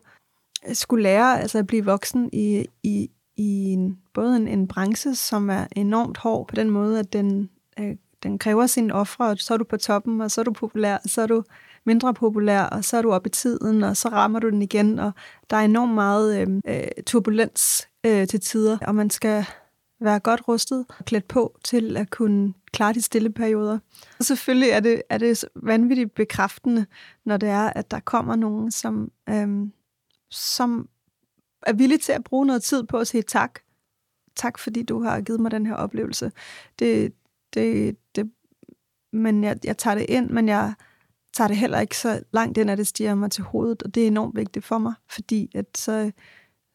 øh, 0.68 0.74
skulle 0.74 1.02
lære 1.02 1.40
altså 1.40 1.58
at 1.58 1.66
blive 1.66 1.84
voksen 1.84 2.30
i, 2.32 2.66
i, 2.82 3.10
i 3.36 3.72
en, 3.72 3.98
både 4.14 4.36
en, 4.36 4.48
en 4.48 4.68
branche, 4.68 5.14
som 5.14 5.50
er 5.50 5.66
enormt 5.76 6.16
hård 6.16 6.48
på 6.48 6.54
den 6.54 6.70
måde, 6.70 6.98
at 6.98 7.12
den, 7.12 7.50
øh, 7.80 7.96
den 8.22 8.38
kræver 8.38 8.66
sine 8.66 8.94
ofre, 8.94 9.26
og 9.26 9.38
så 9.38 9.54
er 9.54 9.58
du 9.58 9.64
på 9.64 9.76
toppen, 9.76 10.20
og 10.20 10.30
så 10.30 10.40
er 10.40 10.44
du 10.44 10.52
populær, 10.52 10.96
og 10.96 11.10
så 11.10 11.22
er 11.22 11.26
du 11.26 11.44
mindre 11.86 12.14
populær, 12.14 12.62
og 12.62 12.84
så 12.84 12.96
er 12.96 13.02
du 13.02 13.12
oppe 13.12 13.28
i 13.28 13.30
tiden, 13.30 13.84
og 13.84 13.96
så 13.96 14.08
rammer 14.08 14.38
du 14.38 14.50
den 14.50 14.62
igen, 14.62 14.98
og 14.98 15.12
der 15.50 15.56
er 15.56 15.60
enormt 15.60 15.94
meget 15.94 16.40
øh, 16.40 16.60
øh 16.66 17.04
turbulens 17.06 17.88
øh, 18.06 18.28
til 18.28 18.40
tider, 18.40 18.78
og 18.86 18.94
man 18.94 19.10
skal 19.10 19.44
være 20.00 20.20
godt 20.20 20.48
rustet 20.48 20.86
og 20.98 21.04
klædt 21.04 21.28
på 21.28 21.58
til 21.64 21.96
at 21.96 22.10
kunne 22.10 22.54
klare 22.72 22.92
de 22.92 23.02
stille 23.02 23.30
perioder. 23.30 23.78
Og 24.18 24.24
selvfølgelig 24.24 24.68
er 24.68 24.80
det, 24.80 25.02
er 25.10 25.18
det 25.18 25.44
vanvittigt 25.54 26.14
bekræftende, 26.14 26.86
når 27.24 27.36
det 27.36 27.48
er, 27.48 27.70
at 27.70 27.90
der 27.90 28.00
kommer 28.00 28.36
nogen, 28.36 28.70
som, 28.70 29.10
øhm, 29.28 29.72
som 30.30 30.88
er 31.62 31.72
villige 31.72 31.98
til 31.98 32.12
at 32.12 32.24
bruge 32.24 32.46
noget 32.46 32.62
tid 32.62 32.84
på 32.84 32.98
at 32.98 33.06
sige 33.06 33.22
tak. 33.22 33.60
Tak, 34.36 34.58
fordi 34.58 34.82
du 34.82 35.02
har 35.02 35.20
givet 35.20 35.40
mig 35.40 35.50
den 35.50 35.66
her 35.66 35.74
oplevelse. 35.74 36.32
Det, 36.78 37.12
det, 37.54 37.96
det, 38.16 38.30
men 39.12 39.44
jeg, 39.44 39.56
jeg 39.64 39.78
tager 39.78 39.94
det 39.94 40.06
ind, 40.08 40.30
men 40.30 40.48
jeg 40.48 40.74
tager 41.34 41.48
det 41.48 41.56
heller 41.56 41.80
ikke 41.80 41.96
så 41.98 42.22
langt 42.32 42.58
ind, 42.58 42.70
at 42.70 42.78
det 42.78 42.86
stiger 42.86 43.14
mig 43.14 43.30
til 43.30 43.44
hovedet, 43.44 43.82
og 43.82 43.94
det 43.94 44.02
er 44.02 44.06
enormt 44.06 44.36
vigtigt 44.36 44.64
for 44.64 44.78
mig, 44.78 44.94
fordi 45.08 45.50
at 45.54 45.66
så, 45.78 46.12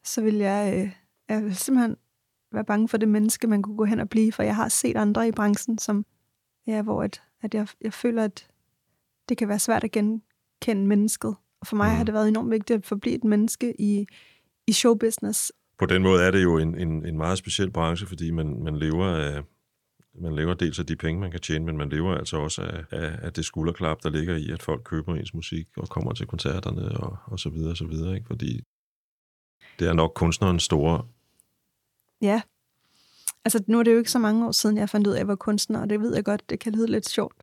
så 0.04 0.22
vil 0.22 0.34
jeg, 0.34 0.74
øh, 0.76 0.90
jeg 1.28 1.44
vil 1.44 1.56
simpelthen 1.56 1.96
være 2.52 2.64
bange 2.64 2.88
for 2.88 2.96
det 2.96 3.08
menneske, 3.08 3.46
man 3.46 3.62
kunne 3.62 3.76
gå 3.76 3.84
hen 3.84 4.00
og 4.00 4.08
blive, 4.08 4.32
for 4.32 4.42
jeg 4.42 4.56
har 4.56 4.68
set 4.68 4.96
andre 4.96 5.28
i 5.28 5.32
branchen, 5.32 5.78
som, 5.78 6.04
ja, 6.66 6.82
hvor 6.82 7.02
at, 7.02 7.22
at 7.42 7.54
jeg, 7.54 7.68
jeg 7.80 7.92
føler, 7.92 8.24
at 8.24 8.48
det 9.28 9.38
kan 9.38 9.48
være 9.48 9.58
svært 9.58 9.84
at 9.84 9.90
genkende 9.92 10.86
mennesket. 10.86 11.34
Og 11.60 11.66
for 11.66 11.76
mig 11.76 11.90
Mm. 11.90 11.96
har 11.96 12.04
det 12.04 12.14
været 12.14 12.28
enormt 12.28 12.50
vigtigt 12.50 12.76
at 12.78 12.86
forblive 12.86 13.14
et 13.14 13.24
menneske 13.24 13.80
i, 13.80 14.06
i 14.66 14.72
showbusiness. 14.72 15.52
På 15.78 15.86
den 15.86 16.02
måde 16.02 16.22
er 16.22 16.30
det 16.30 16.42
jo 16.42 16.58
en, 16.58 16.78
en, 16.78 17.06
en 17.06 17.16
meget 17.16 17.38
speciel 17.38 17.70
branche, 17.70 18.06
fordi 18.06 18.30
man, 18.30 18.62
man 18.64 18.76
lever 18.76 19.06
af, 19.06 19.42
man 20.14 20.34
lever 20.34 20.54
dels 20.54 20.78
af 20.78 20.86
de 20.86 20.96
penge, 20.96 21.20
man 21.20 21.30
kan 21.30 21.40
tjene, 21.40 21.64
men 21.64 21.76
man 21.76 21.88
lever 21.88 22.14
altså 22.14 22.36
også 22.36 22.62
af, 22.62 22.84
af, 22.90 23.18
af 23.22 23.32
det 23.32 23.44
skulderklap, 23.44 24.02
der 24.02 24.10
ligger 24.10 24.36
i, 24.36 24.50
at 24.50 24.62
folk 24.62 24.82
køber 24.84 25.14
ens 25.14 25.34
musik 25.34 25.68
og 25.76 25.88
kommer 25.88 26.12
til 26.12 26.26
koncerterne 26.26 26.98
og, 26.98 27.16
og 27.26 27.38
så 27.38 27.50
videre 27.50 27.70
og 27.70 27.76
så 27.76 27.86
videre, 27.86 28.14
ikke? 28.14 28.26
fordi 28.26 28.60
det 29.78 29.88
er 29.88 29.92
nok 29.92 30.12
kunstnerens 30.14 30.62
store... 30.62 31.06
Ja. 32.20 32.42
Altså, 33.44 33.64
nu 33.66 33.78
er 33.78 33.82
det 33.82 33.92
jo 33.92 33.98
ikke 33.98 34.10
så 34.10 34.18
mange 34.18 34.46
år 34.46 34.52
siden, 34.52 34.76
jeg 34.76 34.88
fandt 34.88 35.06
ud 35.06 35.12
af, 35.12 35.16
at 35.16 35.18
jeg 35.18 35.28
var 35.28 35.36
kunstner, 35.36 35.80
og 35.80 35.90
det 35.90 36.00
ved 36.00 36.14
jeg 36.14 36.24
godt, 36.24 36.50
det 36.50 36.60
kan 36.60 36.72
lyde 36.72 36.86
lidt 36.86 37.08
sjovt. 37.08 37.42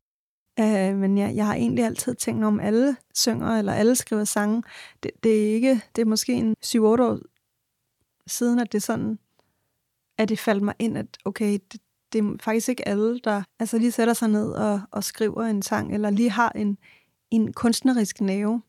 Uh, 0.60 0.96
men 0.96 1.18
jeg, 1.18 1.36
jeg 1.36 1.46
har 1.46 1.54
egentlig 1.54 1.84
altid 1.84 2.14
tænkt, 2.14 2.44
om 2.44 2.60
alle 2.60 2.96
synger, 3.14 3.58
eller 3.58 3.72
alle 3.72 3.96
skriver 3.96 4.24
sange. 4.24 4.62
Det, 5.02 5.10
det 5.22 5.48
er 5.48 5.54
ikke, 5.54 5.80
det 5.96 6.02
er 6.02 6.06
måske 6.06 6.32
en 6.32 6.56
7-8 6.66 6.78
år 6.78 7.18
siden, 8.26 8.58
at 8.58 8.72
det 8.72 8.82
sådan, 8.82 9.18
at 10.18 10.28
det 10.28 10.38
faldt 10.38 10.62
mig 10.62 10.74
ind, 10.78 10.98
at 10.98 11.18
okay, 11.24 11.58
det, 11.72 11.80
det 12.12 12.24
er 12.24 12.36
faktisk 12.40 12.68
ikke 12.68 12.88
alle, 12.88 13.20
der 13.24 13.42
altså 13.58 13.78
lige 13.78 13.92
sætter 13.92 14.14
sig 14.14 14.28
ned 14.28 14.50
og, 14.52 14.80
og 14.90 15.04
skriver 15.04 15.42
en 15.42 15.62
sang, 15.62 15.94
eller 15.94 16.10
lige 16.10 16.30
har 16.30 16.52
en, 16.54 16.78
en 17.30 17.52
kunstnerisk 17.52 18.20
nerve. 18.20 18.62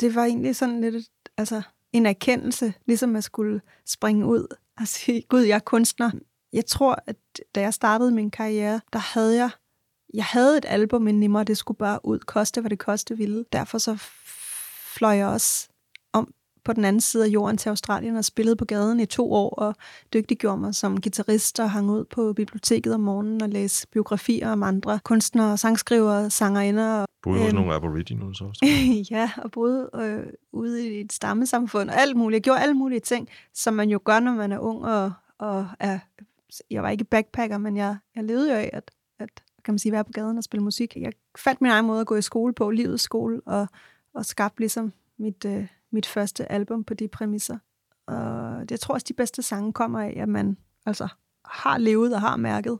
Det 0.00 0.14
var 0.14 0.24
egentlig 0.24 0.56
sådan 0.56 0.80
lidt, 0.80 1.06
altså 1.36 1.62
en 1.92 2.06
erkendelse, 2.06 2.74
ligesom 2.86 3.16
at 3.16 3.24
skulle 3.24 3.60
springe 3.86 4.26
ud 4.26 4.56
og 4.80 4.88
sige, 4.94 5.22
gud, 5.28 5.40
jeg 5.40 5.54
er 5.54 5.58
kunstner. 5.58 6.10
Jeg 6.52 6.66
tror, 6.66 7.02
at 7.06 7.16
da 7.54 7.60
jeg 7.60 7.74
startede 7.74 8.10
min 8.10 8.30
karriere, 8.30 8.80
der 8.92 8.98
havde 8.98 9.36
jeg, 9.36 9.50
jeg 10.14 10.24
havde 10.24 10.58
et 10.58 10.64
album 10.68 11.08
inden 11.08 11.22
i 11.22 11.26
mig, 11.26 11.46
det 11.46 11.58
skulle 11.58 11.78
bare 11.78 12.00
ud, 12.04 12.18
koste 12.18 12.60
hvad 12.60 12.70
det 12.70 12.78
koste 12.78 13.16
ville. 13.16 13.44
Derfor 13.52 13.78
så 13.78 13.96
fløj 14.94 15.10
jeg 15.10 15.26
også 15.26 15.68
på 16.68 16.72
den 16.72 16.84
anden 16.84 17.00
side 17.00 17.24
af 17.24 17.28
jorden 17.28 17.56
til 17.56 17.68
Australien 17.68 18.16
og 18.16 18.24
spillede 18.24 18.56
på 18.56 18.64
gaden 18.64 19.00
i 19.00 19.06
to 19.06 19.32
år 19.32 19.50
og 19.50 19.74
dygtiggjorde 20.12 20.60
mig 20.60 20.74
som 20.74 21.00
guitarist 21.00 21.60
og 21.60 21.70
hang 21.70 21.90
ud 21.90 22.04
på 22.04 22.32
biblioteket 22.32 22.94
om 22.94 23.00
morgenen 23.00 23.42
og 23.42 23.48
læste 23.48 23.86
biografier 23.92 24.52
om 24.52 24.62
andre 24.62 25.00
kunstnere, 25.04 25.56
sangskrivere, 25.56 26.30
sangerinder 26.30 27.00
og 27.00 27.08
Både 27.22 27.38
hos 27.38 27.46
Øhm. 27.46 27.54
nogle 27.54 27.74
aboriginals 27.74 28.40
også. 28.40 28.66
ja, 29.10 29.30
og 29.36 29.50
boede 29.50 29.90
øh, 29.94 30.26
ude 30.52 30.88
i 30.88 31.00
et 31.00 31.12
stammesamfund 31.12 31.90
og 31.90 32.00
alt 32.00 32.16
muligt. 32.16 32.36
Jeg 32.36 32.42
gjorde 32.42 32.60
alle 32.60 32.74
mulige 32.74 33.00
ting, 33.00 33.28
som 33.54 33.74
man 33.74 33.88
jo 33.90 34.00
gør, 34.04 34.20
når 34.20 34.32
man 34.32 34.52
er 34.52 34.58
ung 34.58 34.84
og, 34.84 35.12
og 35.38 35.66
er... 35.80 35.98
Jeg 36.70 36.82
var 36.82 36.90
ikke 36.90 37.04
backpacker, 37.04 37.58
men 37.58 37.76
jeg, 37.76 37.96
jeg 38.16 38.24
levede 38.24 38.50
jo 38.50 38.56
af 38.56 38.70
at, 38.72 38.90
at 39.18 39.30
kan 39.64 39.74
man 39.74 39.78
sige, 39.78 39.92
være 39.92 40.04
på 40.04 40.12
gaden 40.12 40.38
og 40.38 40.44
spille 40.44 40.64
musik. 40.64 40.96
Jeg 40.96 41.12
fandt 41.38 41.60
min 41.60 41.70
egen 41.70 41.86
måde 41.86 42.00
at 42.00 42.06
gå 42.06 42.14
i 42.16 42.22
skole 42.22 42.54
på, 42.54 42.70
livets 42.70 43.02
skole, 43.02 43.40
og, 43.46 43.66
og 44.14 44.26
skabte 44.26 44.60
ligesom 44.60 44.92
mit, 45.18 45.44
øh, 45.44 45.66
mit 45.92 46.06
første 46.06 46.52
album 46.52 46.84
på 46.84 46.94
de 46.94 47.08
præmisser. 47.08 47.58
Og 48.06 48.64
jeg 48.70 48.80
tror 48.80 48.94
også, 48.94 49.04
de 49.08 49.14
bedste 49.14 49.42
sange 49.42 49.72
kommer 49.72 50.00
af, 50.00 50.14
at 50.16 50.28
man 50.28 50.56
altså 50.86 51.08
har 51.44 51.78
levet 51.78 52.14
og 52.14 52.20
har 52.20 52.36
mærket 52.36 52.78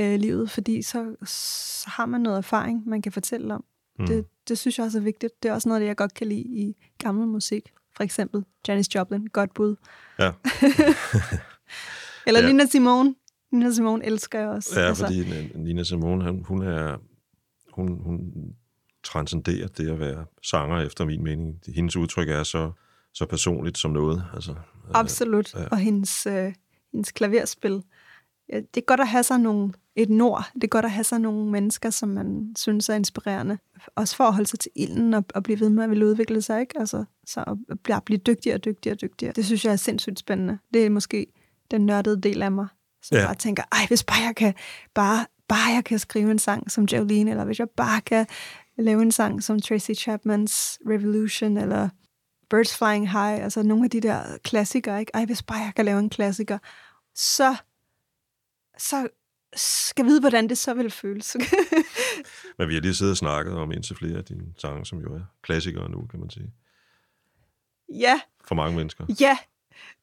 øh, 0.00 0.20
livet, 0.20 0.50
fordi 0.50 0.82
så, 0.82 1.14
så 1.26 1.90
har 1.90 2.06
man 2.06 2.20
noget 2.20 2.38
erfaring, 2.38 2.88
man 2.88 3.02
kan 3.02 3.12
fortælle 3.12 3.54
om. 3.54 3.64
Mm. 3.98 4.06
Det, 4.06 4.24
det 4.48 4.58
synes 4.58 4.78
jeg 4.78 4.86
også 4.86 4.98
er 4.98 5.02
vigtigt. 5.02 5.42
Det 5.42 5.48
er 5.48 5.52
også 5.52 5.68
noget, 5.68 5.84
jeg 5.84 5.96
godt 5.96 6.14
kan 6.14 6.26
lide 6.26 6.40
i 6.40 6.76
gammel 6.98 7.26
musik. 7.28 7.72
For 7.96 8.04
eksempel 8.04 8.44
Janis 8.68 8.94
Joplin, 8.94 9.26
godt 9.26 9.54
bud. 9.54 9.76
Ja. 10.18 10.32
Eller 12.26 12.40
Ja. 12.40 12.46
Nina 12.46 12.66
Simone. 12.66 13.14
Nina 13.52 13.70
Simone 13.70 14.06
elsker 14.06 14.38
jeg 14.38 14.48
også. 14.48 14.80
Ja, 14.80 14.86
altså. 14.86 15.04
fordi 15.04 15.24
Nina 15.54 15.82
Simone, 15.82 16.24
han, 16.24 16.42
hun 16.44 16.62
er... 16.62 16.96
Hun, 17.72 17.98
hun 18.02 18.32
transcenderer 19.04 19.68
det 19.68 19.90
at 19.90 20.00
være 20.00 20.24
sanger, 20.42 20.80
efter 20.80 21.04
min 21.04 21.24
mening. 21.24 21.60
Hendes 21.74 21.96
udtryk 21.96 22.28
er 22.28 22.42
så, 22.42 22.72
så 23.14 23.26
personligt 23.26 23.78
som 23.78 23.90
noget. 23.90 24.24
Altså, 24.34 24.54
Absolut. 24.94 25.54
Ja. 25.54 25.68
Og 25.70 25.78
hendes, 25.78 26.26
øh, 26.26 26.52
hendes 26.92 27.12
klaverspil. 27.12 27.82
Det 28.52 28.76
er 28.76 28.86
godt 28.86 29.00
at 29.00 29.08
have 29.08 29.22
sig 29.22 29.38
nogle, 29.38 29.72
et 29.96 30.10
nord. 30.10 30.50
Det 30.54 30.64
er 30.64 30.68
godt 30.68 30.84
at 30.84 30.90
have 30.90 31.04
sig 31.04 31.20
nogle 31.20 31.50
mennesker, 31.50 31.90
som 31.90 32.08
man 32.08 32.54
synes 32.58 32.88
er 32.88 32.94
inspirerende. 32.94 33.58
Også 33.96 34.16
for 34.16 34.24
at 34.24 34.34
holde 34.34 34.48
sig 34.48 34.58
til 34.58 34.70
ilden 34.76 35.14
og, 35.14 35.24
og 35.34 35.42
blive 35.42 35.60
ved 35.60 35.68
med 35.68 35.84
at 35.84 35.90
ville 35.90 36.06
udvikle 36.06 36.42
sig. 36.42 36.60
Ikke? 36.60 36.78
Altså, 36.78 37.04
så 37.26 37.56
at 37.70 37.80
blive, 37.80 38.00
blive 38.04 38.18
dygtigere 38.18 38.56
og 38.56 38.64
dygtigere 38.64 38.94
og 38.94 39.00
dygtigere. 39.00 39.32
Det 39.36 39.44
synes 39.44 39.64
jeg 39.64 39.72
er 39.72 39.76
sindssygt 39.76 40.18
spændende. 40.18 40.58
Det 40.74 40.86
er 40.86 40.90
måske 40.90 41.26
den 41.70 41.86
nørdede 41.86 42.20
del 42.20 42.42
af 42.42 42.52
mig, 42.52 42.66
som 43.02 43.18
ja. 43.18 43.26
bare 43.26 43.34
tænker, 43.34 43.62
ej, 43.72 43.86
hvis 43.88 44.04
bare 44.04 44.22
jeg 44.26 44.36
kan, 44.36 44.54
bare, 44.94 45.26
bare 45.48 45.74
jeg 45.74 45.84
kan 45.84 45.98
skrive 45.98 46.30
en 46.30 46.38
sang 46.38 46.70
som 46.70 46.84
Jolene, 46.84 47.30
eller 47.30 47.44
hvis 47.44 47.58
jeg 47.58 47.68
bare 47.76 48.00
kan 48.00 48.26
lave 48.78 49.02
en 49.02 49.12
sang 49.12 49.42
som 49.42 49.60
Tracy 49.60 49.90
Chapmans 49.90 50.78
Revolution, 50.88 51.56
eller 51.56 51.88
Birds 52.50 52.78
Flying 52.78 53.10
High, 53.10 53.42
altså 53.44 53.62
nogle 53.62 53.84
af 53.84 53.90
de 53.90 54.00
der 54.00 54.38
klassikere, 54.38 55.00
ikke? 55.00 55.10
Ej, 55.14 55.24
hvis 55.24 55.42
bare 55.42 55.58
jeg 55.58 55.72
kan 55.76 55.84
lave 55.84 55.98
en 55.98 56.10
klassiker, 56.10 56.58
så, 57.14 57.56
så 58.78 59.08
skal 59.56 60.04
vide, 60.04 60.20
hvordan 60.20 60.48
det 60.48 60.58
så 60.58 60.74
vil 60.74 60.90
føles. 60.90 61.36
Men 62.58 62.68
vi 62.68 62.74
har 62.74 62.80
lige 62.80 62.94
siddet 62.94 63.10
og 63.10 63.16
snakket 63.16 63.54
om 63.54 63.72
indtil 63.72 63.96
flere 63.96 64.18
af 64.18 64.24
dine 64.24 64.54
sange, 64.58 64.86
som 64.86 64.98
jo 65.00 65.14
er 65.14 65.20
klassikere 65.42 65.90
nu, 65.90 66.06
kan 66.06 66.20
man 66.20 66.30
sige. 66.30 66.52
ja, 67.88 68.20
For 68.44 68.54
mange 68.54 68.76
mennesker. 68.76 69.06
ja, 69.20 69.38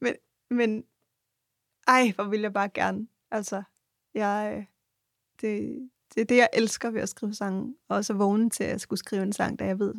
men, 0.01 0.13
men 0.49 0.84
ej, 1.88 2.11
hvor 2.15 2.24
vil 2.24 2.41
jeg 2.41 2.53
bare 2.53 2.70
gerne. 2.70 3.07
Altså, 3.32 3.63
jeg, 4.13 4.67
det, 5.41 5.89
det 6.16 6.22
er 6.22 6.26
det, 6.26 6.38
jeg 6.38 6.49
elsker 6.53 6.89
ved 6.89 7.01
at 7.01 7.10
skrive 7.10 7.34
sange. 7.34 7.74
Og 7.89 7.97
også 7.97 8.14
at 8.14 8.20
vågne 8.20 8.49
til 8.49 8.64
at 8.64 8.82
skulle 8.82 8.99
skrive 8.99 9.24
en 9.24 9.34
sang, 9.34 9.60
da 9.60 9.66
jeg 9.66 9.80
ved, 9.80 9.93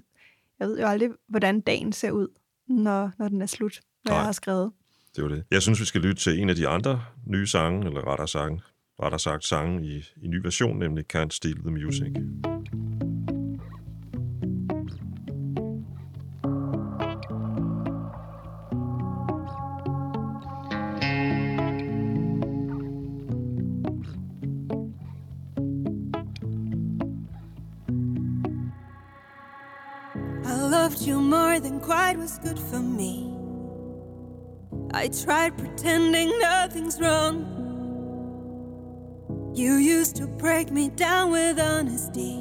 jeg 0.58 0.68
ved 0.68 0.80
jo 0.80 0.86
aldrig, 0.86 1.10
hvordan 1.28 1.60
dagen 1.60 1.92
ser 1.92 2.10
ud, 2.10 2.28
når, 2.68 3.10
når 3.18 3.28
den 3.28 3.42
er 3.42 3.46
slut, 3.46 3.80
når 4.04 4.10
Nej. 4.10 4.18
jeg 4.18 4.24
har 4.24 4.32
skrevet. 4.32 4.72
Det 5.16 5.24
var 5.24 5.30
det. 5.30 5.44
Jeg 5.50 5.62
synes, 5.62 5.80
vi 5.80 5.84
skal 5.84 6.00
lytte 6.00 6.22
til 6.22 6.40
en 6.40 6.48
af 6.48 6.56
de 6.56 6.68
andre 6.68 7.04
nye 7.26 7.46
sange, 7.46 7.86
eller 7.86 8.06
rettere 8.06 8.28
sange, 8.28 8.60
der 9.00 9.16
sagt 9.16 9.44
sange 9.44 9.86
i, 9.86 10.04
i 10.22 10.28
ny 10.28 10.36
version, 10.42 10.78
nemlig 10.78 11.04
Can't 11.16 11.30
Steal 11.30 11.56
the 11.56 11.70
Music. 11.70 12.08
I 12.08 12.89
was 32.20 32.38
good 32.40 32.58
for 32.58 32.80
me. 32.80 33.34
I 34.92 35.08
tried 35.08 35.56
pretending 35.56 36.38
nothing's 36.38 37.00
wrong. 37.00 37.46
You 39.54 39.76
used 39.76 40.16
to 40.16 40.26
break 40.26 40.70
me 40.70 40.90
down 40.90 41.30
with 41.30 41.58
honesty. 41.58 42.36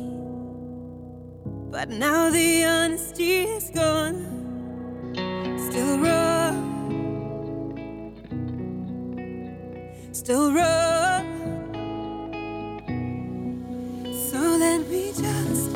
But 1.71 1.87
now 1.87 2.29
the 2.29 2.65
honesty 2.65 3.43
is 3.43 3.69
gone. 3.69 4.19
Still 5.69 5.97
wrong. 5.99 6.59
Still 10.11 10.51
wrong. 10.51 11.25
So 14.29 14.39
let 14.39 14.89
me 14.89 15.13
just, 15.15 15.73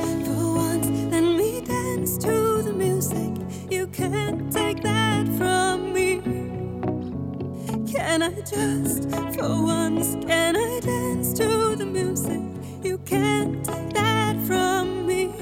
Can 8.13 8.21
I 8.21 8.29
just, 8.41 9.09
for 9.09 9.63
once, 9.63 10.13
can 10.27 10.55
I 10.55 10.79
dance 10.81 11.33
to 11.33 11.75
the 11.75 11.83
music? 11.83 12.43
You 12.83 12.99
can't 12.99 13.65
take 13.65 13.89
that 13.95 14.37
from 14.45 15.07
me. 15.07 15.33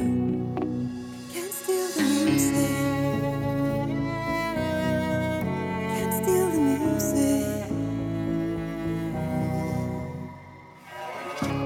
Can't 1.33 1.51
steal 1.51 1.87
the 1.97 2.03
music. 2.23 2.71
Can't 5.91 6.13
steal 6.23 6.47
the 6.49 6.61
music. 6.79 7.67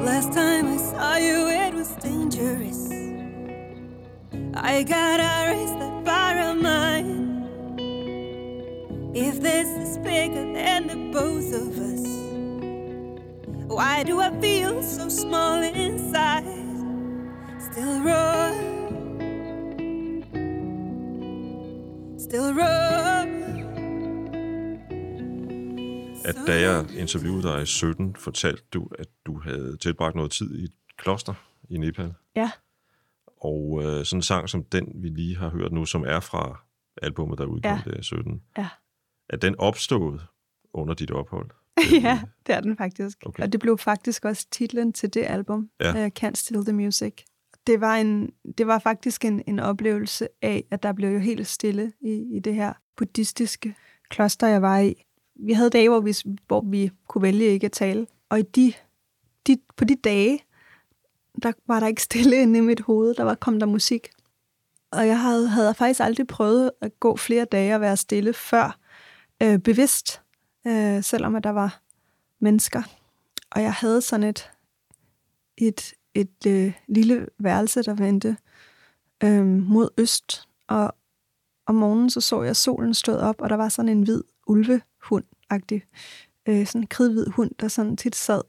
Last 0.03 0.33
time 0.33 0.65
I 0.73 0.77
saw 0.77 1.17
you, 1.17 1.49
it 1.49 1.73
was 1.75 1.91
dangerous. 1.97 2.89
I 4.55 4.81
gotta 4.81 5.14
of 11.61 11.77
us, 11.89 12.05
why 13.77 14.03
do 14.03 14.19
I 14.21 14.29
feel 14.41 14.83
so 14.83 15.09
small 15.09 15.63
inside? 15.63 16.45
Still 17.71 17.95
raw, 18.07 18.51
still 22.17 22.53
raw. 22.59 23.25
At 26.25 26.35
da 26.47 26.59
jeg 26.61 26.85
interviewede 26.97 27.43
dig 27.43 27.61
i 27.61 27.65
17, 27.65 28.15
fortalte 28.15 28.63
du, 28.73 28.87
at 28.99 29.07
du 29.25 29.39
havde 29.39 29.77
tilbragt 29.77 30.15
noget 30.15 30.31
tid 30.31 30.59
i 30.59 30.63
et 30.63 30.73
kloster 30.97 31.33
i 31.69 31.77
Nepal. 31.77 32.13
Ja, 32.35 32.51
Og 33.41 33.81
øh, 33.83 34.05
sådan 34.05 34.17
en 34.17 34.21
sang 34.21 34.49
som 34.49 34.63
den, 34.63 34.87
vi 34.95 35.09
lige 35.09 35.35
har 35.37 35.49
hørt 35.49 35.71
nu, 35.71 35.85
som 35.85 36.03
er 36.07 36.19
fra 36.19 36.59
albumet, 37.01 37.37
der 37.37 37.45
udkom 37.45 37.71
Ja. 37.85 37.91
der 37.91 37.97
i 37.99 38.03
17, 38.03 38.41
ja. 38.57 38.67
er 39.29 39.37
den 39.37 39.55
opstået 39.59 40.21
under 40.75 40.93
dit 40.93 41.11
ophold? 41.11 41.49
ja, 42.03 42.21
det 42.47 42.55
er 42.55 42.59
den 42.61 42.77
faktisk. 42.77 43.17
Okay. 43.25 43.43
Og 43.43 43.51
det 43.51 43.59
blev 43.59 43.77
faktisk 43.77 44.25
også 44.25 44.47
titlen 44.51 44.93
til 44.93 45.13
det 45.13 45.23
album, 45.27 45.69
Ja. 45.79 46.05
uh, 46.05 46.11
Can't 46.19 46.33
Steal 46.35 46.65
the 46.65 46.73
Music. 46.73 47.13
Det 47.67 47.81
var, 47.81 47.95
en, 47.95 48.31
det 48.57 48.67
var 48.67 48.79
faktisk 48.79 49.25
en, 49.25 49.43
en 49.47 49.59
oplevelse 49.59 50.27
af, 50.41 50.63
at 50.71 50.83
der 50.83 50.93
blev 50.93 51.09
jo 51.09 51.19
helt 51.19 51.47
stille 51.47 51.91
i, 52.01 52.35
i 52.35 52.39
det 52.39 52.55
her 52.55 52.73
buddhistiske 52.97 53.75
kloster, 54.09 54.47
jeg 54.47 54.61
var 54.61 54.79
i. 54.79 55.05
Vi 55.35 55.53
havde 55.53 55.69
dage, 55.69 55.89
hvor 55.89 55.99
vi, 55.99 56.13
hvor 56.47 56.61
vi 56.71 56.91
kunne 57.07 57.21
vælge 57.21 57.45
ikke 57.45 57.65
at 57.65 57.71
tale. 57.71 58.07
Og 58.29 58.39
i 58.39 58.41
de, 58.41 58.73
de, 59.47 59.57
på 59.77 59.85
de 59.85 59.95
dage, 59.95 60.39
der 61.43 61.51
var 61.67 61.79
der 61.79 61.87
ikke 61.87 62.01
stille 62.03 62.41
inde 62.41 62.59
i 62.59 62.61
mit 62.61 62.79
hoved. 62.79 63.13
Der 63.13 63.23
var, 63.23 63.35
kom 63.35 63.59
der 63.59 63.65
musik. 63.67 64.09
Og 64.91 65.07
jeg 65.07 65.19
havde, 65.21 65.47
havde 65.47 65.73
faktisk 65.73 65.99
aldrig 65.99 66.27
prøvet 66.27 66.71
at 66.81 66.99
gå 66.99 67.15
flere 67.17 67.45
dage 67.45 67.75
og 67.75 67.81
være 67.81 67.97
stille 67.97 68.33
før 68.33 68.79
øh, 69.43 69.59
bevidst, 69.59 70.21
øh, 70.67 71.03
selvom 71.03 71.35
at 71.35 71.43
der 71.43 71.49
var 71.49 71.81
mennesker. 72.39 72.83
Og 73.51 73.61
jeg 73.61 73.73
havde 73.73 74.01
sådan 74.01 74.23
et, 74.23 74.51
et, 75.57 75.93
et 76.13 76.45
øh, 76.47 76.73
lille 76.87 77.27
værelse, 77.39 77.83
der 77.83 77.93
vendte 77.93 78.37
øh, 79.23 79.45
mod 79.45 79.89
øst. 79.97 80.47
Og 80.67 80.95
om 81.65 81.75
morgenen 81.75 82.09
så 82.09 82.21
så 82.21 82.41
jeg, 82.41 82.55
solen 82.55 82.93
stod 82.93 83.17
op, 83.17 83.41
og 83.41 83.49
der 83.49 83.55
var 83.55 83.69
sådan 83.69 83.89
en 83.89 84.03
hvid 84.03 84.23
ulvehund-agtig, 84.47 85.81
øh, 86.45 86.65
sådan 86.65 86.81
en 86.81 86.87
kridhvid 86.87 87.27
hund, 87.27 87.51
der 87.59 87.67
sådan 87.67 87.97
tit 87.97 88.15
sad 88.15 88.41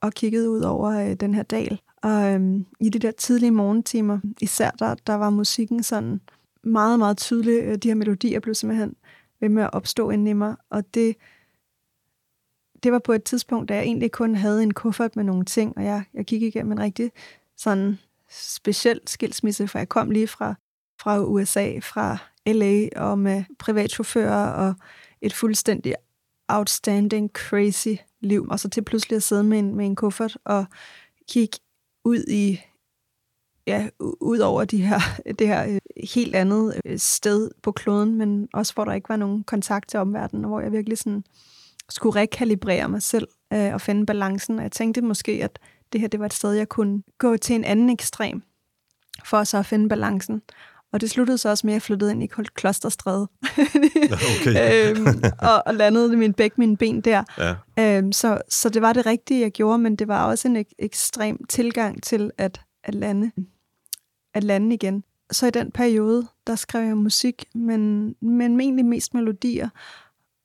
og 0.00 0.12
kiggede 0.12 0.50
ud 0.50 0.60
over 0.60 0.90
øh, 0.90 1.14
den 1.14 1.34
her 1.34 1.42
dal. 1.42 1.80
Og 1.96 2.32
øhm, 2.32 2.66
i 2.80 2.88
de 2.88 2.98
der 2.98 3.10
tidlige 3.10 3.50
morgentimer, 3.50 4.20
især 4.40 4.70
der, 4.70 4.94
der 4.94 5.14
var 5.14 5.30
musikken 5.30 5.82
sådan 5.82 6.20
meget, 6.62 6.98
meget 6.98 7.16
tydelig. 7.16 7.62
Øh, 7.62 7.78
de 7.78 7.88
her 7.88 7.94
melodier 7.94 8.40
blev 8.40 8.54
simpelthen 8.54 8.94
ved 9.40 9.48
med 9.48 9.62
at 9.62 9.70
opstå 9.72 10.10
inden 10.10 10.26
i 10.26 10.32
mig, 10.32 10.56
og 10.70 10.94
det, 10.94 11.16
det 12.84 12.92
var 12.92 12.98
på 12.98 13.12
et 13.12 13.24
tidspunkt, 13.24 13.68
da 13.68 13.74
jeg 13.74 13.82
egentlig 13.82 14.12
kun 14.12 14.34
havde 14.34 14.62
en 14.62 14.74
kuffert 14.74 15.16
med 15.16 15.24
nogle 15.24 15.44
ting, 15.44 15.76
og 15.76 15.84
jeg, 15.84 16.04
jeg 16.14 16.24
gik 16.24 16.42
igennem 16.42 16.72
en 16.72 16.80
rigtig 16.80 17.12
sådan 17.56 17.98
speciel 18.30 19.00
skilsmisse, 19.06 19.68
for 19.68 19.78
jeg 19.78 19.88
kom 19.88 20.10
lige 20.10 20.28
fra, 20.28 20.54
fra 21.00 21.24
USA, 21.24 21.78
fra 21.78 22.18
LA, 22.46 22.88
og 22.96 23.18
med 23.18 23.44
privatchauffører 23.58 24.50
og 24.50 24.74
et 25.20 25.34
fuldstændig 25.34 25.94
outstanding, 26.48 27.30
crazy 27.30 27.94
liv. 28.20 28.46
Og 28.50 28.60
så 28.60 28.68
til 28.68 28.82
pludselig 28.82 29.16
at 29.16 29.22
sidde 29.22 29.44
med 29.44 29.58
en, 29.58 29.74
med 29.74 29.86
en 29.86 29.96
kuffert 29.96 30.38
og 30.44 30.64
kigge 31.28 31.58
ud 32.04 32.24
i 32.28 32.60
ja, 33.66 33.88
ud 34.00 34.38
over 34.38 34.64
de 34.64 34.82
her, 34.82 35.00
det 35.38 35.48
her 35.48 35.66
øh, 35.68 35.78
helt 36.14 36.34
andet 36.34 36.80
øh, 36.84 36.98
sted 36.98 37.50
på 37.62 37.72
kloden, 37.72 38.14
men 38.14 38.48
også 38.52 38.74
hvor 38.74 38.84
der 38.84 38.92
ikke 38.92 39.08
var 39.08 39.16
nogen 39.16 39.44
kontakt 39.44 39.88
til 39.88 40.00
omverdenen, 40.00 40.44
og 40.44 40.48
hvor 40.48 40.60
jeg 40.60 40.72
virkelig 40.72 40.98
sådan 40.98 41.24
skulle 41.88 42.20
rekalibrere 42.20 42.88
mig 42.88 43.02
selv 43.02 43.28
øh, 43.52 43.74
og 43.74 43.80
finde 43.80 44.06
balancen. 44.06 44.58
Og 44.58 44.62
jeg 44.62 44.72
tænkte 44.72 45.02
måske, 45.02 45.44
at 45.44 45.58
det 45.92 46.00
her 46.00 46.08
det 46.08 46.20
var 46.20 46.26
et 46.26 46.34
sted, 46.34 46.52
jeg 46.52 46.68
kunne 46.68 47.02
gå 47.18 47.36
til 47.36 47.56
en 47.56 47.64
anden 47.64 47.90
ekstrem, 47.90 48.42
for 49.24 49.44
så 49.44 49.58
at 49.58 49.66
finde 49.66 49.88
balancen. 49.88 50.42
Og 50.92 51.00
det 51.00 51.10
sluttede 51.10 51.38
så 51.38 51.48
også 51.48 51.66
med, 51.66 51.72
at 51.72 51.74
jeg 51.74 51.82
flyttede 51.82 52.10
ind 52.10 52.22
i 52.22 52.26
Klosterstræde. 52.54 53.28
Okay. 54.40 54.90
øhm, 54.96 55.22
og, 55.42 55.62
og 55.66 55.74
landede 55.74 56.16
min 56.16 56.32
begge 56.32 56.54
mine 56.58 56.76
ben 56.76 57.00
der. 57.00 57.24
Ja. 57.38 57.96
Øhm, 57.98 58.12
så, 58.12 58.40
så 58.48 58.68
det 58.68 58.82
var 58.82 58.92
det 58.92 59.06
rigtige, 59.06 59.40
jeg 59.40 59.52
gjorde, 59.52 59.78
men 59.78 59.96
det 59.96 60.08
var 60.08 60.24
også 60.26 60.48
en 60.48 60.56
ek- 60.56 60.74
ekstrem 60.78 61.44
tilgang 61.48 62.02
til 62.02 62.30
at, 62.38 62.60
at 62.84 62.94
lande 62.94 63.30
at 64.34 64.44
lande 64.44 64.74
igen. 64.74 65.04
Så 65.30 65.46
i 65.46 65.50
den 65.50 65.70
periode, 65.70 66.26
der 66.46 66.54
skrev 66.54 66.86
jeg 66.86 66.96
musik, 66.96 67.44
men, 67.54 68.14
men 68.20 68.60
egentlig 68.60 68.84
mest 68.84 69.14
melodier. 69.14 69.68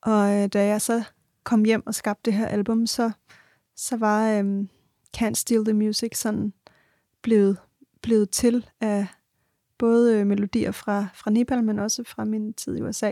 Og 0.02 0.34
øh, 0.34 0.48
da 0.48 0.66
jeg 0.66 0.80
så 0.80 1.02
kom 1.50 1.64
hjem 1.64 1.86
og 1.86 1.94
skabte 1.94 2.30
det 2.30 2.38
her 2.38 2.46
album, 2.46 2.86
så, 2.86 3.10
så 3.76 3.96
var 3.96 4.38
øhm, 4.38 4.68
Can't 5.16 5.34
Steal 5.34 5.64
the 5.64 5.74
Music 5.74 6.18
sådan 6.18 6.52
blevet, 7.22 7.58
blevet 8.02 8.30
til 8.30 8.66
af 8.80 9.06
både 9.78 10.18
øh, 10.18 10.26
melodier 10.26 10.72
fra, 10.72 11.06
fra 11.14 11.30
Nepal, 11.30 11.64
men 11.64 11.78
også 11.78 12.04
fra 12.04 12.24
min 12.24 12.52
tid 12.52 12.76
i 12.76 12.82
USA. 12.82 13.10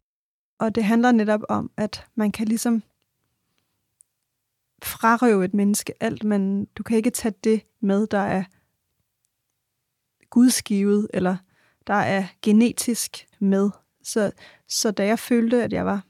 Og 0.58 0.74
det 0.74 0.84
handler 0.84 1.12
netop 1.12 1.40
om, 1.48 1.70
at 1.76 2.06
man 2.14 2.32
kan 2.32 2.48
ligesom 2.48 2.82
frarøve 4.82 5.44
et 5.44 5.54
menneske 5.54 6.02
alt, 6.02 6.24
men 6.24 6.64
du 6.64 6.82
kan 6.82 6.96
ikke 6.96 7.10
tage 7.10 7.34
det 7.44 7.62
med, 7.80 8.06
der 8.06 8.18
er 8.18 8.44
gudskivet, 10.30 11.08
eller 11.14 11.36
der 11.86 11.94
er 11.94 12.26
genetisk 12.42 13.28
med. 13.38 13.70
Så, 14.02 14.32
så 14.68 14.90
da 14.90 15.06
jeg 15.06 15.18
følte, 15.18 15.64
at 15.64 15.72
jeg 15.72 15.86
var, 15.86 16.07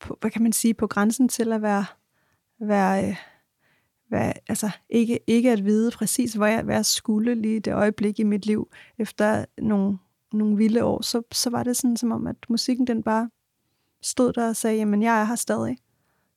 på, 0.00 0.18
hvad 0.20 0.30
kan 0.30 0.42
man 0.42 0.52
sige, 0.52 0.74
på 0.74 0.86
grænsen 0.86 1.28
til 1.28 1.52
at 1.52 1.62
være, 1.62 1.84
være, 2.60 3.08
øh, 3.08 3.16
være 4.10 4.32
altså 4.48 4.70
ikke, 4.88 5.20
ikke 5.26 5.52
at 5.52 5.64
vide 5.64 5.90
præcis, 5.90 6.34
hvor 6.34 6.46
jeg, 6.46 6.62
hvad 6.62 6.74
jeg 6.74 6.86
skulle 6.86 7.34
lige 7.34 7.60
det 7.60 7.72
øjeblik 7.72 8.20
i 8.20 8.24
mit 8.24 8.46
liv, 8.46 8.70
efter 8.98 9.44
nogle, 9.58 9.98
nogle 10.32 10.56
vilde 10.56 10.84
år, 10.84 11.02
så, 11.02 11.22
så 11.32 11.50
var 11.50 11.62
det 11.62 11.76
sådan 11.76 11.96
som 11.96 12.12
om, 12.12 12.26
at 12.26 12.36
musikken 12.48 12.86
den 12.86 13.02
bare 13.02 13.30
stod 14.02 14.32
der 14.32 14.48
og 14.48 14.56
sagde, 14.56 14.76
jamen 14.76 15.02
jeg 15.02 15.20
er 15.20 15.24
her 15.24 15.36
stadig. 15.36 15.78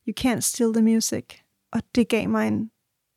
You 0.07 0.14
can't 0.20 0.39
steal 0.39 0.74
the 0.74 0.82
music. 0.82 1.26
Og 1.72 1.82
det 1.95 2.07
gav 2.07 2.30
mig 2.30 2.47
en, 2.47 2.72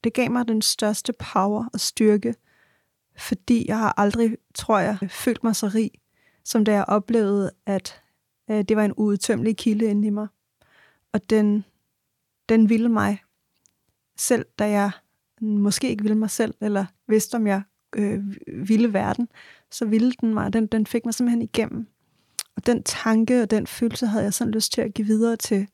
det 0.05 0.15
gav 0.15 0.31
mig 0.31 0.49
den 0.49 0.63
største 0.63 1.13
power 1.13 1.69
og 1.73 1.81
styrke, 1.81 2.35
fordi 3.17 3.69
jeg 3.69 3.79
har 3.79 3.95
aldrig, 3.97 4.37
tror 4.55 4.79
jeg, 4.79 4.99
følt 5.11 5.45
mig 5.45 5.57
så 5.57 5.71
rig, 5.75 5.91
som 6.45 6.65
da 6.65 6.73
jeg 6.73 6.85
oplevede, 6.89 7.51
at 7.67 8.04
øh, 8.51 8.63
det 8.63 8.77
var 8.77 8.85
en 8.85 8.95
uudtømmelig 8.97 9.57
kilde 9.57 9.85
inde 9.85 10.07
i 10.07 10.11
mig. 10.11 10.27
Og 11.13 11.31
den, 11.31 11.65
den 12.49 12.69
ville 12.69 12.89
mig 12.89 13.23
selv 14.17 14.47
da 14.59 14.71
jeg 14.71 14.91
måske 15.41 15.89
ikke 15.89 16.03
ville 16.03 16.19
mig 16.19 16.31
selv, 16.31 16.55
eller 16.61 16.87
vidste, 17.09 17.35
om 17.35 17.47
jeg 17.47 17.63
øh, 17.97 18.23
ville 18.69 18.93
verden, 18.93 19.29
så 19.71 19.85
ville 19.85 20.13
den 20.21 20.35
mig. 20.35 20.53
Den, 20.53 20.67
den 20.67 20.87
fik 20.87 21.05
mig 21.05 21.15
simpelthen 21.15 21.43
igennem. 21.43 21.87
Og 22.57 22.67
den 22.67 22.83
tanke 22.83 23.43
og 23.43 23.51
den 23.51 23.67
følelse 23.67 24.07
havde 24.07 24.25
jeg 24.25 24.35
sådan 24.35 24.53
lyst 24.53 24.73
til 24.73 24.81
at 24.81 24.95
give 24.95 25.07
videre 25.07 25.37
til, 25.37 25.69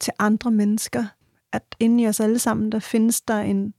til 0.00 0.12
andre 0.18 0.50
mennesker. 0.50 1.04
At 1.52 1.62
inde 1.80 2.02
i 2.02 2.08
os 2.08 2.20
alle 2.20 2.38
sammen, 2.38 2.72
der 2.72 2.78
findes 2.78 3.20
der 3.20 3.40
en... 3.40 3.74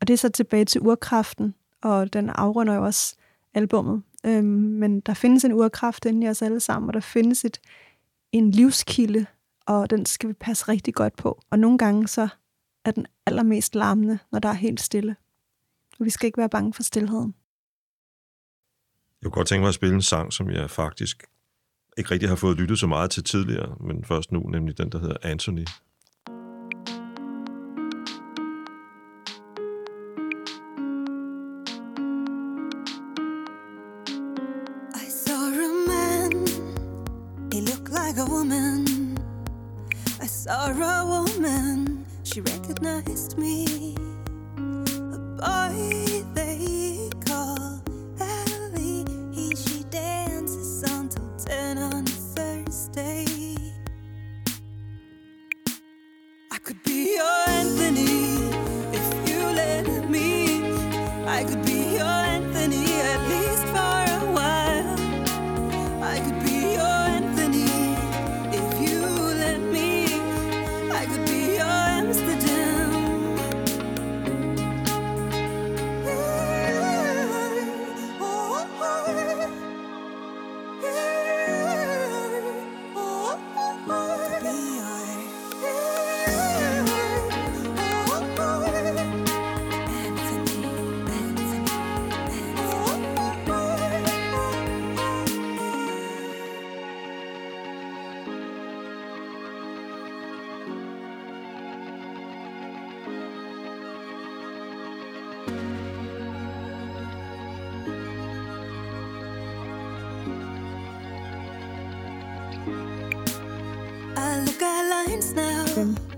Og 0.00 0.08
det 0.08 0.14
er 0.14 0.18
så 0.18 0.28
tilbage 0.28 0.64
til 0.64 0.80
urkraften, 0.80 1.54
og 1.82 2.12
den 2.12 2.30
afrunder 2.30 2.74
jo 2.74 2.84
også 2.84 3.16
albummet. 3.54 4.02
Øhm, 4.26 4.44
men 4.44 5.00
der 5.00 5.14
findes 5.14 5.44
en 5.44 5.52
urkraft 5.52 6.04
inde 6.04 6.26
i 6.26 6.30
os 6.30 6.42
alle 6.42 6.60
sammen, 6.60 6.88
og 6.88 6.94
der 6.94 7.00
findes 7.00 7.44
et, 7.44 7.60
en 8.32 8.50
livskilde, 8.50 9.26
og 9.66 9.90
den 9.90 10.06
skal 10.06 10.28
vi 10.28 10.32
passe 10.34 10.68
rigtig 10.68 10.94
godt 10.94 11.16
på. 11.16 11.42
Og 11.50 11.58
nogle 11.58 11.78
gange 11.78 12.08
så 12.08 12.28
er 12.84 12.90
den 12.90 13.06
allermest 13.26 13.74
larmende, 13.74 14.18
når 14.32 14.38
der 14.38 14.48
er 14.48 14.52
helt 14.52 14.80
stille. 14.80 15.16
Og 15.98 16.04
vi 16.04 16.10
skal 16.10 16.26
ikke 16.26 16.38
være 16.38 16.48
bange 16.48 16.72
for 16.72 16.82
stillheden. 16.82 17.34
Jeg 19.22 19.26
kunne 19.26 19.38
godt 19.38 19.48
tænke 19.48 19.60
mig 19.60 19.68
at 19.68 19.74
spille 19.74 19.94
en 19.94 20.02
sang, 20.02 20.32
som 20.32 20.50
jeg 20.50 20.70
faktisk 20.70 21.24
ikke 21.98 22.10
rigtig 22.10 22.28
har 22.28 22.36
fået 22.36 22.56
lyttet 22.56 22.78
så 22.78 22.86
meget 22.86 23.10
til 23.10 23.24
tidligere, 23.24 23.76
men 23.80 24.04
først 24.04 24.32
nu, 24.32 24.40
nemlig 24.40 24.78
den, 24.78 24.92
der 24.92 24.98
hedder 24.98 25.16
Anthony. 25.22 25.66
Saw 40.50 40.66
a 40.66 41.06
woman, 41.06 42.04
she 42.24 42.40
recognized 42.40 43.38
me. 43.38 43.94
A 44.58 45.18
boy 45.38 46.09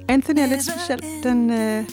Anthony 0.08 0.38
er 0.38 0.46
lidt 0.46 0.64
speciel. 0.64 1.02
Den, 1.22 1.50
øh, 1.50 1.88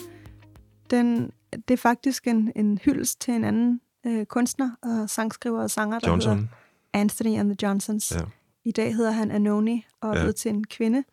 den, 0.89 1.31
det 1.67 1.73
er 1.73 1.77
faktisk 1.77 2.27
en, 2.27 2.51
en 2.55 2.77
hyldest 2.77 3.21
til 3.21 3.33
en 3.33 3.43
anden 3.43 3.81
øh, 4.05 4.25
kunstner 4.25 4.71
og 4.81 5.09
sangskriver 5.09 5.61
og 5.61 5.71
sanger, 5.71 5.99
der 5.99 6.07
hedder. 6.15 6.47
Anthony 6.93 7.39
and 7.39 7.49
the 7.49 7.57
Johnsons. 7.67 8.11
Ja. 8.11 8.19
I 8.63 8.71
dag 8.71 8.95
hedder 8.95 9.11
han 9.11 9.31
Anoni 9.31 9.85
og 10.01 10.15
er 10.17 10.25
Ja. 10.25 10.31
til 10.31 10.49
en 10.49 10.63
kvinde. 10.63 11.03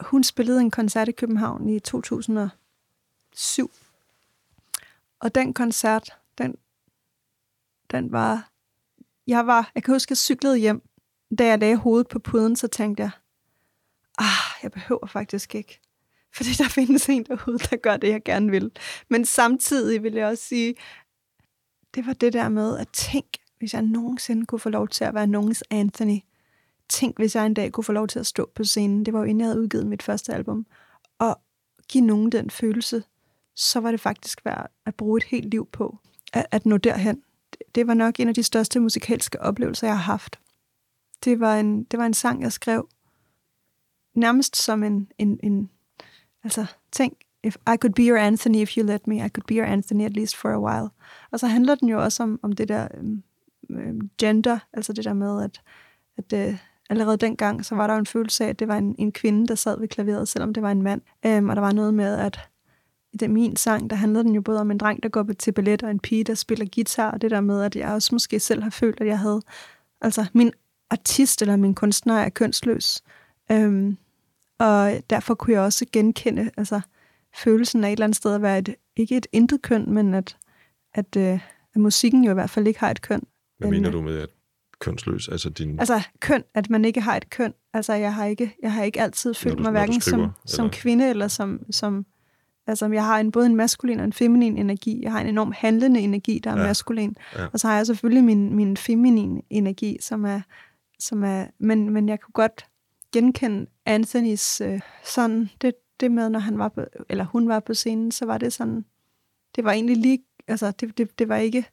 Hun 0.00 0.24
spillede 0.24 0.60
en 0.60 0.70
koncert 0.70 1.08
i 1.08 1.12
København 1.12 1.68
i 1.68 1.78
2007. 1.80 3.70
Og 5.20 5.34
den 5.34 5.54
koncert, 5.54 6.10
den, 6.38 6.54
den 7.90 8.12
var... 8.12 8.50
Jeg 9.26 9.46
var... 9.46 9.70
Jeg 9.74 9.82
kan 9.82 9.94
huske, 9.94 10.08
at 10.08 10.10
jeg 10.10 10.16
cyklede 10.18 10.56
hjem. 10.58 10.82
Da 11.38 11.46
jeg 11.46 11.58
lagde 11.58 11.76
hovedet 11.76 12.08
på 12.08 12.18
puden, 12.18 12.56
så 12.56 12.68
tænkte 12.68 13.02
jeg, 13.02 13.10
ah, 14.18 14.62
jeg 14.62 14.72
behøver 14.72 15.06
faktisk 15.06 15.54
ikke. 15.54 15.80
Fordi 16.36 16.50
der 16.50 16.68
findes 16.68 17.08
en 17.08 17.24
derude, 17.24 17.58
der 17.58 17.76
gør 17.76 17.96
det, 17.96 18.08
jeg 18.08 18.22
gerne 18.24 18.50
vil. 18.50 18.70
Men 19.08 19.24
samtidig 19.24 20.02
vil 20.02 20.12
jeg 20.12 20.26
også 20.26 20.44
sige, 20.44 20.74
det 21.94 22.06
var 22.06 22.12
det 22.12 22.32
der 22.32 22.48
med 22.48 22.78
at 22.78 22.88
tænke, 22.92 23.38
hvis 23.58 23.74
jeg 23.74 23.82
nogensinde 23.82 24.46
kunne 24.46 24.58
få 24.58 24.68
lov 24.68 24.88
til 24.88 25.04
at 25.04 25.14
være 25.14 25.26
nogens 25.26 25.64
Anthony. 25.70 26.18
Tænk, 26.88 27.18
hvis 27.18 27.36
jeg 27.36 27.46
en 27.46 27.54
dag 27.54 27.72
kunne 27.72 27.84
få 27.84 27.92
lov 27.92 28.08
til 28.08 28.18
at 28.18 28.26
stå 28.26 28.50
på 28.54 28.64
scenen. 28.64 29.06
Det 29.06 29.14
var 29.14 29.20
jo 29.20 29.24
inden 29.24 29.40
jeg 29.40 29.48
havde 29.48 29.60
udgivet 29.60 29.86
mit 29.86 30.02
første 30.02 30.34
album. 30.34 30.66
Og 31.18 31.40
give 31.88 32.04
nogen 32.04 32.32
den 32.32 32.50
følelse, 32.50 33.04
så 33.54 33.80
var 33.80 33.90
det 33.90 34.00
faktisk 34.00 34.44
værd 34.44 34.70
at 34.86 34.94
bruge 34.94 35.16
et 35.16 35.24
helt 35.24 35.50
liv 35.50 35.68
på 35.72 35.98
at, 36.32 36.46
at 36.50 36.66
nå 36.66 36.76
derhen. 36.76 37.22
Det 37.74 37.86
var 37.86 37.94
nok 37.94 38.20
en 38.20 38.28
af 38.28 38.34
de 38.34 38.42
største 38.42 38.80
musikalske 38.80 39.42
oplevelser, 39.42 39.86
jeg 39.86 39.96
har 39.96 40.02
haft. 40.02 40.38
Det 41.24 41.40
var 41.40 41.56
en, 41.56 41.84
det 41.84 41.98
var 41.98 42.06
en 42.06 42.14
sang, 42.14 42.42
jeg 42.42 42.52
skrev 42.52 42.88
nærmest 44.16 44.56
som 44.56 44.82
en, 44.82 45.08
en, 45.18 45.40
en 45.42 45.70
altså, 46.44 46.66
tænk, 46.92 47.14
if 47.42 47.56
I 47.56 47.76
could 47.76 47.94
be 47.94 48.02
your 48.02 48.18
Anthony 48.18 48.56
if 48.56 48.76
you 48.76 48.86
let 48.86 49.06
me, 49.06 49.16
I 49.16 49.28
could 49.28 49.46
be 49.46 49.54
your 49.54 49.66
Anthony 49.66 50.04
at 50.04 50.16
least 50.16 50.36
for 50.36 50.50
a 50.50 50.60
while. 50.60 50.90
Og 51.30 51.40
så 51.40 51.46
handler 51.46 51.74
den 51.74 51.88
jo 51.88 52.02
også 52.02 52.22
om, 52.22 52.40
om 52.42 52.52
det 52.52 52.68
der 52.68 52.88
øhm, 52.94 53.22
øhm, 53.70 54.10
gender, 54.18 54.58
altså 54.72 54.92
det 54.92 55.04
der 55.04 55.12
med, 55.12 55.44
at, 55.44 55.60
at 56.16 56.48
øh, 56.48 56.58
allerede 56.90 57.16
dengang, 57.16 57.64
så 57.64 57.74
var 57.74 57.86
der 57.86 57.94
jo 57.94 58.00
en 58.00 58.06
følelse 58.06 58.44
af, 58.44 58.48
at 58.48 58.58
det 58.58 58.68
var 58.68 58.76
en, 58.76 58.94
en 58.98 59.12
kvinde, 59.12 59.46
der 59.46 59.54
sad 59.54 59.78
ved 59.78 59.88
klaveret, 59.88 60.28
selvom 60.28 60.54
det 60.54 60.62
var 60.62 60.70
en 60.70 60.82
mand. 60.82 61.00
Øhm, 61.26 61.48
og 61.48 61.56
der 61.56 61.62
var 61.62 61.72
noget 61.72 61.94
med, 61.94 62.18
at 62.18 62.40
i 63.12 63.16
den 63.16 63.32
min 63.32 63.56
sang, 63.56 63.90
der 63.90 63.96
handlede 63.96 64.24
den 64.24 64.34
jo 64.34 64.40
både 64.40 64.60
om 64.60 64.70
en 64.70 64.78
dreng, 64.78 65.02
der 65.02 65.08
går 65.08 65.26
til 65.38 65.52
ballet, 65.52 65.82
og 65.82 65.90
en 65.90 66.00
pige, 66.00 66.24
der 66.24 66.34
spiller 66.34 66.66
guitar, 66.74 67.10
og 67.10 67.22
det 67.22 67.30
der 67.30 67.40
med, 67.40 67.62
at 67.62 67.76
jeg 67.76 67.88
også 67.88 68.14
måske 68.14 68.40
selv 68.40 68.62
har 68.62 68.70
følt, 68.70 69.00
at 69.00 69.06
jeg 69.06 69.18
havde, 69.18 69.40
altså 70.00 70.26
min 70.32 70.52
artist 70.90 71.42
eller 71.42 71.56
min 71.56 71.74
kunstner 71.74 72.14
er 72.14 72.28
kønsløs. 72.28 73.02
Øhm, 73.52 73.96
og 74.58 74.92
derfor 75.10 75.34
kunne 75.34 75.54
jeg 75.54 75.62
også 75.62 75.86
genkende 75.92 76.50
altså, 76.56 76.80
følelsen 77.34 77.84
af 77.84 77.88
et 77.88 77.92
eller 77.92 78.04
andet 78.04 78.16
sted 78.16 78.34
at 78.34 78.42
være 78.42 78.58
et, 78.58 78.74
ikke 78.96 79.16
et 79.16 79.26
intet 79.32 79.62
køn, 79.62 79.92
men 79.92 80.14
at, 80.14 80.36
at, 80.94 81.16
øh, 81.16 81.40
at 81.74 81.80
musikken 81.80 82.24
jo 82.24 82.30
i 82.30 82.34
hvert 82.34 82.50
fald 82.50 82.66
ikke 82.66 82.80
har 82.80 82.90
et 82.90 83.02
køn. 83.02 83.22
Hvad 83.58 83.70
Men, 83.70 83.70
mener 83.70 83.88
øh, 83.88 83.92
du 83.92 84.00
med 84.00 84.18
at 84.18 84.28
kønsløs? 84.78 85.28
Altså 85.28 85.50
din... 85.50 85.80
Altså 85.80 86.02
køn, 86.20 86.44
at 86.54 86.70
man 86.70 86.84
ikke 86.84 87.00
har 87.00 87.16
et 87.16 87.30
køn. 87.30 87.54
Altså 87.74 87.92
jeg 87.92 88.14
har 88.14 88.24
ikke, 88.24 88.56
jeg 88.62 88.72
har 88.72 88.82
ikke 88.82 89.00
altid 89.00 89.34
følt 89.34 89.58
du- 89.58 89.62
mig 89.62 89.70
hverken 89.70 90.00
skriver, 90.00 90.22
som, 90.22 90.32
som 90.46 90.64
eller? 90.64 90.78
kvinde 90.78 91.10
eller 91.10 91.28
som, 91.28 91.60
som 91.70 92.06
altså 92.66 92.86
jeg 92.86 93.04
har 93.04 93.20
en, 93.20 93.32
både 93.32 93.46
en 93.46 93.56
maskulin 93.56 93.98
og 93.98 94.04
en 94.04 94.12
feminin 94.12 94.56
energi. 94.56 95.02
Jeg 95.02 95.12
har 95.12 95.20
en 95.20 95.26
enorm 95.26 95.52
handlende 95.56 96.00
energi, 96.00 96.38
der 96.44 96.50
er 96.50 96.60
ja. 96.60 96.66
maskulin. 96.66 97.16
Ja. 97.36 97.46
Og 97.52 97.60
så 97.60 97.68
har 97.68 97.76
jeg 97.76 97.86
selvfølgelig 97.86 98.24
min, 98.24 98.54
min 98.54 98.76
feminin 98.76 99.42
energi, 99.50 99.98
som 100.00 100.24
er, 100.24 100.40
som 100.98 101.24
er 101.24 101.46
men, 101.58 101.90
men 101.90 102.08
jeg 102.08 102.20
kunne 102.20 102.32
godt 102.32 102.66
genkende 103.12 103.66
Anthonys 103.86 104.60
øh, 104.60 104.80
sådan, 105.04 105.50
det, 105.60 105.74
det 106.00 106.10
med, 106.12 106.28
når 106.30 106.38
han 106.38 106.58
var 106.58 106.68
på, 106.68 106.84
eller 107.08 107.24
hun 107.24 107.48
var 107.48 107.60
på 107.60 107.74
scenen, 107.74 108.10
så 108.12 108.26
var 108.26 108.38
det 108.38 108.52
sådan, 108.52 108.84
det 109.56 109.64
var 109.64 109.72
egentlig 109.72 109.96
lige, 109.96 110.24
altså 110.48 110.70
det, 110.70 110.98
det, 110.98 111.18
det 111.18 111.28
var 111.28 111.36
ikke, 111.36 111.66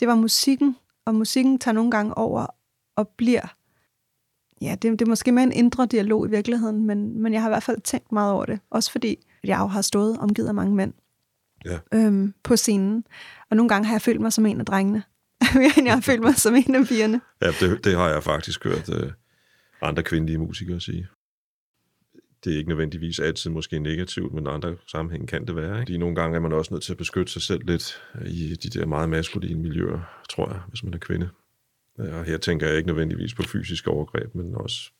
det 0.00 0.08
var 0.08 0.14
musikken, 0.14 0.76
og 1.06 1.14
musikken 1.14 1.58
tager 1.58 1.74
nogle 1.74 1.90
gange 1.90 2.18
over 2.18 2.46
og 2.96 3.08
bliver, 3.08 3.54
ja, 4.60 4.76
det, 4.82 4.82
det 4.98 5.02
er 5.02 5.08
måske 5.08 5.32
mere 5.32 5.44
en 5.44 5.52
indre 5.52 5.86
dialog 5.86 6.26
i 6.26 6.30
virkeligheden, 6.30 6.84
men, 6.86 7.22
men 7.22 7.32
jeg 7.32 7.42
har 7.42 7.48
i 7.48 7.52
hvert 7.52 7.62
fald 7.62 7.80
tænkt 7.80 8.12
meget 8.12 8.32
over 8.32 8.46
det, 8.46 8.60
også 8.70 8.92
fordi 8.92 9.26
jeg 9.44 9.58
jo 9.58 9.66
har 9.66 9.82
stået 9.82 10.18
omgivet 10.18 10.48
af 10.48 10.54
mange 10.54 10.74
mænd 10.74 10.92
Ja. 11.64 11.78
øhm, 11.94 12.34
på 12.42 12.56
scenen, 12.56 13.04
og 13.50 13.56
nogle 13.56 13.68
gange 13.68 13.86
har 13.86 13.94
jeg 13.94 14.02
følt 14.02 14.20
mig 14.20 14.32
som 14.32 14.46
en 14.46 14.60
af 14.60 14.66
drengene, 14.66 15.02
mere 15.54 15.70
end 15.78 15.86
jeg 15.86 15.94
har 15.94 16.00
følt 16.00 16.22
mig 16.22 16.34
som 16.34 16.54
en 16.54 16.74
af 16.74 16.86
pigerne. 16.86 17.20
Ja, 17.42 17.46
det, 17.60 17.84
det 17.84 17.96
har 17.96 18.08
jeg 18.08 18.22
faktisk 18.22 18.64
hørt 18.64 18.88
øh, 18.88 19.12
andre 19.84 20.02
kvindelige 20.02 20.38
musikere 20.38 20.80
sige. 20.80 21.06
Det 22.44 22.52
er 22.54 22.58
ikke 22.58 22.68
nødvendigvis 22.68 23.18
altid 23.18 23.50
måske 23.50 23.78
negativt, 23.78 24.34
men 24.34 24.44
i 24.44 24.48
andre 24.48 24.76
sammenhæng 24.86 25.28
kan 25.28 25.46
det 25.46 25.56
være. 25.56 25.70
Ikke? 25.70 25.80
Fordi 25.80 25.96
nogle 25.98 26.14
gange 26.14 26.36
er 26.36 26.40
man 26.40 26.52
også 26.52 26.74
nødt 26.74 26.82
til 26.84 26.92
at 26.92 26.98
beskytte 26.98 27.32
sig 27.32 27.42
selv 27.42 27.64
lidt 27.66 28.02
i 28.26 28.56
de 28.62 28.78
der 28.78 28.86
meget 28.86 29.08
maskuline 29.08 29.60
miljøer, 29.60 30.22
tror 30.30 30.48
jeg, 30.52 30.60
hvis 30.68 30.84
man 30.84 30.94
er 30.94 30.98
kvinde. 30.98 31.28
Ja, 31.98 32.18
Og 32.18 32.24
her 32.24 32.38
tænker 32.38 32.66
jeg 32.66 32.76
ikke 32.76 32.86
nødvendigvis 32.86 33.34
på 33.34 33.42
fysiske 33.42 33.90
overgreb, 33.90 34.34
men 34.34 34.54
også 34.54 34.90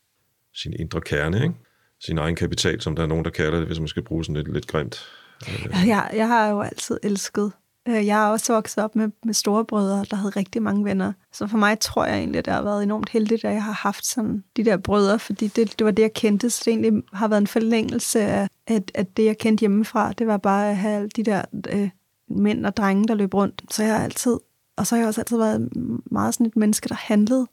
sin 0.53 0.73
indre 0.79 1.01
kerne, 1.01 1.43
ikke? 1.43 1.55
sin 1.99 2.17
egen 2.17 2.35
kapital, 2.35 2.81
som 2.81 2.95
der 2.95 3.03
er 3.03 3.07
nogen, 3.07 3.25
der 3.25 3.31
kalder 3.31 3.57
det, 3.57 3.67
hvis 3.67 3.79
man 3.79 3.87
skal 3.87 4.03
bruge 4.03 4.25
sådan 4.25 4.35
et 4.35 4.53
lidt 4.53 4.67
grimt 4.67 5.05
øh, 5.47 5.87
Jeg, 5.87 6.11
jeg 6.13 6.27
har 6.27 6.49
jo 6.49 6.61
altid 6.61 6.99
elsket 7.03 7.51
øh, 7.87 8.05
Jeg 8.05 8.23
er 8.23 8.27
også 8.27 8.53
vokset 8.53 8.83
op 8.83 8.95
med, 8.95 9.09
med 9.23 9.33
storebrødre, 9.33 10.05
der 10.09 10.15
havde 10.15 10.29
rigtig 10.29 10.61
mange 10.61 10.85
venner. 10.85 11.13
Så 11.33 11.47
for 11.47 11.57
mig 11.57 11.79
tror 11.79 12.05
jeg 12.05 12.17
egentlig, 12.17 12.39
at 12.39 12.45
det 12.45 12.53
har 12.53 12.61
været 12.61 12.83
enormt 12.83 13.09
heldigt, 13.09 13.45
at 13.45 13.53
jeg 13.53 13.63
har 13.63 13.71
haft 13.71 14.05
sådan 14.05 14.43
de 14.57 14.65
der 14.65 14.77
brødre, 14.77 15.19
fordi 15.19 15.47
det, 15.47 15.79
det 15.79 15.85
var 15.85 15.91
det, 15.91 16.03
jeg 16.03 16.13
kendte. 16.13 16.49
Så 16.49 16.61
det 16.65 16.71
egentlig 16.71 17.03
har 17.13 17.27
været 17.27 17.41
en 17.41 17.47
forlængelse 17.47 18.19
af, 18.19 18.47
at, 18.67 18.91
at 18.93 19.17
det, 19.17 19.25
jeg 19.25 19.37
kendte 19.37 19.61
hjemmefra, 19.61 20.13
det 20.13 20.27
var 20.27 20.37
bare 20.37 20.69
at 20.69 20.77
have 20.77 21.07
de 21.07 21.23
der 21.23 21.41
øh, 21.69 21.89
mænd 22.29 22.65
og 22.65 22.77
drenge, 22.77 23.07
der 23.07 23.15
løb 23.15 23.33
rundt. 23.33 23.61
Så 23.69 23.83
jeg 23.83 23.95
har 23.95 24.03
altid, 24.03 24.37
og 24.77 24.87
så 24.87 24.95
har 24.95 24.99
jeg 24.99 25.07
også 25.07 25.21
altid 25.21 25.37
været 25.37 25.69
meget 26.11 26.33
sådan 26.33 26.45
et 26.45 26.55
menneske, 26.55 26.89
der 26.89 26.95
handlede. 26.95 27.47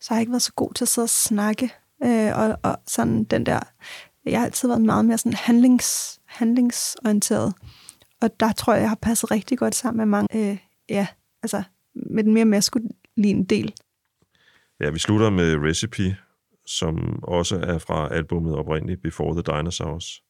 Så 0.00 0.08
har 0.08 0.16
jeg 0.16 0.20
ikke 0.20 0.32
været 0.32 0.42
så 0.42 0.52
god 0.52 0.74
til 0.74 0.84
at 0.84 0.88
sidde 0.88 1.04
og 1.04 1.10
snakke. 1.10 1.72
Øh, 2.04 2.38
og, 2.38 2.58
og 2.62 2.76
sådan 2.86 3.24
den 3.24 3.46
der, 3.46 3.60
jeg 4.24 4.40
har 4.40 4.46
altid 4.46 4.68
været 4.68 4.82
meget 4.82 5.04
mere 5.04 5.18
sådan 5.18 5.32
handlings, 5.32 6.18
handlingsorienteret. 6.26 7.54
Og 8.22 8.40
der 8.40 8.52
tror 8.52 8.72
jeg, 8.72 8.80
jeg 8.80 8.88
har 8.88 8.98
passet 9.02 9.30
rigtig 9.30 9.58
godt 9.58 9.74
sammen 9.74 9.98
med 9.98 10.06
mange, 10.06 10.50
øh, 10.50 10.58
ja, 10.88 11.06
altså 11.42 11.62
med 11.94 12.24
den 12.24 12.34
mere 12.34 12.44
maskuline 12.44 13.44
del. 13.44 13.74
Ja, 14.80 14.90
vi 14.90 14.98
slutter 14.98 15.30
med 15.30 15.56
Recipe, 15.56 16.16
som 16.66 17.22
også 17.22 17.56
er 17.56 17.78
fra 17.78 18.14
albumet 18.14 18.54
oprindeligt 18.54 19.02
Before 19.02 19.42
the 19.42 19.56
Dinosaurs, 19.56 20.22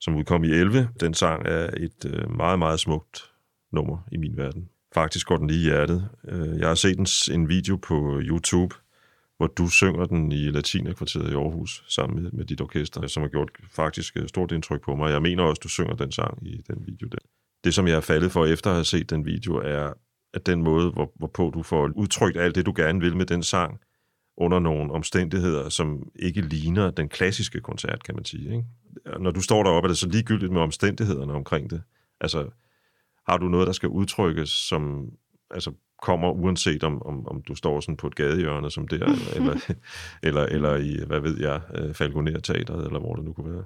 som 0.00 0.16
udkom 0.16 0.44
i 0.44 0.50
11. 0.50 0.88
Den 1.00 1.14
sang 1.14 1.46
er 1.46 1.70
et 1.76 2.04
øh, 2.06 2.36
meget, 2.36 2.58
meget 2.58 2.80
smukt 2.80 3.32
nummer 3.72 3.98
i 4.12 4.16
min 4.16 4.36
verden. 4.36 4.68
Faktisk 4.94 5.26
går 5.26 5.36
den 5.36 5.46
lige 5.46 5.60
i 5.60 5.62
hjertet. 5.62 6.08
Øh, 6.28 6.58
jeg 6.58 6.68
har 6.68 6.74
set 6.74 6.98
en, 6.98 7.06
en 7.34 7.48
video 7.48 7.76
på 7.76 8.20
YouTube, 8.22 8.74
hvor 9.42 9.46
du 9.48 9.68
synger 9.68 10.04
den 10.04 10.32
i 10.32 10.50
Latinakvarteret 10.50 11.30
i 11.30 11.34
Aarhus 11.34 11.84
sammen 11.88 12.22
med, 12.22 12.30
med 12.30 12.44
dit 12.44 12.60
orkester, 12.60 13.06
som 13.06 13.22
har 13.22 13.30
gjort 13.30 13.50
faktisk 13.70 14.16
øh, 14.16 14.28
stort 14.28 14.52
indtryk 14.52 14.82
på 14.82 14.94
mig. 14.94 15.10
Jeg 15.10 15.22
mener 15.22 15.42
også, 15.42 15.60
du 15.62 15.68
synger 15.68 15.94
den 15.94 16.12
sang 16.12 16.46
i 16.46 16.62
den 16.68 16.86
video 16.86 17.08
der. 17.08 17.18
Det, 17.64 17.74
som 17.74 17.86
jeg 17.86 17.96
er 17.96 18.00
faldet 18.00 18.32
for 18.32 18.46
efter 18.46 18.70
at 18.70 18.76
have 18.76 18.84
set 18.84 19.10
den 19.10 19.26
video, 19.26 19.56
er 19.56 19.92
at 20.34 20.46
den 20.46 20.62
måde, 20.62 20.90
hvor, 20.90 21.12
hvorpå 21.14 21.50
du 21.54 21.62
får 21.62 21.90
udtrykt 21.96 22.36
alt 22.36 22.54
det, 22.54 22.66
du 22.66 22.72
gerne 22.76 23.00
vil 23.00 23.16
med 23.16 23.26
den 23.26 23.42
sang, 23.42 23.80
under 24.36 24.58
nogle 24.58 24.92
omstændigheder, 24.92 25.68
som 25.68 26.08
ikke 26.16 26.40
ligner 26.40 26.90
den 26.90 27.08
klassiske 27.08 27.60
koncert, 27.60 28.04
kan 28.04 28.14
man 28.14 28.24
sige. 28.24 28.50
Ikke? 28.50 28.64
Når 29.20 29.30
du 29.30 29.40
står 29.40 29.62
deroppe, 29.62 29.86
er 29.86 29.88
det 29.88 29.98
så 29.98 30.08
ligegyldigt 30.08 30.52
med 30.52 30.60
omstændighederne 30.60 31.32
omkring 31.32 31.70
det. 31.70 31.82
Altså, 32.20 32.50
har 33.28 33.36
du 33.36 33.48
noget, 33.48 33.66
der 33.66 33.72
skal 33.72 33.88
udtrykkes, 33.88 34.50
som 34.50 35.10
altså, 35.50 35.72
kommer 36.02 36.30
uanset 36.30 36.84
om, 36.84 37.02
om, 37.02 37.28
om 37.28 37.42
du 37.42 37.54
står 37.54 37.80
sådan 37.80 37.96
på 37.96 38.06
et 38.06 38.14
gadehjørne 38.14 38.70
som 38.70 38.88
der, 38.88 39.06
eller, 39.36 39.74
eller, 40.22 40.42
eller 40.42 40.76
i, 40.76 41.04
hvad 41.06 41.20
ved 41.20 41.40
jeg, 41.40 41.60
øh, 41.74 41.94
Falconer 41.94 42.40
Teatret, 42.40 42.86
eller 42.86 43.00
hvor 43.00 43.14
det 43.14 43.24
nu 43.24 43.32
kunne 43.32 43.54
være. 43.54 43.64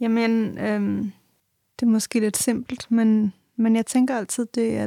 Jamen, 0.00 0.58
øhm, 0.58 1.12
det 1.80 1.86
er 1.86 1.90
måske 1.90 2.20
lidt 2.20 2.36
simpelt, 2.36 2.90
men, 2.90 3.32
men 3.56 3.76
jeg 3.76 3.86
tænker 3.86 4.16
altid, 4.16 4.46
det 4.54 4.76
er, 4.76 4.86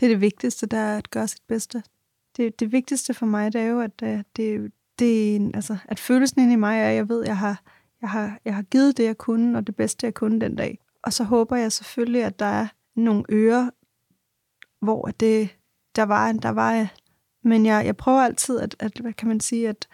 det 0.00 0.06
er 0.06 0.10
det 0.10 0.20
vigtigste, 0.20 0.66
der 0.66 0.78
er 0.78 0.98
at 0.98 1.10
gøre 1.10 1.28
sit 1.28 1.42
bedste. 1.48 1.82
Det, 2.36 2.60
det 2.60 2.72
vigtigste 2.72 3.14
for 3.14 3.26
mig, 3.26 3.52
det 3.52 3.60
er 3.60 3.66
jo, 3.66 3.80
at 3.80 4.02
øh, 4.02 4.22
det, 4.36 4.72
det 4.98 5.50
altså, 5.54 5.76
at 5.84 5.98
følelsen 5.98 6.40
inde 6.40 6.52
i 6.52 6.56
mig 6.56 6.78
er, 6.78 6.88
at 6.88 6.94
jeg 6.94 7.08
ved, 7.08 7.22
at 7.22 7.28
jeg 7.28 7.36
har, 7.36 7.62
jeg, 8.00 8.10
har, 8.10 8.38
jeg 8.44 8.54
har 8.54 8.62
givet 8.62 8.96
det, 8.96 9.04
jeg 9.04 9.18
kunne, 9.18 9.58
og 9.58 9.66
det 9.66 9.76
bedste, 9.76 10.06
jeg 10.06 10.14
kunne 10.14 10.40
den 10.40 10.56
dag. 10.56 10.78
Og 11.02 11.12
så 11.12 11.24
håber 11.24 11.56
jeg 11.56 11.72
selvfølgelig, 11.72 12.24
at 12.24 12.38
der 12.38 12.46
er 12.46 12.66
nogle 12.94 13.24
ører, 13.30 13.70
hvor 14.80 15.10
det, 15.20 15.48
der 15.96 16.02
var, 16.02 16.32
der 16.32 16.48
var, 16.48 16.88
men 17.42 17.66
jeg, 17.66 17.86
jeg 17.86 17.96
prøver 17.96 18.20
altid 18.20 18.60
at, 18.60 18.76
at, 18.78 18.98
hvad 18.98 19.12
kan 19.12 19.28
man 19.28 19.40
sige, 19.40 19.68
at, 19.68 19.88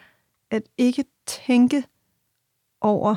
at 0.51 0.63
ikke 0.77 1.05
tænke 1.25 1.83
over, 2.81 3.15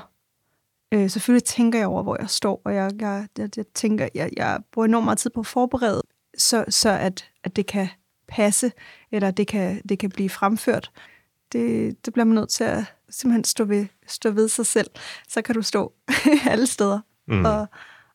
Øh, 0.93 1.11
selvfølgelig 1.11 1.45
tænker 1.45 1.79
jeg 1.79 1.89
over, 1.89 2.03
hvor 2.03 2.17
jeg 2.21 2.31
står, 2.31 2.63
og 2.65 2.75
jeg, 2.75 2.91
jeg, 3.01 3.29
jeg, 3.39 3.51
jeg 3.57 3.67
tænker, 3.75 4.09
jeg, 4.15 4.31
jeg 4.37 4.61
bruger 4.73 4.87
enormt 4.87 5.05
meget 5.05 5.19
tid 5.19 5.31
på 5.31 5.41
at 5.41 5.47
forberede, 5.47 6.03
så, 6.39 6.65
så 6.69 6.91
at, 6.91 7.31
at 7.45 7.57
det 7.57 7.67
kan 7.67 7.89
passe, 8.29 8.73
eller 9.13 9.31
det 9.31 9.47
kan, 9.47 9.83
det 9.89 9.99
kan 9.99 10.11
blive 10.11 10.31
fremført. 10.31 10.91
Det, 11.53 11.97
det 12.05 12.13
bliver 12.13 12.25
man 12.25 12.35
nødt 12.35 12.49
til 12.51 12.65
at 12.65 12.85
simpelthen 13.11 13.45
stå 13.45 13.65
ved, 13.65 13.87
stå 14.07 14.31
ved 14.31 14.49
sig 14.49 14.67
selv. 14.67 14.91
Så 15.29 15.43
kan 15.43 15.55
du 15.55 15.63
stå 15.63 15.93
alle 16.51 16.67
steder 16.67 17.01
Mm. 17.31 17.45
og, 17.45 17.67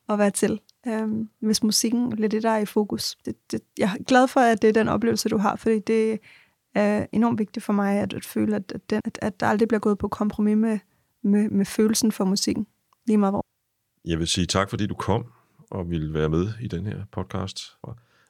og 0.07 0.19
være 0.19 0.31
til 0.31 0.59
øhm, 0.87 1.29
hvis 1.39 1.63
musikken 1.63 2.23
er 2.23 2.27
det, 2.27 2.43
der 2.43 2.49
er 2.49 2.57
i 2.57 2.65
fokus. 2.65 3.15
Det, 3.25 3.35
det, 3.51 3.61
jeg 3.77 3.95
er 3.99 4.03
glad 4.03 4.27
for, 4.27 4.39
at 4.39 4.61
det 4.61 4.67
er 4.67 4.73
den 4.73 4.87
oplevelse, 4.87 5.29
du 5.29 5.37
har, 5.37 5.55
fordi 5.55 5.79
det 5.79 6.19
er 6.75 7.05
enormt 7.11 7.39
vigtigt 7.39 7.65
for 7.65 7.73
mig 7.73 7.99
at, 7.99 8.13
at 8.13 8.25
føle, 8.25 8.55
at, 8.55 8.71
at, 8.75 8.89
den, 8.89 9.01
at, 9.05 9.19
at 9.21 9.39
der 9.39 9.47
aldrig 9.47 9.67
bliver 9.67 9.79
gået 9.79 9.97
på 9.97 10.07
kompromis 10.07 10.57
med, 10.57 10.79
med, 11.21 11.49
med 11.49 11.65
følelsen 11.65 12.11
for 12.11 12.25
musikken. 12.25 12.67
Lige 13.07 13.17
meget 13.17 13.33
hvor. 13.33 13.45
Jeg 14.05 14.19
vil 14.19 14.27
sige 14.27 14.47
tak, 14.47 14.69
fordi 14.69 14.87
du 14.87 14.95
kom 14.95 15.25
og 15.71 15.89
ville 15.89 16.13
være 16.13 16.29
med 16.29 16.47
i 16.61 16.67
den 16.67 16.85
her 16.85 17.03
podcast. 17.11 17.77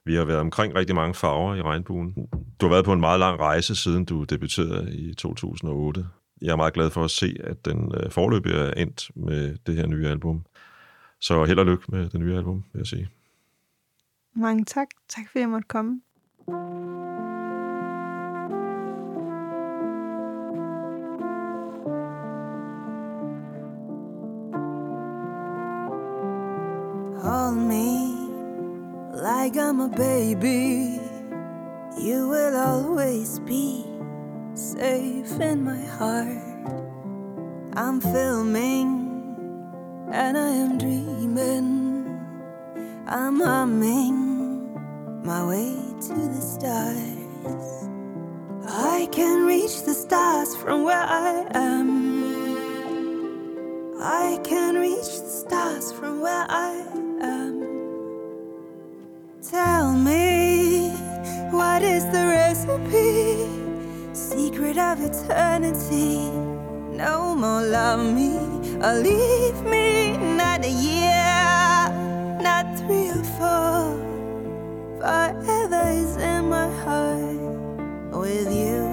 Vi 0.06 0.16
har 0.16 0.26
været 0.26 0.39
omkring 0.39 0.76
rigtig 0.76 0.95
mange 0.95 1.14
farver 1.14 1.56
i 1.56 1.62
regnbuen. 1.62 2.16
Du 2.62 2.66
har 2.66 2.70
været 2.70 2.86
på 2.86 2.93
en 2.93 2.99
meget 2.99 3.20
lang 3.20 3.39
rejse, 3.39 3.76
siden 3.76 4.06
du 4.06 4.24
debuterede 4.24 4.95
i 4.95 5.14
2008. 5.14 6.06
Jeg 6.41 6.51
er 6.51 6.56
meget 6.56 6.74
glad 6.74 6.89
for 6.89 7.04
at 7.04 7.12
se, 7.12 7.38
at 7.43 7.66
den 7.66 7.91
øh, 7.97 8.12
forløbig 8.12 8.51
er 8.51 8.72
endt 8.72 9.12
med 9.16 9.56
det 9.68 9.76
her 9.76 9.88
nye 9.88 10.08
album. 10.08 10.45
Så 11.24 11.45
held 11.45 11.59
og 11.59 11.65
lykke 11.65 11.84
med 11.89 12.09
det 12.09 12.19
nye 12.19 12.38
album, 12.38 12.63
vil 12.74 12.80
jeg 12.80 12.88
sige. 12.88 13.09
Mange 14.34 14.65
tak. 14.65 14.88
Tak 15.09 15.28
fordi 15.28 15.39
jeg 15.39 15.49
måtte 15.49 15.67
komme. 15.67 16.01
Hold 27.21 27.55
me 27.55 27.88
like 29.28 29.55
I'm 29.55 29.80
a 29.82 29.89
baby. 29.89 30.99
You 32.07 32.28
will 32.28 32.55
always 32.55 33.39
be 33.39 33.84
safe 34.55 35.51
in 35.51 35.63
my 35.63 35.84
heart. 35.99 36.43
I'm 37.76 38.01
filming 38.01 39.03
and 40.12 40.38
I 40.38 40.49
am 40.49 40.78
dreaming. 40.78 42.20
I'm 43.08 43.39
humming 43.39 44.74
my 45.24 45.45
way 45.47 45.76
to 46.01 46.14
the 46.14 46.41
stars. 46.41 47.89
I 48.68 49.08
can 49.12 49.45
reach 49.45 49.84
the 49.84 49.93
stars 49.93 50.56
from 50.56 50.84
where 50.84 50.97
I 50.97 51.45
am. 51.54 52.24
I 54.01 54.39
can 54.43 54.76
reach 54.76 55.22
the 55.22 55.30
stars 55.30 55.91
from 55.91 56.22
where 56.22 56.45
I 56.49 56.86
am. 57.22 57.64
Tell 59.41 59.93
me, 59.93 60.89
what 61.51 61.82
is 61.84 62.06
the 62.06 62.26
recipe? 62.39 63.47
Secret 64.14 64.78
of 64.78 65.01
eternity. 65.01 66.30
No 66.97 67.36
more 67.36 67.62
love 67.62 67.99
me 67.99 68.53
or 68.84 68.94
leave 68.96 69.62
me. 69.64 70.18
Not 70.36 70.66
a 70.66 70.70
year, 70.70 71.90
not 72.42 72.66
three 72.80 73.10
or 73.10 73.24
four. 73.38 73.98
Forever 75.00 75.84
is 75.92 76.18
in 76.18 76.50
my 76.50 76.70
heart 76.84 78.12
with 78.12 78.52
you 78.52 78.84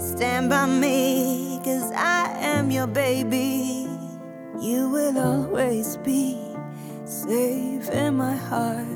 Stand 0.00 0.50
by 0.50 0.66
me, 0.66 1.60
cause 1.64 1.92
I 1.92 2.36
am 2.40 2.70
your 2.70 2.86
baby. 2.88 3.88
You 4.60 4.88
will 4.90 5.18
always 5.18 5.96
be 5.98 6.37
safe 7.28 7.90
in 7.90 8.16
my 8.16 8.34
heart. 8.34 8.86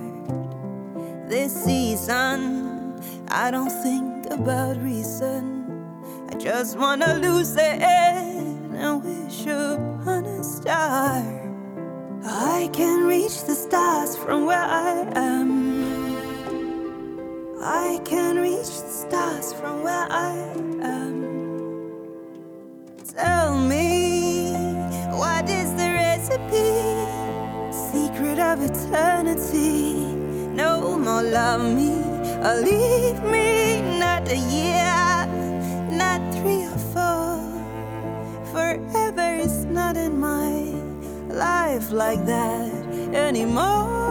This 1.28 1.52
season, 1.52 2.98
I 3.28 3.50
don't 3.50 3.74
think 3.82 4.30
about 4.30 4.78
reason. 4.78 5.44
I 6.30 6.38
just 6.38 6.78
wanna 6.78 7.18
lose 7.18 7.54
it 7.56 7.82
and 7.82 9.04
wish 9.04 9.42
upon 9.44 10.24
a 10.24 10.42
star. 10.42 11.20
I 12.24 12.70
can 12.72 13.04
reach 13.06 13.44
the 13.44 13.54
stars 13.54 14.16
from 14.16 14.46
where 14.46 14.66
I 14.88 15.06
am. 15.14 15.50
I 17.60 18.00
can 18.10 18.36
reach 18.38 18.72
the 18.86 18.94
stars 19.02 19.52
from 19.52 19.82
where 19.82 20.06
I 20.10 20.32
am. 20.94 21.16
Tell 23.14 23.58
me, 23.58 24.01
of 28.52 28.60
eternity. 28.60 29.94
No 30.54 30.98
more 30.98 31.22
love 31.22 31.62
me 31.62 31.92
or 32.46 32.60
leave 32.60 33.22
me. 33.24 33.80
Not 33.98 34.28
a 34.28 34.36
year, 34.36 35.26
not 35.90 36.20
three 36.34 36.64
or 36.64 36.78
four. 36.92 37.40
Forever 38.52 39.36
is 39.40 39.64
not 39.64 39.96
in 39.96 40.20
my 40.20 40.52
life 41.28 41.92
like 41.92 42.26
that 42.26 42.70
anymore. 43.14 44.01